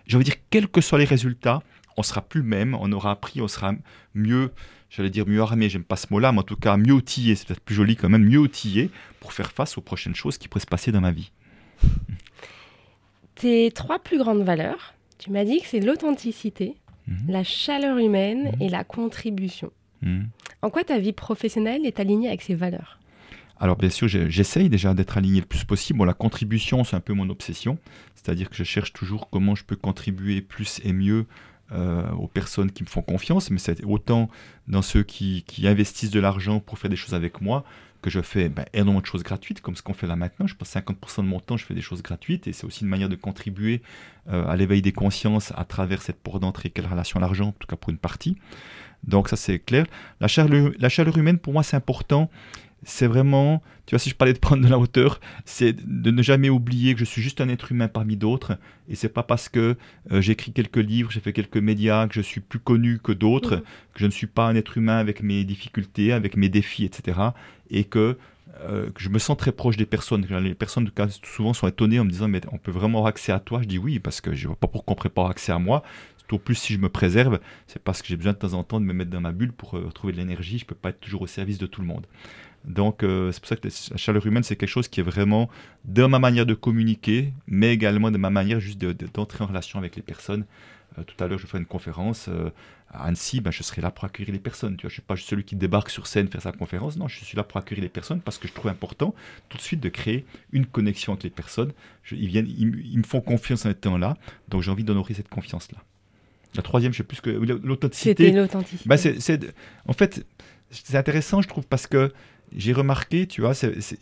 je 0.09 0.19
veux 0.19 0.25
dire, 0.25 0.35
quels 0.51 0.67
que 0.67 0.81
soient 0.81 0.99
les 0.99 1.05
résultats, 1.05 1.63
on 1.97 2.03
sera 2.03 2.21
plus 2.21 2.43
même, 2.43 2.75
on 2.75 2.91
aura 2.91 3.13
appris, 3.13 3.41
on 3.41 3.47
sera 3.47 3.75
mieux, 4.15 4.51
j'allais 4.91 5.11
dire 5.11 5.27
mieux 5.27 5.41
armé, 5.41 5.69
j'aime 5.69 5.85
pas 5.85 5.97
ce 5.97 6.07
mot-là, 6.11 6.33
mais 6.33 6.41
en 6.41 6.45
tout 6.45 6.57
cas 6.57 6.77
mieux 6.77 6.93
outillé, 6.93 7.35
c'est 7.35 7.47
peut-être 7.47 7.61
plus 7.61 7.75
joli 7.75 7.97
quand 7.97 8.09
même, 8.09 8.25
mieux 8.25 8.39
outillé 8.39 8.91
pour 9.21 9.33
faire 9.33 9.53
face 9.53 9.79
aux 9.79 9.81
prochaines 9.81 10.15
choses 10.15 10.39
qui 10.39 10.49
pourraient 10.49 10.61
se 10.61 10.67
passer 10.67 10.93
dans 10.93 11.01
ma 11.01 11.13
vie. 11.13 11.31
Tes 13.35 13.71
trois 13.71 13.99
plus 13.99 14.19
grandes 14.19 14.43
valeurs, 14.43 14.95
tu 15.19 15.31
m'as 15.31 15.45
dit 15.45 15.61
que 15.61 15.67
c'est 15.67 15.81
l'authenticité, 15.81 16.75
mhm. 17.07 17.31
la 17.31 17.45
chaleur 17.45 17.99
humaine 17.99 18.53
mhm. 18.53 18.63
et 18.63 18.69
la 18.69 18.85
contribution. 18.85 19.71
Mhm. 20.03 20.29
En 20.63 20.71
quoi 20.71 20.85
ta 20.85 20.99
vie 20.99 21.13
professionnelle 21.13 21.85
est 21.87 22.01
alignée 22.01 22.29
avec 22.29 22.43
ces 22.43 22.55
valeurs? 22.55 22.99
Alors 23.59 23.77
bien 23.77 23.89
sûr, 23.89 24.07
j'essaye 24.09 24.69
déjà 24.69 24.93
d'être 24.93 25.17
aligné 25.17 25.41
le 25.41 25.47
plus 25.47 25.65
possible. 25.65 25.99
Bon, 25.99 26.05
la 26.05 26.13
contribution, 26.13 26.85
c'est 26.85 26.97
un 26.97 27.01
peu 27.01 27.15
mon 27.15 27.31
obsession. 27.31 27.79
C'est-à-dire 28.15 28.51
que 28.51 28.57
je 28.57 28.65
cherche 28.65 28.93
toujours 28.93 29.31
comment 29.31 29.55
je 29.55 29.65
peux 29.65 29.77
contribuer 29.77 30.43
plus 30.43 30.81
et 30.85 30.93
mieux 30.93 31.27
euh, 31.73 32.09
aux 32.13 32.29
personnes 32.29 32.71
qui 32.71 32.83
me 32.85 32.89
font 32.89 33.03
confiance, 33.03 33.51
mais 33.51 33.59
c'est 33.59 33.85
autant 33.85 34.29
dans 34.69 34.83
ceux 34.83 35.03
qui, 35.03 35.45
investissent 35.65 36.11
de 36.11 36.21
l'argent 36.21 36.61
pour 36.61 36.79
faire 36.79 36.91
des 36.91 36.97
choses 36.97 37.15
avec 37.15 37.41
moi 37.41 37.65
que 38.03 38.11
je 38.11 38.21
fais 38.21 38.49
ben, 38.49 38.65
énormément 38.73 39.01
de 39.01 39.07
choses 39.07 39.25
gratuites, 39.25 39.61
comme 39.61 39.75
ce 39.75 39.83
qu'on 39.83 39.95
fait 39.95 40.07
là 40.07 40.15
maintenant. 40.15 40.47
Je 40.47 40.55
passe 40.55 40.75
50% 40.77 41.23
de 41.23 41.29
mon 41.29 41.41
temps, 41.41 41.57
je 41.57 41.65
fais 41.65 41.75
des 41.75 41.81
choses 41.81 42.03
gratuites, 42.03 42.47
et 42.47 42.53
c'est 42.53 42.67
aussi 42.67 42.85
une 42.85 42.91
manière 42.91 43.09
de 43.09 43.17
contribuer 43.17 43.83
euh, 44.29 44.47
à 44.47 44.55
l'éveil 44.55 44.81
des 44.81 44.93
consciences 44.93 45.53
à 45.57 45.65
travers 45.65 46.03
cette 46.03 46.23
porte 46.23 46.41
d'entrée 46.41 46.71
quelle 46.71 46.87
relation 46.87 47.19
à 47.19 47.21
l'argent, 47.21 47.49
en 47.49 47.53
tout 47.53 47.67
cas 47.67 47.77
pour 47.77 47.91
une 47.91 47.99
partie. 47.99 48.37
Donc 49.05 49.29
ça 49.29 49.37
c'est 49.37 49.59
clair. 49.59 49.87
La 50.21 50.29
chaleur 50.29 51.19
humaine 51.19 51.39
pour 51.39 51.53
moi 51.53 51.63
c'est 51.63 51.77
important. 51.77 52.31
C'est 52.89 53.09
vraiment, 53.09 53.65
tu 53.87 53.97
vois, 53.97 53.99
si 53.99 54.11
je 54.11 54.15
parlais 54.15 54.33
de 54.33 54.39
prendre 54.39 54.65
de 54.65 54.69
la 54.69 54.79
hauteur, 54.79 55.21
c'est 55.45 55.73
de 55.73 56.11
ne 56.13 56.23
jamais 56.23 56.49
oublier 56.49 56.95
que 56.95 57.01
je 57.01 57.05
suis 57.05 57.21
juste 57.21 57.41
un 57.41 57.49
être 57.49 57.73
humain 57.73 57.89
parmi 57.89 58.17
d'autres. 58.17 58.59
Et 58.89 58.95
c'est 58.95 59.09
pas 59.09 59.25
parce 59.25 59.49
que 59.49 59.77
euh, 60.13 60.21
j'ai 60.21 60.33
écrit 60.33 60.53
quelques 60.53 60.77
livres, 60.77 61.11
j'ai 61.11 61.19
fait 61.19 61.33
quelques 61.33 61.57
médias, 61.57 62.07
que 62.07 62.15
je 62.15 62.21
suis 62.21 62.41
plus 62.41 62.61
connu 62.61 63.01
que 63.01 63.11
d'autres, 63.11 63.57
que 63.93 63.99
je 63.99 64.07
ne 64.07 64.13
suis 64.13 64.29
pas 64.29 64.47
un 64.47 64.55
être 64.55 64.79
humain 64.79 64.99
avec 64.99 65.21
mes 65.21 65.43
difficultés, 65.43 66.13
avec 66.13 66.37
mes 66.37 66.49
défis, 66.49 66.85
etc. 66.85 67.19
Et 67.71 67.83
que 67.83 68.17
euh, 68.61 68.91
que 68.91 69.03
je 69.03 69.09
me 69.09 69.19
sens 69.19 69.37
très 69.37 69.53
proche 69.53 69.77
des 69.77 69.85
personnes. 69.85 70.25
Les 70.41 70.55
personnes, 70.55 70.89
souvent, 71.25 71.53
sont 71.53 71.67
étonnées 71.67 71.99
en 71.99 72.05
me 72.05 72.11
disant 72.11 72.29
Mais 72.29 72.41
on 72.53 72.59
peut 72.59 72.71
vraiment 72.71 72.99
avoir 72.99 73.09
accès 73.09 73.33
à 73.33 73.41
toi 73.41 73.61
Je 73.63 73.67
dis 73.67 73.79
oui, 73.79 73.99
parce 73.99 74.21
que 74.21 74.33
je 74.33 74.45
ne 74.45 74.47
vois 74.49 74.57
pas 74.57 74.69
pourquoi 74.69 74.93
on 74.93 74.95
ne 74.95 74.99
pourrait 74.99 75.11
pas 75.11 75.23
avoir 75.23 75.33
accès 75.33 75.53
à 75.53 75.59
moi. 75.59 75.83
Au 76.33 76.39
plus, 76.39 76.57
si 76.57 76.73
je 76.73 76.79
me 76.79 76.89
préserve, 76.89 77.39
c'est 77.67 77.81
parce 77.81 78.03
que 78.03 78.09
j'ai 78.09 78.17
besoin 78.17 78.33
de 78.33 78.39
temps 78.39 78.55
en 78.55 78.65
temps 78.65 78.81
de 78.81 78.85
me 78.85 78.93
mettre 78.93 79.11
dans 79.11 79.21
ma 79.21 79.31
bulle 79.31 79.53
pour 79.53 79.77
euh, 79.77 79.85
retrouver 79.87 80.13
de 80.13 80.19
l'énergie. 80.19 80.59
Je 80.59 80.65
ne 80.65 80.69
peux 80.69 80.75
pas 80.75 80.89
être 80.89 81.01
toujours 81.01 81.23
au 81.23 81.27
service 81.27 81.59
de 81.59 81.67
tout 81.67 81.81
le 81.81 81.87
monde. 81.87 82.07
Donc, 82.67 83.03
euh, 83.03 83.33
c'est 83.33 83.41
pour 83.41 83.49
ça 83.49 83.57
que 83.57 83.69
la 83.69 83.97
chaleur 83.97 84.27
humaine, 84.27 84.43
c'est 84.43 84.57
quelque 84.57 84.69
chose 84.69 84.89
qui 84.89 85.01
est 85.01 85.05
vraiment 85.05 85.49
dans 85.85 86.09
ma 86.09 86.19
manière 86.19 86.47
de 86.47 86.55
communiquer, 86.55 87.33
mais 87.47 87.73
également 87.73 88.11
de 88.11 88.19
ma 88.19 88.31
manière 88.31 88.61
juste 88.61 88.79
d'entrer 88.79 89.45
en 89.45 89.47
relation 89.47 89.79
avec 89.79 89.97
les 89.97 90.03
personnes. 90.03 90.45
Euh, 90.99 91.03
tout 91.03 91.23
à 91.23 91.29
l'heure, 91.29 91.39
je 91.39 91.47
fais 91.47 91.59
une 91.59 91.67
conférence 91.67 92.29
à 92.91 93.05
Annecy, 93.05 93.41
ben, 93.41 93.51
je 93.51 93.63
serai 93.63 93.83
là 93.83 93.91
pour 93.91 94.05
accueillir 94.05 94.33
les 94.33 94.39
personnes. 94.39 94.77
Tu 94.77 94.83
vois, 94.83 94.89
je 94.89 94.95
ne 94.95 95.01
suis 95.01 95.03
pas 95.03 95.17
juste 95.17 95.29
celui 95.29 95.45
qui 95.45 95.57
débarque 95.57 95.91
sur 95.91 96.07
scène 96.07 96.29
faire 96.29 96.43
sa 96.43 96.53
conférence. 96.53 96.97
Non, 96.97 97.09
je 97.09 97.25
suis 97.25 97.37
là 97.37 97.43
pour 97.43 97.59
accueillir 97.59 97.83
les 97.83 97.89
personnes 97.89 98.21
parce 98.21 98.39
que 98.39 98.49
je 98.49 98.53
trouve 98.53 98.71
important 98.71 99.15
tout 99.49 99.57
de 99.57 99.63
suite 99.63 99.81
de 99.81 99.89
créer 99.89 100.25
une 100.53 100.67
connexion 100.67 101.13
avec 101.13 101.25
les 101.25 101.31
personnes. 101.31 101.73
ils, 102.13 102.29
viennent, 102.29 102.49
ils, 102.49 102.99
me 102.99 103.03
font 103.03 103.21
confiance 103.21 103.67
en 103.67 103.71
étant 103.71 103.99
là, 103.99 104.17
donc 104.49 104.63
j'ai 104.63 104.71
envie 104.71 104.85
d'honorer 104.85 105.15
cette 105.15 105.29
confiance-là. 105.29 105.79
La 106.55 106.63
troisième, 106.63 106.93
je 106.93 106.99
sais 106.99 107.05
plus 107.05 107.21
que 107.21 107.31
l'authenticité. 107.31 108.27
C'était 108.27 108.37
l'authenticité. 108.37 108.89
Bah, 108.89 108.97
en 109.87 109.93
fait, 109.93 110.25
c'est 110.71 110.97
intéressant, 110.97 111.43
je 111.43 111.49
trouve, 111.49 111.67
parce 111.67 111.87
que 111.87 112.13
j'ai 112.55 112.73
remarqué, 112.73 113.27
tu 113.27 113.41
vois, 113.41 113.53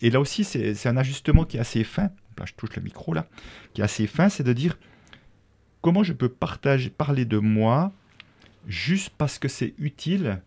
et 0.03 0.11
là 0.11 0.21
aussi, 0.21 0.45
c'est 0.45 0.87
un 0.87 0.97
ajustement 0.97 1.45
qui 1.45 1.57
est 1.57 1.61
assez 1.61 1.85
fin. 1.85 2.11
Là, 2.39 2.45
je 2.47 2.53
touche 2.55 2.75
le 2.77 2.83
micro 2.83 3.15
là, 3.15 3.29
qui 3.73 3.81
est 3.81 3.85
assez 3.85 4.07
fin, 4.07 4.29
c'est 4.29 4.43
de 4.43 4.53
dire 4.53 4.77
comment 5.83 6.03
je 6.03 6.13
peux 6.13 6.29
partager, 6.29 6.91
parler 6.91 7.25
de 7.25 7.39
moi 7.39 7.93
juste 8.67 9.13
parce 9.17 9.39
que 9.39 9.49
c'est 9.49 9.75
utile, 9.79 10.41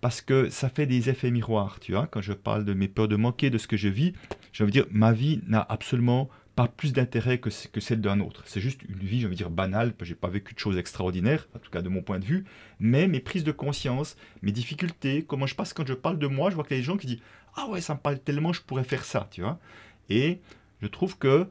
parce 0.00 0.20
que 0.20 0.48
ça 0.48 0.68
fait 0.68 0.86
des 0.86 1.08
effets 1.10 1.30
miroirs, 1.30 1.80
tu 1.80 1.92
vois. 1.92 2.06
Quand 2.06 2.20
je 2.20 2.32
parle 2.32 2.64
de 2.64 2.72
mes 2.72 2.86
peurs 2.86 3.08
de 3.08 3.16
manquer, 3.16 3.50
de 3.50 3.58
ce 3.58 3.66
que 3.66 3.76
je 3.76 3.88
vis, 3.88 4.12
je 4.52 4.62
veux 4.62 4.70
dire, 4.70 4.86
ma 4.90 5.12
vie 5.12 5.40
n'a 5.48 5.66
absolument 5.68 6.28
plus 6.66 6.92
d'intérêt 6.92 7.38
que, 7.38 7.50
que 7.68 7.80
celle 7.80 8.00
d'un 8.00 8.20
autre. 8.20 8.42
C'est 8.46 8.60
juste 8.60 8.82
une 8.88 9.06
vie, 9.06 9.20
je 9.20 9.28
veux 9.28 9.34
dire, 9.34 9.50
banale, 9.50 9.94
j'ai 10.02 10.14
pas 10.14 10.28
vécu 10.28 10.54
de 10.54 10.58
choses 10.58 10.76
extraordinaires, 10.76 11.46
en 11.54 11.58
tout 11.60 11.70
cas 11.70 11.82
de 11.82 11.88
mon 11.88 12.02
point 12.02 12.18
de 12.18 12.24
vue, 12.24 12.44
mais 12.80 13.06
mes 13.06 13.20
prises 13.20 13.44
de 13.44 13.52
conscience, 13.52 14.16
mes 14.42 14.50
difficultés, 14.50 15.24
comment 15.26 15.46
je 15.46 15.54
passe 15.54 15.72
quand 15.72 15.86
je 15.86 15.94
parle 15.94 16.18
de 16.18 16.26
moi, 16.26 16.50
je 16.50 16.56
vois 16.56 16.64
qu'il 16.64 16.76
y 16.76 16.80
a 16.80 16.80
des 16.80 16.86
gens 16.86 16.96
qui 16.96 17.06
disent 17.06 17.22
Ah 17.56 17.68
ouais, 17.68 17.80
ça 17.80 17.94
me 17.94 18.00
parle 18.00 18.18
tellement, 18.18 18.52
je 18.52 18.62
pourrais 18.62 18.84
faire 18.84 19.04
ça, 19.04 19.28
tu 19.30 19.42
vois. 19.42 19.60
Et 20.08 20.40
je 20.82 20.88
trouve 20.88 21.16
que 21.18 21.46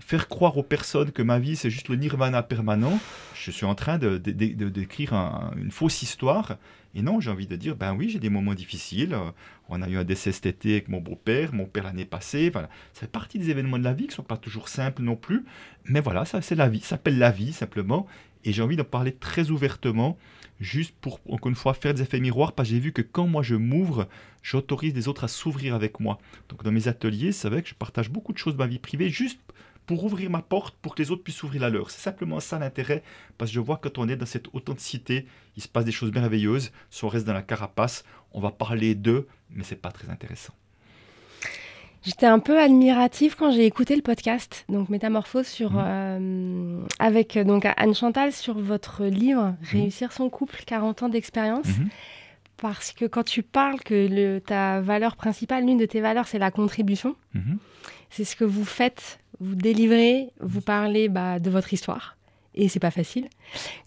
faire 0.00 0.28
croire 0.28 0.56
aux 0.56 0.62
personnes 0.62 1.10
que 1.10 1.22
ma 1.22 1.38
vie 1.38 1.56
c'est 1.56 1.70
juste 1.70 1.88
le 1.88 1.96
nirvana 1.96 2.42
permanent, 2.42 3.00
je 3.34 3.50
suis 3.50 3.66
en 3.66 3.74
train 3.74 3.98
de, 3.98 4.16
d'écrire 4.16 5.12
une 5.56 5.70
fausse 5.70 6.02
histoire 6.02 6.56
et 6.94 7.02
non, 7.02 7.20
j'ai 7.20 7.30
envie 7.30 7.46
de 7.46 7.56
dire, 7.56 7.76
ben 7.76 7.94
oui, 7.94 8.08
j'ai 8.08 8.18
des 8.18 8.30
moments 8.30 8.54
difficiles. 8.54 9.12
Euh, 9.14 9.30
on 9.68 9.82
a 9.82 9.88
eu 9.88 9.96
un 9.96 10.04
décès 10.04 10.32
cet 10.32 10.46
été 10.46 10.72
avec 10.72 10.88
mon 10.88 11.00
beau-père, 11.00 11.52
mon 11.52 11.66
père 11.66 11.84
l'année 11.84 12.06
passée. 12.06 12.50
Voilà. 12.50 12.68
Ça 12.94 13.02
fait 13.02 13.12
partie 13.12 13.38
des 13.38 13.50
événements 13.50 13.78
de 13.78 13.84
la 13.84 13.92
vie 13.92 14.04
qui 14.04 14.10
ne 14.10 14.14
sont 14.14 14.22
pas 14.22 14.38
toujours 14.38 14.68
simples 14.68 15.02
non 15.02 15.16
plus. 15.16 15.44
Mais 15.84 16.00
voilà, 16.00 16.24
ça 16.24 16.40
c'est 16.40 16.54
la 16.54 16.68
vie, 16.68 16.80
ça 16.80 16.90
s'appelle 16.90 17.18
la 17.18 17.30
vie 17.30 17.52
simplement. 17.52 18.06
Et 18.44 18.52
j'ai 18.52 18.62
envie 18.62 18.76
d'en 18.76 18.84
parler 18.84 19.12
très 19.12 19.50
ouvertement, 19.50 20.16
juste 20.60 20.94
pour, 21.00 21.20
encore 21.28 21.50
une 21.50 21.56
fois, 21.56 21.74
faire 21.74 21.92
des 21.92 22.02
effets 22.02 22.20
miroirs, 22.20 22.52
parce 22.52 22.68
que 22.68 22.74
j'ai 22.74 22.80
vu 22.80 22.92
que 22.92 23.02
quand 23.02 23.26
moi 23.26 23.42
je 23.42 23.56
m'ouvre, 23.56 24.08
j'autorise 24.42 24.94
les 24.94 25.08
autres 25.08 25.24
à 25.24 25.28
s'ouvrir 25.28 25.74
avec 25.74 26.00
moi. 26.00 26.18
Donc 26.48 26.62
dans 26.62 26.72
mes 26.72 26.88
ateliers, 26.88 27.32
c'est 27.32 27.48
vrai 27.48 27.62
que 27.62 27.68
je 27.68 27.74
partage 27.74 28.10
beaucoup 28.10 28.32
de 28.32 28.38
choses 28.38 28.54
de 28.54 28.58
ma 28.58 28.66
vie 28.66 28.78
privée, 28.78 29.10
juste 29.10 29.40
pour 29.88 30.04
ouvrir 30.04 30.28
ma 30.30 30.42
porte 30.42 30.76
pour 30.82 30.94
que 30.94 31.02
les 31.02 31.10
autres 31.10 31.24
puissent 31.24 31.42
ouvrir 31.42 31.62
la 31.62 31.70
leur. 31.70 31.90
C'est 31.90 32.00
simplement 32.02 32.38
ça 32.40 32.58
l'intérêt, 32.58 33.02
parce 33.38 33.50
que 33.50 33.54
je 33.54 33.60
vois 33.60 33.78
que 33.78 33.88
quand 33.88 33.98
on 34.02 34.08
est 34.08 34.16
dans 34.16 34.26
cette 34.26 34.46
authenticité, 34.52 35.26
il 35.56 35.62
se 35.62 35.68
passe 35.68 35.84
des 35.86 35.92
choses 35.92 36.12
merveilleuses. 36.12 36.70
Si 36.90 37.04
on 37.04 37.08
reste 37.08 37.26
dans 37.26 37.32
la 37.32 37.42
carapace, 37.42 38.04
on 38.32 38.40
va 38.40 38.50
parler 38.50 38.94
d'eux, 38.94 39.26
mais 39.50 39.64
c'est 39.64 39.80
pas 39.80 39.90
très 39.90 40.10
intéressant. 40.10 40.52
J'étais 42.04 42.26
un 42.26 42.38
peu 42.38 42.60
admirative 42.60 43.34
quand 43.36 43.50
j'ai 43.50 43.66
écouté 43.66 43.96
le 43.96 44.02
podcast, 44.02 44.64
donc 44.68 44.88
Métamorphose, 44.88 45.46
sur, 45.46 45.72
Mhm. 45.72 45.82
euh, 45.84 46.80
avec 46.98 47.36
euh, 47.36 47.44
donc 47.44 47.66
Anne 47.76 47.94
Chantal 47.94 48.32
sur 48.32 48.58
votre 48.58 49.04
livre 49.04 49.56
Mhm. 49.60 49.80
Réussir 49.80 50.12
son 50.12 50.30
couple, 50.30 50.62
40 50.64 51.02
ans 51.02 51.08
d'expérience. 51.08 51.66
Mhm. 51.66 51.88
Parce 52.58 52.92
que 52.92 53.04
quand 53.04 53.24
tu 53.24 53.42
parles 53.42 53.80
que 53.80 53.94
le, 54.10 54.40
ta 54.40 54.80
valeur 54.80 55.16
principale, 55.16 55.64
l'une 55.66 55.78
de 55.78 55.86
tes 55.86 56.00
valeurs, 56.00 56.26
c'est 56.28 56.38
la 56.40 56.50
contribution, 56.50 57.14
c'est 58.10 58.24
ce 58.24 58.34
que 58.36 58.44
vous 58.44 58.64
faites, 58.64 59.20
vous 59.40 59.54
délivrez, 59.54 60.30
vous 60.40 60.60
parlez 60.60 61.08
bah, 61.08 61.38
de 61.38 61.50
votre 61.50 61.72
histoire, 61.72 62.16
et 62.54 62.68
c'est 62.68 62.80
pas 62.80 62.90
facile, 62.90 63.28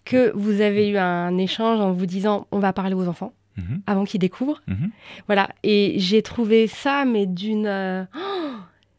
que 0.06 0.32
vous 0.36 0.62
avez 0.62 0.90
eu 0.90 0.98
un 0.98 1.38
échange 1.38 1.80
en 1.80 1.92
vous 1.92 2.06
disant 2.06 2.48
on 2.52 2.60
va 2.60 2.74
parler 2.74 2.94
aux 2.96 3.08
enfants 3.08 3.34
Mhm. 3.58 3.82
avant 3.86 4.06
qu'ils 4.06 4.20
découvrent. 4.20 4.62
Mhm. 4.68 4.92
Voilà, 5.28 5.50
et 5.64 5.96
j'ai 5.98 6.22
trouvé 6.22 6.68
ça, 6.68 7.06
mais 7.06 7.26
d'une 7.26 7.68
euh, 7.68 8.04
oh, 8.16 8.54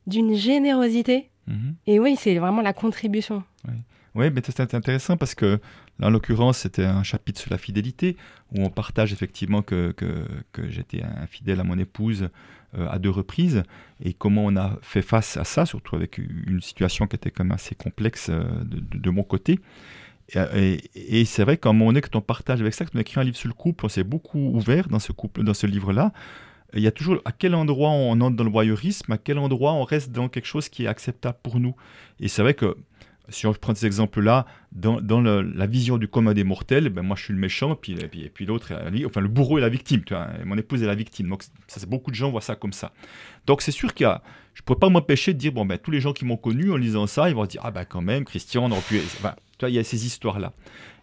d'une 0.07 0.35
générosité. 0.35 1.31
Mhm. 1.47 1.75
Et 1.87 1.99
oui, 1.99 2.17
c'est 2.19 2.39
vraiment 2.39 2.63
la 2.63 2.73
contribution. 2.73 3.43
Oui, 4.15 4.31
mais 4.31 4.43
c'est 4.45 4.75
intéressant 4.75 5.17
parce 5.17 5.35
que 5.35 5.59
là, 5.99 6.09
en 6.09 6.11
l'occurrence, 6.11 6.59
c'était 6.59 6.85
un 6.85 7.03
chapitre 7.03 7.41
sur 7.41 7.51
la 7.51 7.57
fidélité 7.57 8.19
où 8.55 8.63
on 8.63 8.69
partage 8.69 9.11
effectivement 9.15 9.63
que, 9.63 9.93
que, 9.93 10.27
que 10.53 10.69
j'étais 10.69 11.03
infidèle 11.03 11.61
à 11.61 11.65
mon 11.65 11.79
épouse 11.79 12.29
à 12.75 12.99
deux 12.99 13.11
reprises 13.11 13.63
et 14.03 14.13
comment 14.15 14.45
on 14.47 14.57
a 14.57 14.79
fait 14.83 15.03
face 15.03 15.37
à 15.37 15.45
ça, 15.45 15.67
surtout 15.67 15.97
avec 15.97 16.19
une 16.19 16.61
situation 16.61 17.07
qui 17.07 17.17
était 17.17 17.31
quand 17.31 17.45
même 17.45 17.53
assez 17.53 17.75
complexe 17.75 18.29
euh, 18.31 18.45
de, 18.65 19.11
mon 19.11 19.23
côté. 19.23 19.59
Et, 20.35 20.39
et- 20.95 21.21
et 21.21 21.25
c'est 21.25 21.45
vrai 21.45 21.57
qu'à 21.57 21.69
un 21.69 21.73
moment 21.73 21.87
donné, 21.91 22.01
quand 22.01 22.17
on 22.17 22.21
partage 22.23 22.61
avec 22.61 22.75
ça, 22.75 22.85
quand 22.85 22.93
on 22.97 23.01
écrit 23.01 23.21
un 23.21 23.25
livre 23.25 23.37
sur 23.37 23.49
le 23.49 23.55
couple, 23.55 23.85
on 23.85 23.89
s'est 23.89 24.05
beaucoup 24.05 24.39
ouvert 24.55 24.89
dans 24.89 24.99
ce 24.99 25.13
couple, 25.13 25.43
dans 25.45 25.55
ce 25.55 25.67
livre-là. 25.67 26.13
Il 26.75 26.81
y 26.81 26.87
a 26.87 26.91
toujours 26.91 27.21
à 27.27 27.33
quel 27.33 27.55
endroit 27.55 27.91
on 27.91 28.19
entre 28.23 28.35
dans 28.37 28.45
le 28.45 28.51
voyeurisme, 28.51 29.13
à 29.13 29.19
quel 29.19 29.37
endroit 29.39 29.75
on 29.75 29.85
reste 29.85 30.11
dans 30.11 30.29
quelque 30.31 30.47
chose 30.47 30.71
qui 30.71 30.85
est 30.85 30.87
acceptable 30.87 31.37
pour 31.43 31.61
nous. 31.61 31.75
Et 32.19 32.29
c'est 32.29 32.41
vrai 32.41 32.55
que 32.55 32.77
si 33.29 33.47
on 33.47 33.55
prend 33.55 33.75
ces 33.75 33.87
exemples-là, 33.87 34.47
dans, 34.73 35.01
la 35.21 35.67
vision 35.67 35.99
du 35.99 36.09
commun 36.09 36.35
des 36.35 36.45
mortels, 36.45 36.89
ben 36.89 37.03
moi 37.03 37.17
je 37.17 37.25
suis 37.25 37.33
le 37.33 37.39
méchant, 37.39 37.77
puis, 37.77 37.93
et 37.93 38.09
puis, 38.09 38.29
puis 38.33 38.47
l'autre, 38.47 38.73
enfin 39.07 39.21
le 39.21 39.29
bourreau 39.29 39.59
est 39.59 39.61
la 39.61 39.69
victime, 39.69 40.03
tu 40.05 40.15
vois, 40.15 40.29
mon 40.45 40.57
épouse 40.59 40.83
est 40.83 40.87
la 40.87 40.95
victime. 40.95 41.29
Donc 41.29 41.45
ça, 41.67 41.87
beaucoup 41.87 42.11
de 42.11 42.17
gens 42.17 42.31
voient 42.31 42.41
ça 42.41 42.57
comme 42.57 42.73
ça. 42.73 42.93
Donc 43.47 43.63
c'est 43.63 43.73
sûr 43.73 43.95
qu'il 43.95 44.05
y 44.05 44.09
a, 44.09 44.23
je 44.55 44.63
ne 44.63 44.65
pourrais 44.65 44.79
pas 44.79 44.89
m'empêcher 44.89 45.35
de 45.35 45.39
dire, 45.39 45.53
bon 45.53 45.65
ben 45.65 45.79
tous 45.79 45.91
les 45.91 46.01
gens 46.01 46.13
qui 46.13 46.25
m'ont 46.25 46.37
connu 46.37 46.73
en 46.73 46.77
lisant 46.77 47.07
ça, 47.07 47.29
ils 47.29 47.35
vont 47.35 47.47
dire, 47.47 47.61
ah 47.65 47.71
ben 47.71 47.85
quand 47.85 48.03
même, 48.03 48.25
Christian, 48.25 48.65
on 48.65 48.71
aurait 48.71 48.81
pu... 48.81 48.99
Enfin, 48.99 49.35
tu 49.59 49.61
vois, 49.61 49.71
il 49.71 49.75
y 49.75 49.79
a 49.79 49.85
ces 49.85 50.07
histoires-là. 50.07 50.53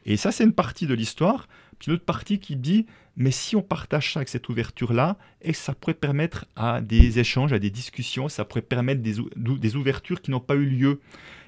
Et 0.05 0.17
ça 0.17 0.31
c'est 0.31 0.43
une 0.43 0.53
partie 0.53 0.87
de 0.87 0.93
l'histoire, 0.93 1.47
puis 1.77 1.89
une 1.89 1.95
autre 1.95 2.05
partie 2.05 2.39
qui 2.39 2.55
dit, 2.55 2.85
mais 3.15 3.31
si 3.31 3.55
on 3.55 3.61
partage 3.61 4.13
ça 4.13 4.19
avec 4.19 4.29
cette 4.29 4.47
ouverture-là, 4.49 5.17
et 5.41 5.53
ça 5.53 5.73
pourrait 5.73 5.93
permettre 5.93 6.45
à 6.55 6.81
des 6.81 7.19
échanges, 7.19 7.53
à 7.53 7.59
des 7.59 7.69
discussions, 7.69 8.29
ça 8.29 8.45
pourrait 8.45 8.61
permettre 8.61 9.01
des 9.01 9.75
ouvertures 9.75 10.21
qui 10.21 10.31
n'ont 10.31 10.39
pas 10.39 10.55
eu 10.55 10.65
lieu? 10.65 10.99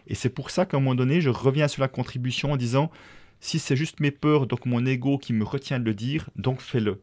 Et 0.08 0.16
c'est 0.16 0.30
pour 0.30 0.50
ça 0.50 0.66
qu'à 0.66 0.78
un 0.78 0.80
moment 0.80 0.96
donné, 0.96 1.22
je 1.22 1.30
reviens 1.30 1.68
sur 1.68 1.82
la 1.82 1.88
contribution 1.88 2.52
en 2.52 2.58
disant, 2.58 2.92
si 3.40 3.60
c'est 3.60 3.76
juste 3.76 4.00
mes 4.00 4.12
peurs, 4.12 4.48
donc 4.48 4.66
mon 4.66 4.86
ego 4.86 5.18
qui 5.18 5.34
me 5.34 5.44
retient 5.44 5.80
de 5.80 5.86
le 5.86 5.94
dire, 5.94 6.30
donc 6.36 6.62
fais-le. 6.62 7.02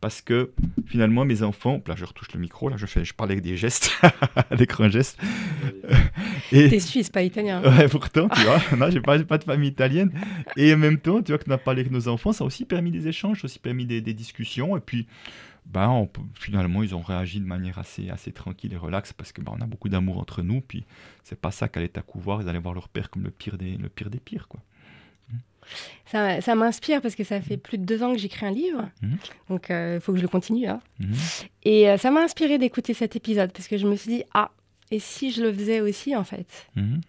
Parce 0.00 0.20
que 0.20 0.52
finalement, 0.86 1.24
mes 1.24 1.42
enfants, 1.42 1.82
là 1.88 1.94
je 1.96 2.04
retouche 2.04 2.32
le 2.32 2.38
micro, 2.38 2.68
là 2.68 2.76
je, 2.76 2.86
fais, 2.86 3.04
je 3.04 3.12
parle 3.12 3.32
avec 3.32 3.42
des 3.42 3.56
gestes, 3.56 3.90
avec 4.50 4.70
grands 4.70 4.88
gestes. 4.88 5.18
Et, 6.52 6.68
T'es 6.68 6.78
suisse, 6.78 7.10
pas 7.10 7.22
italien. 7.22 7.60
Ouais, 7.62 7.88
pourtant, 7.88 8.28
tu 8.28 8.40
vois, 8.42 8.60
non, 8.76 8.90
j'ai 8.90 9.00
pas, 9.00 9.18
de 9.18 9.44
famille 9.44 9.70
italienne. 9.70 10.12
Et 10.56 10.72
en 10.72 10.76
même 10.76 10.98
temps, 10.98 11.20
tu 11.20 11.32
vois, 11.32 11.38
qu'on 11.38 11.50
a 11.50 11.58
parlé 11.58 11.80
avec 11.80 11.92
nos 11.92 12.06
enfants, 12.06 12.32
ça 12.32 12.44
a 12.44 12.46
aussi 12.46 12.64
permis 12.64 12.92
des 12.92 13.08
échanges, 13.08 13.40
ça 13.40 13.44
a 13.44 13.46
aussi 13.46 13.58
permis 13.58 13.86
des, 13.86 14.00
des 14.00 14.14
discussions. 14.14 14.76
Et 14.76 14.80
puis, 14.80 15.08
ben, 15.70 15.88
on 15.88 16.08
finalement, 16.34 16.82
ils 16.82 16.94
ont 16.94 17.02
réagi 17.02 17.40
de 17.40 17.46
manière 17.46 17.78
assez, 17.78 18.10
assez 18.10 18.32
tranquille 18.32 18.72
et 18.72 18.76
relaxe 18.76 19.12
parce 19.12 19.32
que 19.32 19.40
ben, 19.40 19.52
on 19.56 19.60
a 19.60 19.66
beaucoup 19.66 19.88
d'amour 19.88 20.18
entre 20.18 20.42
nous. 20.42 20.60
Puis, 20.60 20.84
c'est 21.24 21.40
pas 21.40 21.50
ça 21.50 21.68
qu'aller 21.68 21.90
à 21.94 22.02
couvoir, 22.02 22.42
ils 22.42 22.48
allaient 22.48 22.58
voir 22.58 22.74
leur 22.74 22.88
père 22.88 23.10
comme 23.10 23.24
le 23.24 23.30
pire 23.30 23.58
des, 23.58 23.76
le 23.76 23.88
pire 23.88 24.10
des 24.10 24.20
pires, 24.20 24.48
quoi. 24.48 24.60
Ça, 26.06 26.40
ça 26.40 26.54
m'inspire 26.54 27.02
parce 27.02 27.14
que 27.14 27.24
ça 27.24 27.42
fait 27.42 27.58
plus 27.58 27.76
de 27.76 27.84
deux 27.84 28.02
ans 28.02 28.12
que 28.12 28.18
j'écris 28.18 28.46
un 28.46 28.50
livre. 28.50 28.88
Mhm. 29.02 29.18
Donc, 29.50 29.66
il 29.68 30.00
faut 30.00 30.12
que 30.12 30.18
je 30.18 30.22
le 30.22 30.28
continue. 30.28 30.66
hein. 30.66 30.80
Mhm. 30.98 31.14
Et 31.64 31.90
euh, 31.90 31.98
ça 31.98 32.10
m'a 32.10 32.20
inspiré 32.22 32.56
d'écouter 32.56 32.94
cet 32.94 33.16
épisode 33.16 33.52
parce 33.52 33.68
que 33.68 33.76
je 33.76 33.86
me 33.86 33.94
suis 33.94 34.10
dit, 34.10 34.24
ah, 34.32 34.50
et 34.90 34.98
si 34.98 35.30
je 35.30 35.42
le 35.42 35.52
faisais 35.52 35.82
aussi, 35.82 36.16
en 36.16 36.24
fait? 36.24 36.70
Mhm. 36.76 37.00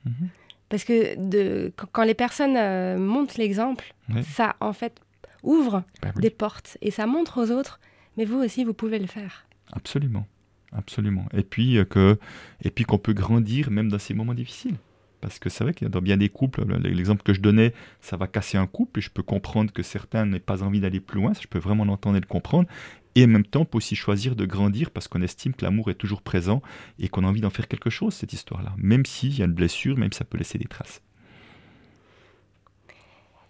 Parce 0.68 0.84
que 0.84 1.16
de, 1.18 1.72
quand, 1.94 2.04
les 2.04 2.14
personnes 2.14 2.58
euh, 2.58 2.98
montrent 2.98 3.40
l'exemple, 3.40 3.94
ça, 4.24 4.56
en 4.60 4.74
fait, 4.74 5.00
ouvre 5.42 5.84
Ben 6.02 6.12
oui, 6.16 6.22
des 6.24 6.30
portes 6.30 6.78
et 6.82 6.92
ça 6.92 7.06
montre 7.06 7.42
aux 7.42 7.52
autres, 7.52 7.80
mais 8.20 8.26
vous 8.26 8.38
aussi, 8.38 8.64
vous 8.66 8.74
pouvez 8.74 9.00
le 9.00 9.08
faire. 9.08 9.48
Absolument, 9.72 10.28
absolument. 10.74 11.26
Et 11.34 11.42
puis, 11.44 11.78
euh, 11.78 11.86
que, 11.86 12.20
et 12.62 12.70
puis 12.70 12.84
qu'on 12.84 12.98
peut 13.00 13.14
grandir 13.14 13.72
même 13.72 13.90
dans 13.90 13.98
ces 13.98 14.14
moments 14.14 14.34
difficiles. 14.36 14.76
Parce 15.22 15.40
que 15.40 15.50
c'est 15.50 15.64
vrai 15.64 15.74
qu'il 15.74 15.86
y 15.86 15.88
a 15.88 15.90
dans 15.90 16.02
bien 16.02 16.18
des 16.18 16.30
couples, 16.30 16.66
le- 16.66 16.78
l'exemple 16.78 17.24
que 17.24 17.34
je 17.34 17.42
donnais, 17.42 17.74
ça 18.02 18.16
va 18.18 18.28
casser 18.28 18.58
un 18.58 18.68
couple, 18.68 19.00
et 19.00 19.02
je 19.02 19.10
peux 19.10 19.24
comprendre 19.24 19.72
que 19.74 19.84
certains 19.84 20.26
n'aient 20.26 20.40
pas 20.40 20.64
envie 20.64 20.80
d'aller 20.80 21.00
plus 21.00 21.20
loin, 21.20 21.34
je 21.40 21.48
peux 21.48 21.60
vraiment 21.60 21.84
l'entendre 21.86 22.18
et 22.18 22.22
le 22.22 22.26
comprendre. 22.26 22.68
Et 23.16 23.24
en 23.24 23.28
même 23.28 23.46
temps, 23.46 23.62
on 23.62 23.66
peut 23.66 23.78
aussi 23.78 23.96
choisir 23.96 24.36
de 24.36 24.46
grandir 24.46 24.92
parce 24.92 25.08
qu'on 25.08 25.22
estime 25.22 25.54
que 25.54 25.66
l'amour 25.66 25.90
est 25.90 25.96
toujours 25.96 26.22
présent 26.22 26.62
et 27.00 27.10
qu'on 27.10 27.24
a 27.24 27.28
envie 27.28 27.42
d'en 27.42 27.50
faire 27.50 27.68
quelque 27.68 27.90
chose, 27.90 28.14
cette 28.14 28.34
histoire-là. 28.34 28.74
Même 28.78 29.06
s'il 29.06 29.38
y 29.38 29.42
a 29.42 29.46
une 29.46 29.54
blessure, 29.54 29.98
même 29.98 30.12
si 30.14 30.20
ça 30.20 30.26
peut 30.26 30.38
laisser 30.38 30.58
des 30.58 30.68
traces. 30.68 31.02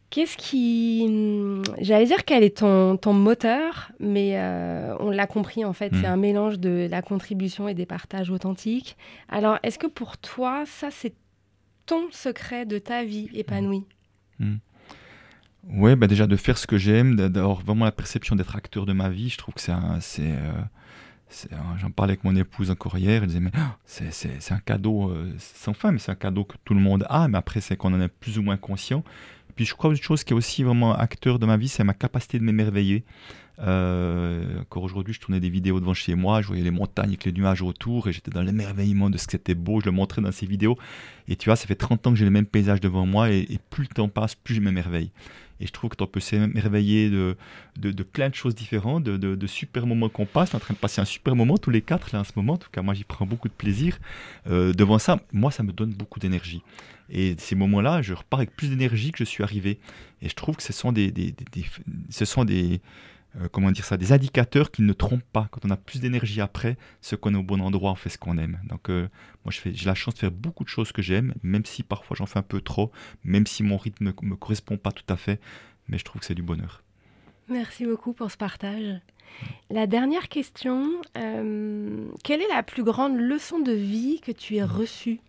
Qu'est-ce 0.10 0.38
qui... 0.38 1.62
J'allais 1.80 2.06
dire 2.08 2.26
quel 2.26 2.44
est 2.44 2.58
ton, 2.58 2.98
ton 2.98 3.14
moteur, 3.14 3.92
mais 4.00 4.32
euh, 4.40 4.96
on 5.00 5.12
l'a 5.12 5.28
compris 5.28 5.64
en 5.66 5.74
fait, 5.74 5.94
c'est 5.94 6.08
un 6.08 6.18
mélange 6.18 6.58
de 6.60 6.88
la 6.90 7.02
contribution 7.04 7.68
et 7.68 7.76
des 7.76 7.86
partages 7.86 8.32
authentiques. 8.32 8.98
Alors, 9.30 9.60
est-ce 9.62 9.78
que 9.78 9.86
pour 9.88 10.18
toi, 10.18 10.64
ça 10.66 10.90
c'est 10.92 11.14
ton 11.86 12.10
secret 12.12 12.66
de 12.66 12.80
ta 12.80 13.04
vie 13.04 13.30
épanouie? 13.34 13.86
Ouais, 15.70 15.96
bah 15.96 16.08
déjà 16.08 16.26
de 16.26 16.36
faire 16.36 16.58
ce 16.58 16.66
que 16.66 16.78
j'aime, 16.78 17.16
d'a- 17.16 17.30
d'avoir 17.30 17.62
vraiment 17.62 17.86
la 17.86 17.92
perception 17.92 18.36
d'être 18.36 18.56
acteur 18.56 18.86
de 18.86 18.94
ma 18.94 19.10
vie, 19.10 19.30
je 19.30 19.38
trouve 19.38 19.54
que 19.54 19.62
c'est 19.62 19.72
un, 19.74 20.00
c'est, 20.00 20.32
euh, 20.32 20.54
c'est 21.28 21.54
un- 21.54 21.78
j'en 21.78 21.92
parlais 21.92 22.14
avec 22.14 22.24
mon 22.24 22.36
épouse 22.36 22.72
encore 22.72 22.98
hier, 22.98 23.22
elle 23.22 23.28
disait 23.28 23.40
mais 23.42 23.52
ah, 23.56 23.78
c'est, 23.86 24.12
c'est, 24.12 24.42
c'est 24.42 24.54
un 24.54 24.60
cadeau 24.60 25.12
euh, 25.12 25.32
sans 25.38 25.74
fin, 25.74 25.92
mais 25.92 26.00
c'est 26.00 26.12
un 26.12 26.16
cadeau 26.16 26.46
que 26.46 26.56
tout 26.64 26.74
le 26.74 26.80
monde 26.80 27.06
a, 27.10 27.28
mais 27.28 27.38
après 27.38 27.62
c'est 27.62 27.76
qu'on 27.76 27.94
en 27.94 28.02
est 28.02 28.08
plus 28.08 28.40
ou 28.40 28.42
moins 28.42 28.58
conscient. 28.58 29.04
Puis 29.60 29.66
je 29.66 29.76
crois 29.76 29.90
une 29.90 29.98
chose 29.98 30.24
qui 30.24 30.32
est 30.32 30.38
aussi 30.38 30.64
vraiment 30.64 30.96
acteur 30.96 31.38
de 31.38 31.46
ma 31.46 31.58
vie, 31.58 31.68
c'est 31.68 31.84
ma 31.84 31.94
capacité 31.94 32.40
de 32.40 32.46
m'émerveiller. 32.46 33.04
Euh, 33.62 34.62
encore 34.62 34.84
aujourd'hui, 34.84 35.14
je 35.14 35.20
tournais 35.20 35.40
des 35.40 35.50
vidéos 35.50 35.80
devant 35.80 35.94
chez 35.94 36.16
moi, 36.16 36.42
je 36.42 36.48
voyais 36.48 36.64
les 36.64 36.72
montagnes 36.72 37.10
avec 37.10 37.26
les 37.26 37.34
nuages 37.34 37.62
autour 37.62 38.08
et 38.08 38.14
j'étais 38.14 38.32
dans 38.32 38.42
l'émerveillement 38.42 39.10
de 39.10 39.18
ce 39.18 39.26
que 39.26 39.32
c'était 39.34 39.56
beau, 39.56 39.82
je 39.82 39.86
le 39.86 39.92
montrais 39.92 40.22
dans 40.22 40.32
ces 40.32 40.46
vidéos. 40.46 40.78
Et 41.28 41.36
tu 41.36 41.50
vois, 41.50 41.56
ça 41.56 41.68
fait 41.68 41.76
30 41.76 42.08
ans 42.08 42.12
que 42.12 42.18
j'ai 42.18 42.26
le 42.26 42.32
même 42.32 42.46
paysage 42.46 42.80
devant 42.80 43.06
moi 43.06 43.30
et, 43.32 43.60
plus 43.70 43.84
le 43.84 43.90
temps 43.90 44.08
passe, 44.08 44.36
plus 44.36 44.56
je 44.56 44.62
m'émerveille. 44.62 45.12
Et 45.62 45.68
je 45.68 45.74
trouve 45.74 45.90
que 45.90 45.98
tu 45.98 46.08
peut 46.08 46.22
s'émerveiller 46.22 47.10
de, 47.10 47.36
de, 47.76 48.04
plein 48.04 48.30
de 48.30 48.36
choses 48.36 48.56
différentes, 48.56 49.04
de, 49.04 49.18
de, 49.18 49.48
super 49.48 49.86
moments 49.86 50.08
qu'on 50.08 50.26
passe. 50.26 50.52
On 50.52 50.54
est 50.54 50.56
en 50.56 50.60
train 50.60 50.74
de 50.74 50.80
passer 50.80 51.02
un 51.02 51.06
super 51.06 51.36
moment 51.36 51.58
tous 51.58 51.70
les 51.70 51.82
quatre 51.82 52.14
là 52.14 52.22
en 52.22 52.24
ce 52.24 52.32
moment. 52.38 52.54
En 52.54 52.58
tout 52.58 52.70
cas, 52.72 52.82
moi 52.82 52.94
j'y 52.94 53.04
prends 53.04 53.26
beaucoup 53.26 53.50
de 53.50 53.54
plaisir. 53.54 54.00
Euh, 54.50 54.72
devant 54.72 55.00
ça, 55.00 55.20
moi 55.34 55.52
ça 55.52 55.64
me 55.64 55.74
donne 55.74 55.92
beaucoup 55.92 56.20
d'énergie. 56.20 56.64
Et 57.10 57.36
ces 57.38 57.56
moments-là, 57.56 58.02
je 58.02 58.14
repars 58.14 58.40
avec 58.40 58.56
plus 58.56 58.70
d'énergie 58.70 59.12
que 59.12 59.18
je 59.18 59.26
suis 59.26 59.44
arrivé. 59.44 59.80
Et 60.22 60.30
je 60.30 60.36
trouve 60.36 60.56
que 60.56 60.64
ce 60.64 60.72
sont 60.72 60.94
des- 60.94 61.12
ce 62.10 62.24
sont 62.24 62.46
des, 62.46 62.80
euh, 63.36 63.48
comment 63.52 63.72
dire 63.72 63.86
ça, 63.86 63.98
des 63.98 64.12
indicateurs 64.12 64.72
qui 64.72 64.82
ne 64.82 64.94
trompent 64.94 65.22
pas. 65.32 65.48
Quand 65.52 65.66
on 65.66 65.70
a 65.70 65.78
plus 65.78 66.02
d'énergie 66.02 66.42
après, 66.42 66.78
ce 67.02 67.16
qu'on 67.16 67.34
est 67.34 67.38
au 67.38 67.44
bon 67.44 67.62
endroit, 67.62 67.92
on 67.92 67.96
fait 67.96 68.10
ce 68.10 68.18
qu'on 68.18 68.38
aime. 68.38 68.60
Donc 68.64 68.90
euh, 68.90 69.08
moi 69.46 69.52
je 69.52 69.60
fais, 69.60 69.74
j'ai 69.74 69.86
la 69.86 69.96
chance 69.96 70.16
de 70.16 70.20
faire 70.20 70.32
beaucoup 70.32 70.64
de 70.64 70.70
choses 70.70 70.92
que 70.92 71.02
j'aime, 71.02 71.34
même 71.44 71.66
si 71.66 71.84
parfois 71.84 72.16
j'en 72.18 72.26
fais 72.26 72.40
un 72.40 72.44
peu 72.44 72.62
trop, 72.62 72.92
même 73.24 73.46
si 73.46 73.64
mon 73.64 73.78
rythme 73.78 74.06
ne 74.06 74.28
me 74.28 74.36
correspond 74.36 74.78
pas 74.78 74.92
tout 74.92 75.04
à 75.10 75.16
fait. 75.16 75.40
Mais 75.88 75.98
je 75.98 76.06
trouve 76.06 76.22
que 76.22 76.26
c'est 76.26 76.36
du 76.36 76.44
bonheur. 76.44 76.84
Merci 77.50 77.86
beaucoup 77.86 78.14
pour 78.14 78.30
ce 78.30 78.38
partage. 78.38 79.00
La 79.70 79.88
dernière 79.88 80.30
question, 80.30 81.02
euh, 81.18 82.08
quelle 82.24 82.42
est 82.42 82.48
la 82.50 82.64
plus 82.64 82.84
grande 82.84 83.16
leçon 83.16 83.60
de 83.60 83.72
vie 83.72 84.20
que 84.22 84.32
tu 84.32 84.56
aies 84.56 84.64
reçue? 84.64 85.20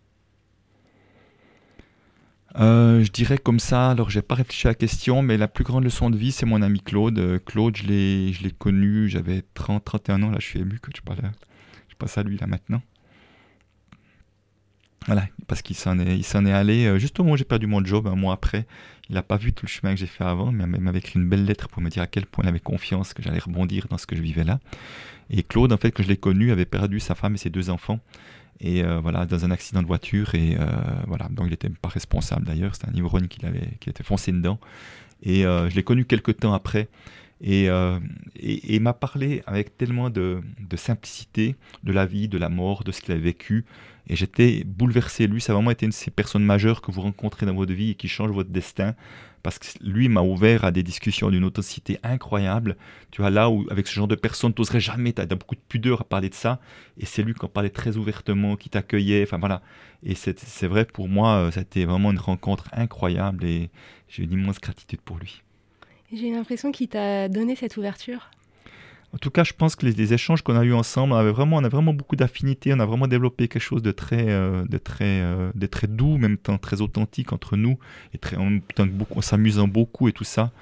Euh, 2.59 3.05
je 3.05 3.13
dirais 3.13 3.39
comme 3.39 3.61
ça, 3.61 3.91
alors 3.91 4.11
j'ai 4.11 4.23
pas 4.23 4.35
réfléchi 4.35 4.67
à 4.67 4.71
la 4.71 4.75
question, 4.75 5.23
mais 5.23 5.37
la 5.37 5.49
plus 5.49 5.65
grande 5.65 5.85
leçon 5.85 6.11
de 6.11 6.17
vie, 6.17 6.33
c'est 6.33 6.47
mon 6.47 6.63
ami 6.63 6.81
Claude. 6.81 7.19
Euh, 7.19 7.39
Claude, 7.39 7.77
je 7.77 7.85
l'ai, 7.85 8.51
connu, 8.59 9.09
j'avais 9.09 9.45
30, 9.55 9.85
31 9.85 10.23
ans, 10.25 10.31
là 10.31 10.39
je 10.41 10.47
suis 10.47 10.59
ému 10.59 10.79
que 10.81 10.91
je 10.95 11.03
parle, 11.03 11.19
je 11.89 11.95
passe 11.95 12.19
à 12.19 12.23
lui 12.23 12.37
là 12.39 12.47
maintenant. 12.47 12.83
Voilà, 15.07 15.27
parce 15.47 15.63
qu'il 15.63 15.77
s'en 15.77 15.99
est, 15.99 16.17
il 16.17 16.25
s'en 16.25 16.45
est 16.45 16.53
allé 16.53 16.87
euh, 16.87 16.99
juste 16.99 17.19
au 17.21 17.23
moment 17.23 17.35
où 17.35 17.37
j'ai 17.37 17.45
perdu 17.45 17.67
mon 17.67 17.85
job, 17.85 18.07
un 18.07 18.17
mois 18.17 18.35
après. 18.35 18.67
Il 19.09 19.15
n'a 19.15 19.23
pas 19.23 19.39
vu 19.39 19.53
tout 19.53 19.65
le 19.65 19.71
chemin 19.71 19.95
que 19.95 19.99
j'ai 19.99 20.07
fait 20.07 20.25
avant, 20.25 20.53
mais 20.53 20.65
il 20.65 20.81
m'avait 20.81 20.99
écrit 20.99 21.19
une 21.19 21.29
belle 21.29 21.45
lettre 21.45 21.69
pour 21.69 21.81
me 21.81 21.89
dire 21.89 22.03
à 22.03 22.07
quel 22.07 22.27
point 22.27 22.45
il 22.45 22.49
avait 22.49 22.61
confiance 22.61 23.15
que 23.15 23.23
j'allais 23.23 23.39
rebondir 23.39 23.87
dans 23.89 23.97
ce 23.97 24.07
que 24.07 24.15
je 24.15 24.23
vivais 24.23 24.45
là. 24.45 24.61
Et 25.31 25.43
Claude, 25.43 25.73
en 25.73 25.77
fait, 25.79 25.91
que 25.93 26.03
je 26.03 26.09
l'ai 26.09 26.17
connu, 26.17 26.53
avait 26.53 26.67
perdu 26.67 27.01
sa 27.01 27.15
femme 27.15 27.35
et 27.35 27.39
ses 27.39 27.51
deux 27.51 27.71
enfants. 27.71 28.01
Et 28.61 28.85
euh, 28.85 29.01
voilà, 29.01 29.27
dans 29.27 29.45
un 29.45 29.51
accident 29.51 29.83
de 29.83 29.87
voiture. 29.87 30.35
Et 30.35 30.57
euh, 30.59 30.67
voilà, 31.07 31.29
donc 31.31 31.47
il 31.47 31.51
n'était 31.51 31.71
pas 31.71 31.89
responsable 31.89 32.47
d'ailleurs. 32.47 32.75
C'était 32.75 32.89
un 32.89 32.95
ivrogne 32.95 33.29
qui, 33.29 33.45
avait, 33.45 33.77
qui 33.81 33.91
était 33.91 34.05
foncé 34.05 34.33
dedans. 34.33 34.59
Et 35.23 35.47
euh, 35.47 35.69
je 35.69 35.77
l'ai 35.77 35.83
connu 35.83 36.05
quelques 36.05 36.39
temps 36.39 36.53
après. 36.53 36.89
Et, 37.43 37.69
il 38.43 38.81
m'a 38.81 38.93
parlé 38.93 39.43
avec 39.47 39.79
tellement 39.79 40.11
de, 40.11 40.43
de, 40.61 40.77
simplicité 40.77 41.57
de 41.85 41.93
la 41.93 42.05
vie, 42.05 42.29
de 42.29 42.37
la 42.37 42.51
mort, 42.51 42.85
de 42.85 42.93
ce 42.93 43.01
qu'il 43.01 43.15
a 43.15 43.17
vécu. 43.19 43.65
Et 44.11 44.17
j'étais 44.17 44.65
bouleversé. 44.67 45.29
Lui, 45.29 45.41
ça 45.41 45.53
a 45.53 45.55
vraiment 45.55 45.71
été 45.71 45.87
une 45.87 45.91
de 45.91 45.95
ces 45.95 46.11
personnes 46.11 46.45
majeures 46.45 46.83
que 46.83 46.91
vous 46.91 47.01
rencontrez 47.01 47.47
dans 47.47 47.55
votre 47.55 47.73
vie 47.73 47.91
et 47.91 47.95
qui 47.95 48.09
changent 48.09 48.33
votre 48.33 48.51
destin 48.51 48.97
parce 49.45 49.59
que 49.59 49.67
lui 49.83 50.09
m'a 50.09 50.21
ouvert 50.21 50.65
à 50.65 50.73
des 50.73 50.83
discussions 50.83 51.31
d'une 51.31 51.45
authenticité 51.45 51.99
incroyable. 52.03 52.77
Tu 53.13 53.23
vois, 53.23 53.31
là 53.31 53.49
où 53.49 53.67
avec 53.71 53.87
ce 53.87 53.95
genre 53.95 54.09
de 54.09 54.17
personnes, 54.17 54.53
tu 54.53 54.61
n'oserais 54.61 54.81
jamais, 54.81 55.13
tu 55.13 55.23
as, 55.23 55.27
beaucoup 55.27 55.55
de 55.55 55.61
pudeur 55.69 56.03
à 56.03 56.05
parler 56.05 56.29
de 56.29 56.35
ça, 56.35 56.61
et 56.99 57.07
c'est 57.07 57.23
lui 57.23 57.35
qui 57.35 57.45
en 57.45 57.49
parlait 57.49 57.71
très 57.71 57.97
ouvertement, 57.97 58.57
qui 58.57 58.69
t'accueillait, 58.69 59.23
enfin 59.23 59.39
voilà. 59.39 59.63
Et 60.03 60.15
c'est 60.15 60.67
vrai, 60.67 60.85
pour 60.85 61.09
moi, 61.09 61.37
euh, 61.37 61.51
ça 61.51 61.61
a 61.61 61.63
été 61.63 61.85
vraiment 61.85 62.11
une 62.11 62.19
rencontre 62.19 62.69
incroyable, 62.73 63.45
et 63.45 63.71
j'ai 64.09 64.25
une 64.25 64.33
immense 64.33 64.61
gratitude 64.61 65.01
pour 65.01 65.19
lui. 65.19 65.43
J'ai 66.13 66.31
l'impression 66.31 66.73
qu'il 66.73 66.89
t'a 66.89 67.29
donné 67.29 67.55
cette 67.55 67.77
ouverture. 67.77 68.31
En 69.13 69.19
tout 69.19 69.31
cas, 69.31 69.43
je 69.43 69.53
pense 69.53 69.75
que 69.75 69.85
les, 69.87 70.13
échanges 70.13 70.43
qu'on 70.43 70.55
a 70.57 70.65
eus 70.65 70.73
ensemble, 70.73 71.15
on, 71.15 71.17
avait 71.17 71.33
vraiment, 71.33 71.57
on 71.57 71.65
a 71.65 71.69
vraiment 71.69 71.93
beaucoup 71.93 72.15
d'affinités, 72.15 72.73
on 72.73 72.79
a 72.79 72.87
vraiment 72.87 73.09
développé 73.09 73.49
quelque 73.49 73.63
chose 73.63 73.83
de 73.83 73.91
très, 73.91 74.27
euh, 74.29 74.65
de 74.67 74.79
très, 74.79 75.21
euh, 75.21 75.51
de 75.55 75.67
très 75.67 75.89
doux, 75.89 76.17
même 76.17 76.39
temps 76.39 76.59
très 76.59 76.81
authentique 76.81 77.33
entre 77.33 77.57
nous, 77.57 77.77
et 78.15 78.19
très, 78.19 78.37
en, 78.37 78.59
beaucoup, 78.87 79.21
s'amusant 79.21 79.67
beaucoup 79.67 80.07
et 80.07 80.13
tout 80.13 80.25
ça. 80.25 80.53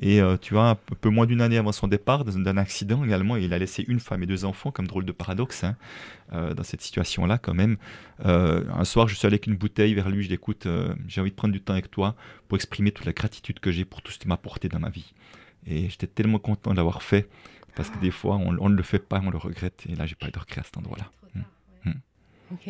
Et 0.00 0.20
euh, 0.20 0.36
tu 0.36 0.54
vois, 0.54 0.70
un 0.70 0.74
peu 1.00 1.10
moins 1.10 1.26
d'une 1.26 1.40
année 1.40 1.58
avant 1.58 1.70
son 1.70 1.86
départ, 1.86 2.24
d'un 2.24 2.56
accident 2.56 3.04
également, 3.04 3.36
il 3.36 3.52
a 3.52 3.58
laissé 3.58 3.84
une 3.86 4.00
femme 4.00 4.24
et 4.24 4.26
deux 4.26 4.44
enfants, 4.44 4.72
comme 4.72 4.88
drôle 4.88 5.04
de 5.04 5.12
paradoxe, 5.12 5.62
hein, 5.62 5.76
dans 6.32 6.64
cette 6.64 6.80
situation-là 6.80 7.38
quand 7.38 7.54
même. 7.54 7.76
un 8.24 8.84
soir, 8.84 9.06
je 9.06 9.14
suis 9.14 9.26
allé 9.26 9.34
avec 9.34 9.46
une 9.46 9.54
bouteille 9.54 9.94
vers 9.94 10.08
lui, 10.08 10.24
je 10.24 10.30
l'écoute, 10.30 10.66
j'ai 11.06 11.20
envie 11.20 11.30
de 11.30 11.36
prendre 11.36 11.52
du 11.52 11.60
temps 11.60 11.74
avec 11.74 11.90
toi 11.90 12.16
pour 12.48 12.56
exprimer 12.56 12.90
toute 12.90 13.04
la 13.04 13.12
gratitude 13.12 13.60
que 13.60 13.70
j'ai 13.70 13.84
pour 13.84 14.02
tout 14.02 14.10
ce 14.10 14.18
que 14.18 14.22
tu 14.22 14.28
m'as 14.28 14.34
apporté 14.34 14.68
dans 14.68 14.80
ma 14.80 14.88
vie. 14.88 15.12
Et 15.66 15.88
j'étais 15.90 16.08
tellement 16.08 16.38
content 16.38 16.74
d'avoir 16.74 17.02
fait. 17.02 17.28
Parce 17.74 17.90
que 17.90 17.98
des 17.98 18.10
fois, 18.10 18.36
on, 18.36 18.68
ne 18.68 18.74
le 18.76 18.82
fait 18.82 18.98
pas, 18.98 19.20
on 19.24 19.30
le 19.30 19.38
regrette. 19.38 19.84
Et 19.88 19.94
là, 19.94 20.06
j'ai 20.06 20.14
pas 20.14 20.28
eu 20.28 20.30
de 20.30 20.38
regret 20.38 20.60
à 20.60 20.64
cet 20.64 20.76
endroit-là. 20.76 21.10
Mm. 21.34 21.90
Mm. 21.90 22.00
Ok. 22.52 22.68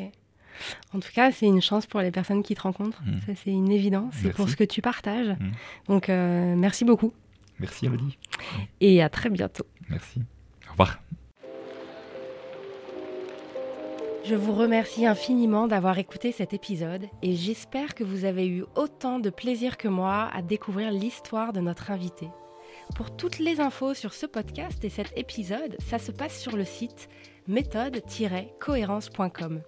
En 0.95 1.01
tout 1.01 1.11
cas, 1.13 1.33
c'est 1.33 1.47
une 1.47 1.63
chance 1.63 1.87
pour 1.87 2.01
les 2.01 2.11
personnes 2.11 2.43
qui 2.43 2.55
te 2.55 2.63
rencontrent. 2.63 3.03
Mm. 3.05 3.21
Ça, 3.27 3.33
c'est 3.43 3.51
une 3.51 3.73
évidence. 3.73 4.15
C'est 4.17 4.33
pour 4.33 4.49
ce 4.49 4.57
que 4.57 4.65
tu 4.65 4.81
partages. 4.81 5.35
Donc, 5.89 6.09
euh, 6.09 6.55
merci 6.57 6.85
beaucoup. 6.85 7.13
Merci, 7.59 7.87
Elodie. 7.87 8.19
Et 8.81 9.03
à 9.03 9.09
très 9.09 9.31
bientôt. 9.31 9.67
Merci. 9.89 10.21
Au 10.69 10.73
revoir. 10.73 11.01
Je 14.25 14.37
vous 14.37 14.53
remercie 14.53 15.05
infiniment 15.05 15.67
d'avoir 15.67 15.99
écouté 15.99 16.31
cet 16.31 16.55
épisode 16.55 17.07
et 17.23 17.35
j'espère 17.35 17.97
que 17.97 18.05
vous 18.05 18.25
avez 18.25 18.47
eu 18.47 18.65
autant 18.77 19.19
de 19.19 19.31
plaisir 19.31 19.77
que 19.77 19.89
moi 19.89 20.31
à 20.33 20.43
découvrir 20.43 20.93
l'histoire 20.93 21.53
de 21.53 21.61
notre 21.61 21.91
invité. 21.91 22.29
Pour 22.95 23.17
toutes 23.17 23.39
les 23.39 23.61
infos 23.61 23.95
sur 23.95 24.13
ce 24.13 24.27
podcast 24.27 24.85
et 24.85 24.91
cet 24.91 25.17
épisode, 25.17 25.79
ça 25.81 25.99
se 25.99 26.13
passe 26.13 26.39
sur 26.39 26.55
le 26.57 26.65
site 26.65 27.09
méthode-cohérence.com. 27.49 29.63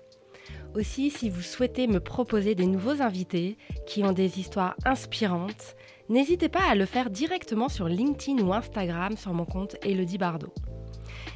Aussi, 0.75 1.11
si 1.11 1.31
vous 1.31 1.41
souhaitez 1.41 1.87
me 1.87 2.01
proposer 2.01 2.55
des 2.55 2.67
nouveaux 2.67 3.01
invités 3.01 3.57
qui 3.87 4.05
ont 4.05 4.13
des 4.13 4.39
histoires 4.39 4.77
inspirantes, 4.85 5.75
n'hésitez 6.11 6.51
pas 6.51 6.69
à 6.69 6.75
le 6.75 6.85
faire 6.85 7.09
directement 7.09 7.71
sur 7.71 7.89
LinkedIn 7.89 8.43
ou 8.43 8.53
Instagram 8.53 9.17
sur 9.17 9.33
mon 9.33 9.47
compte 9.47 9.77
Elodie 9.83 10.19
Bardot. 10.19 10.53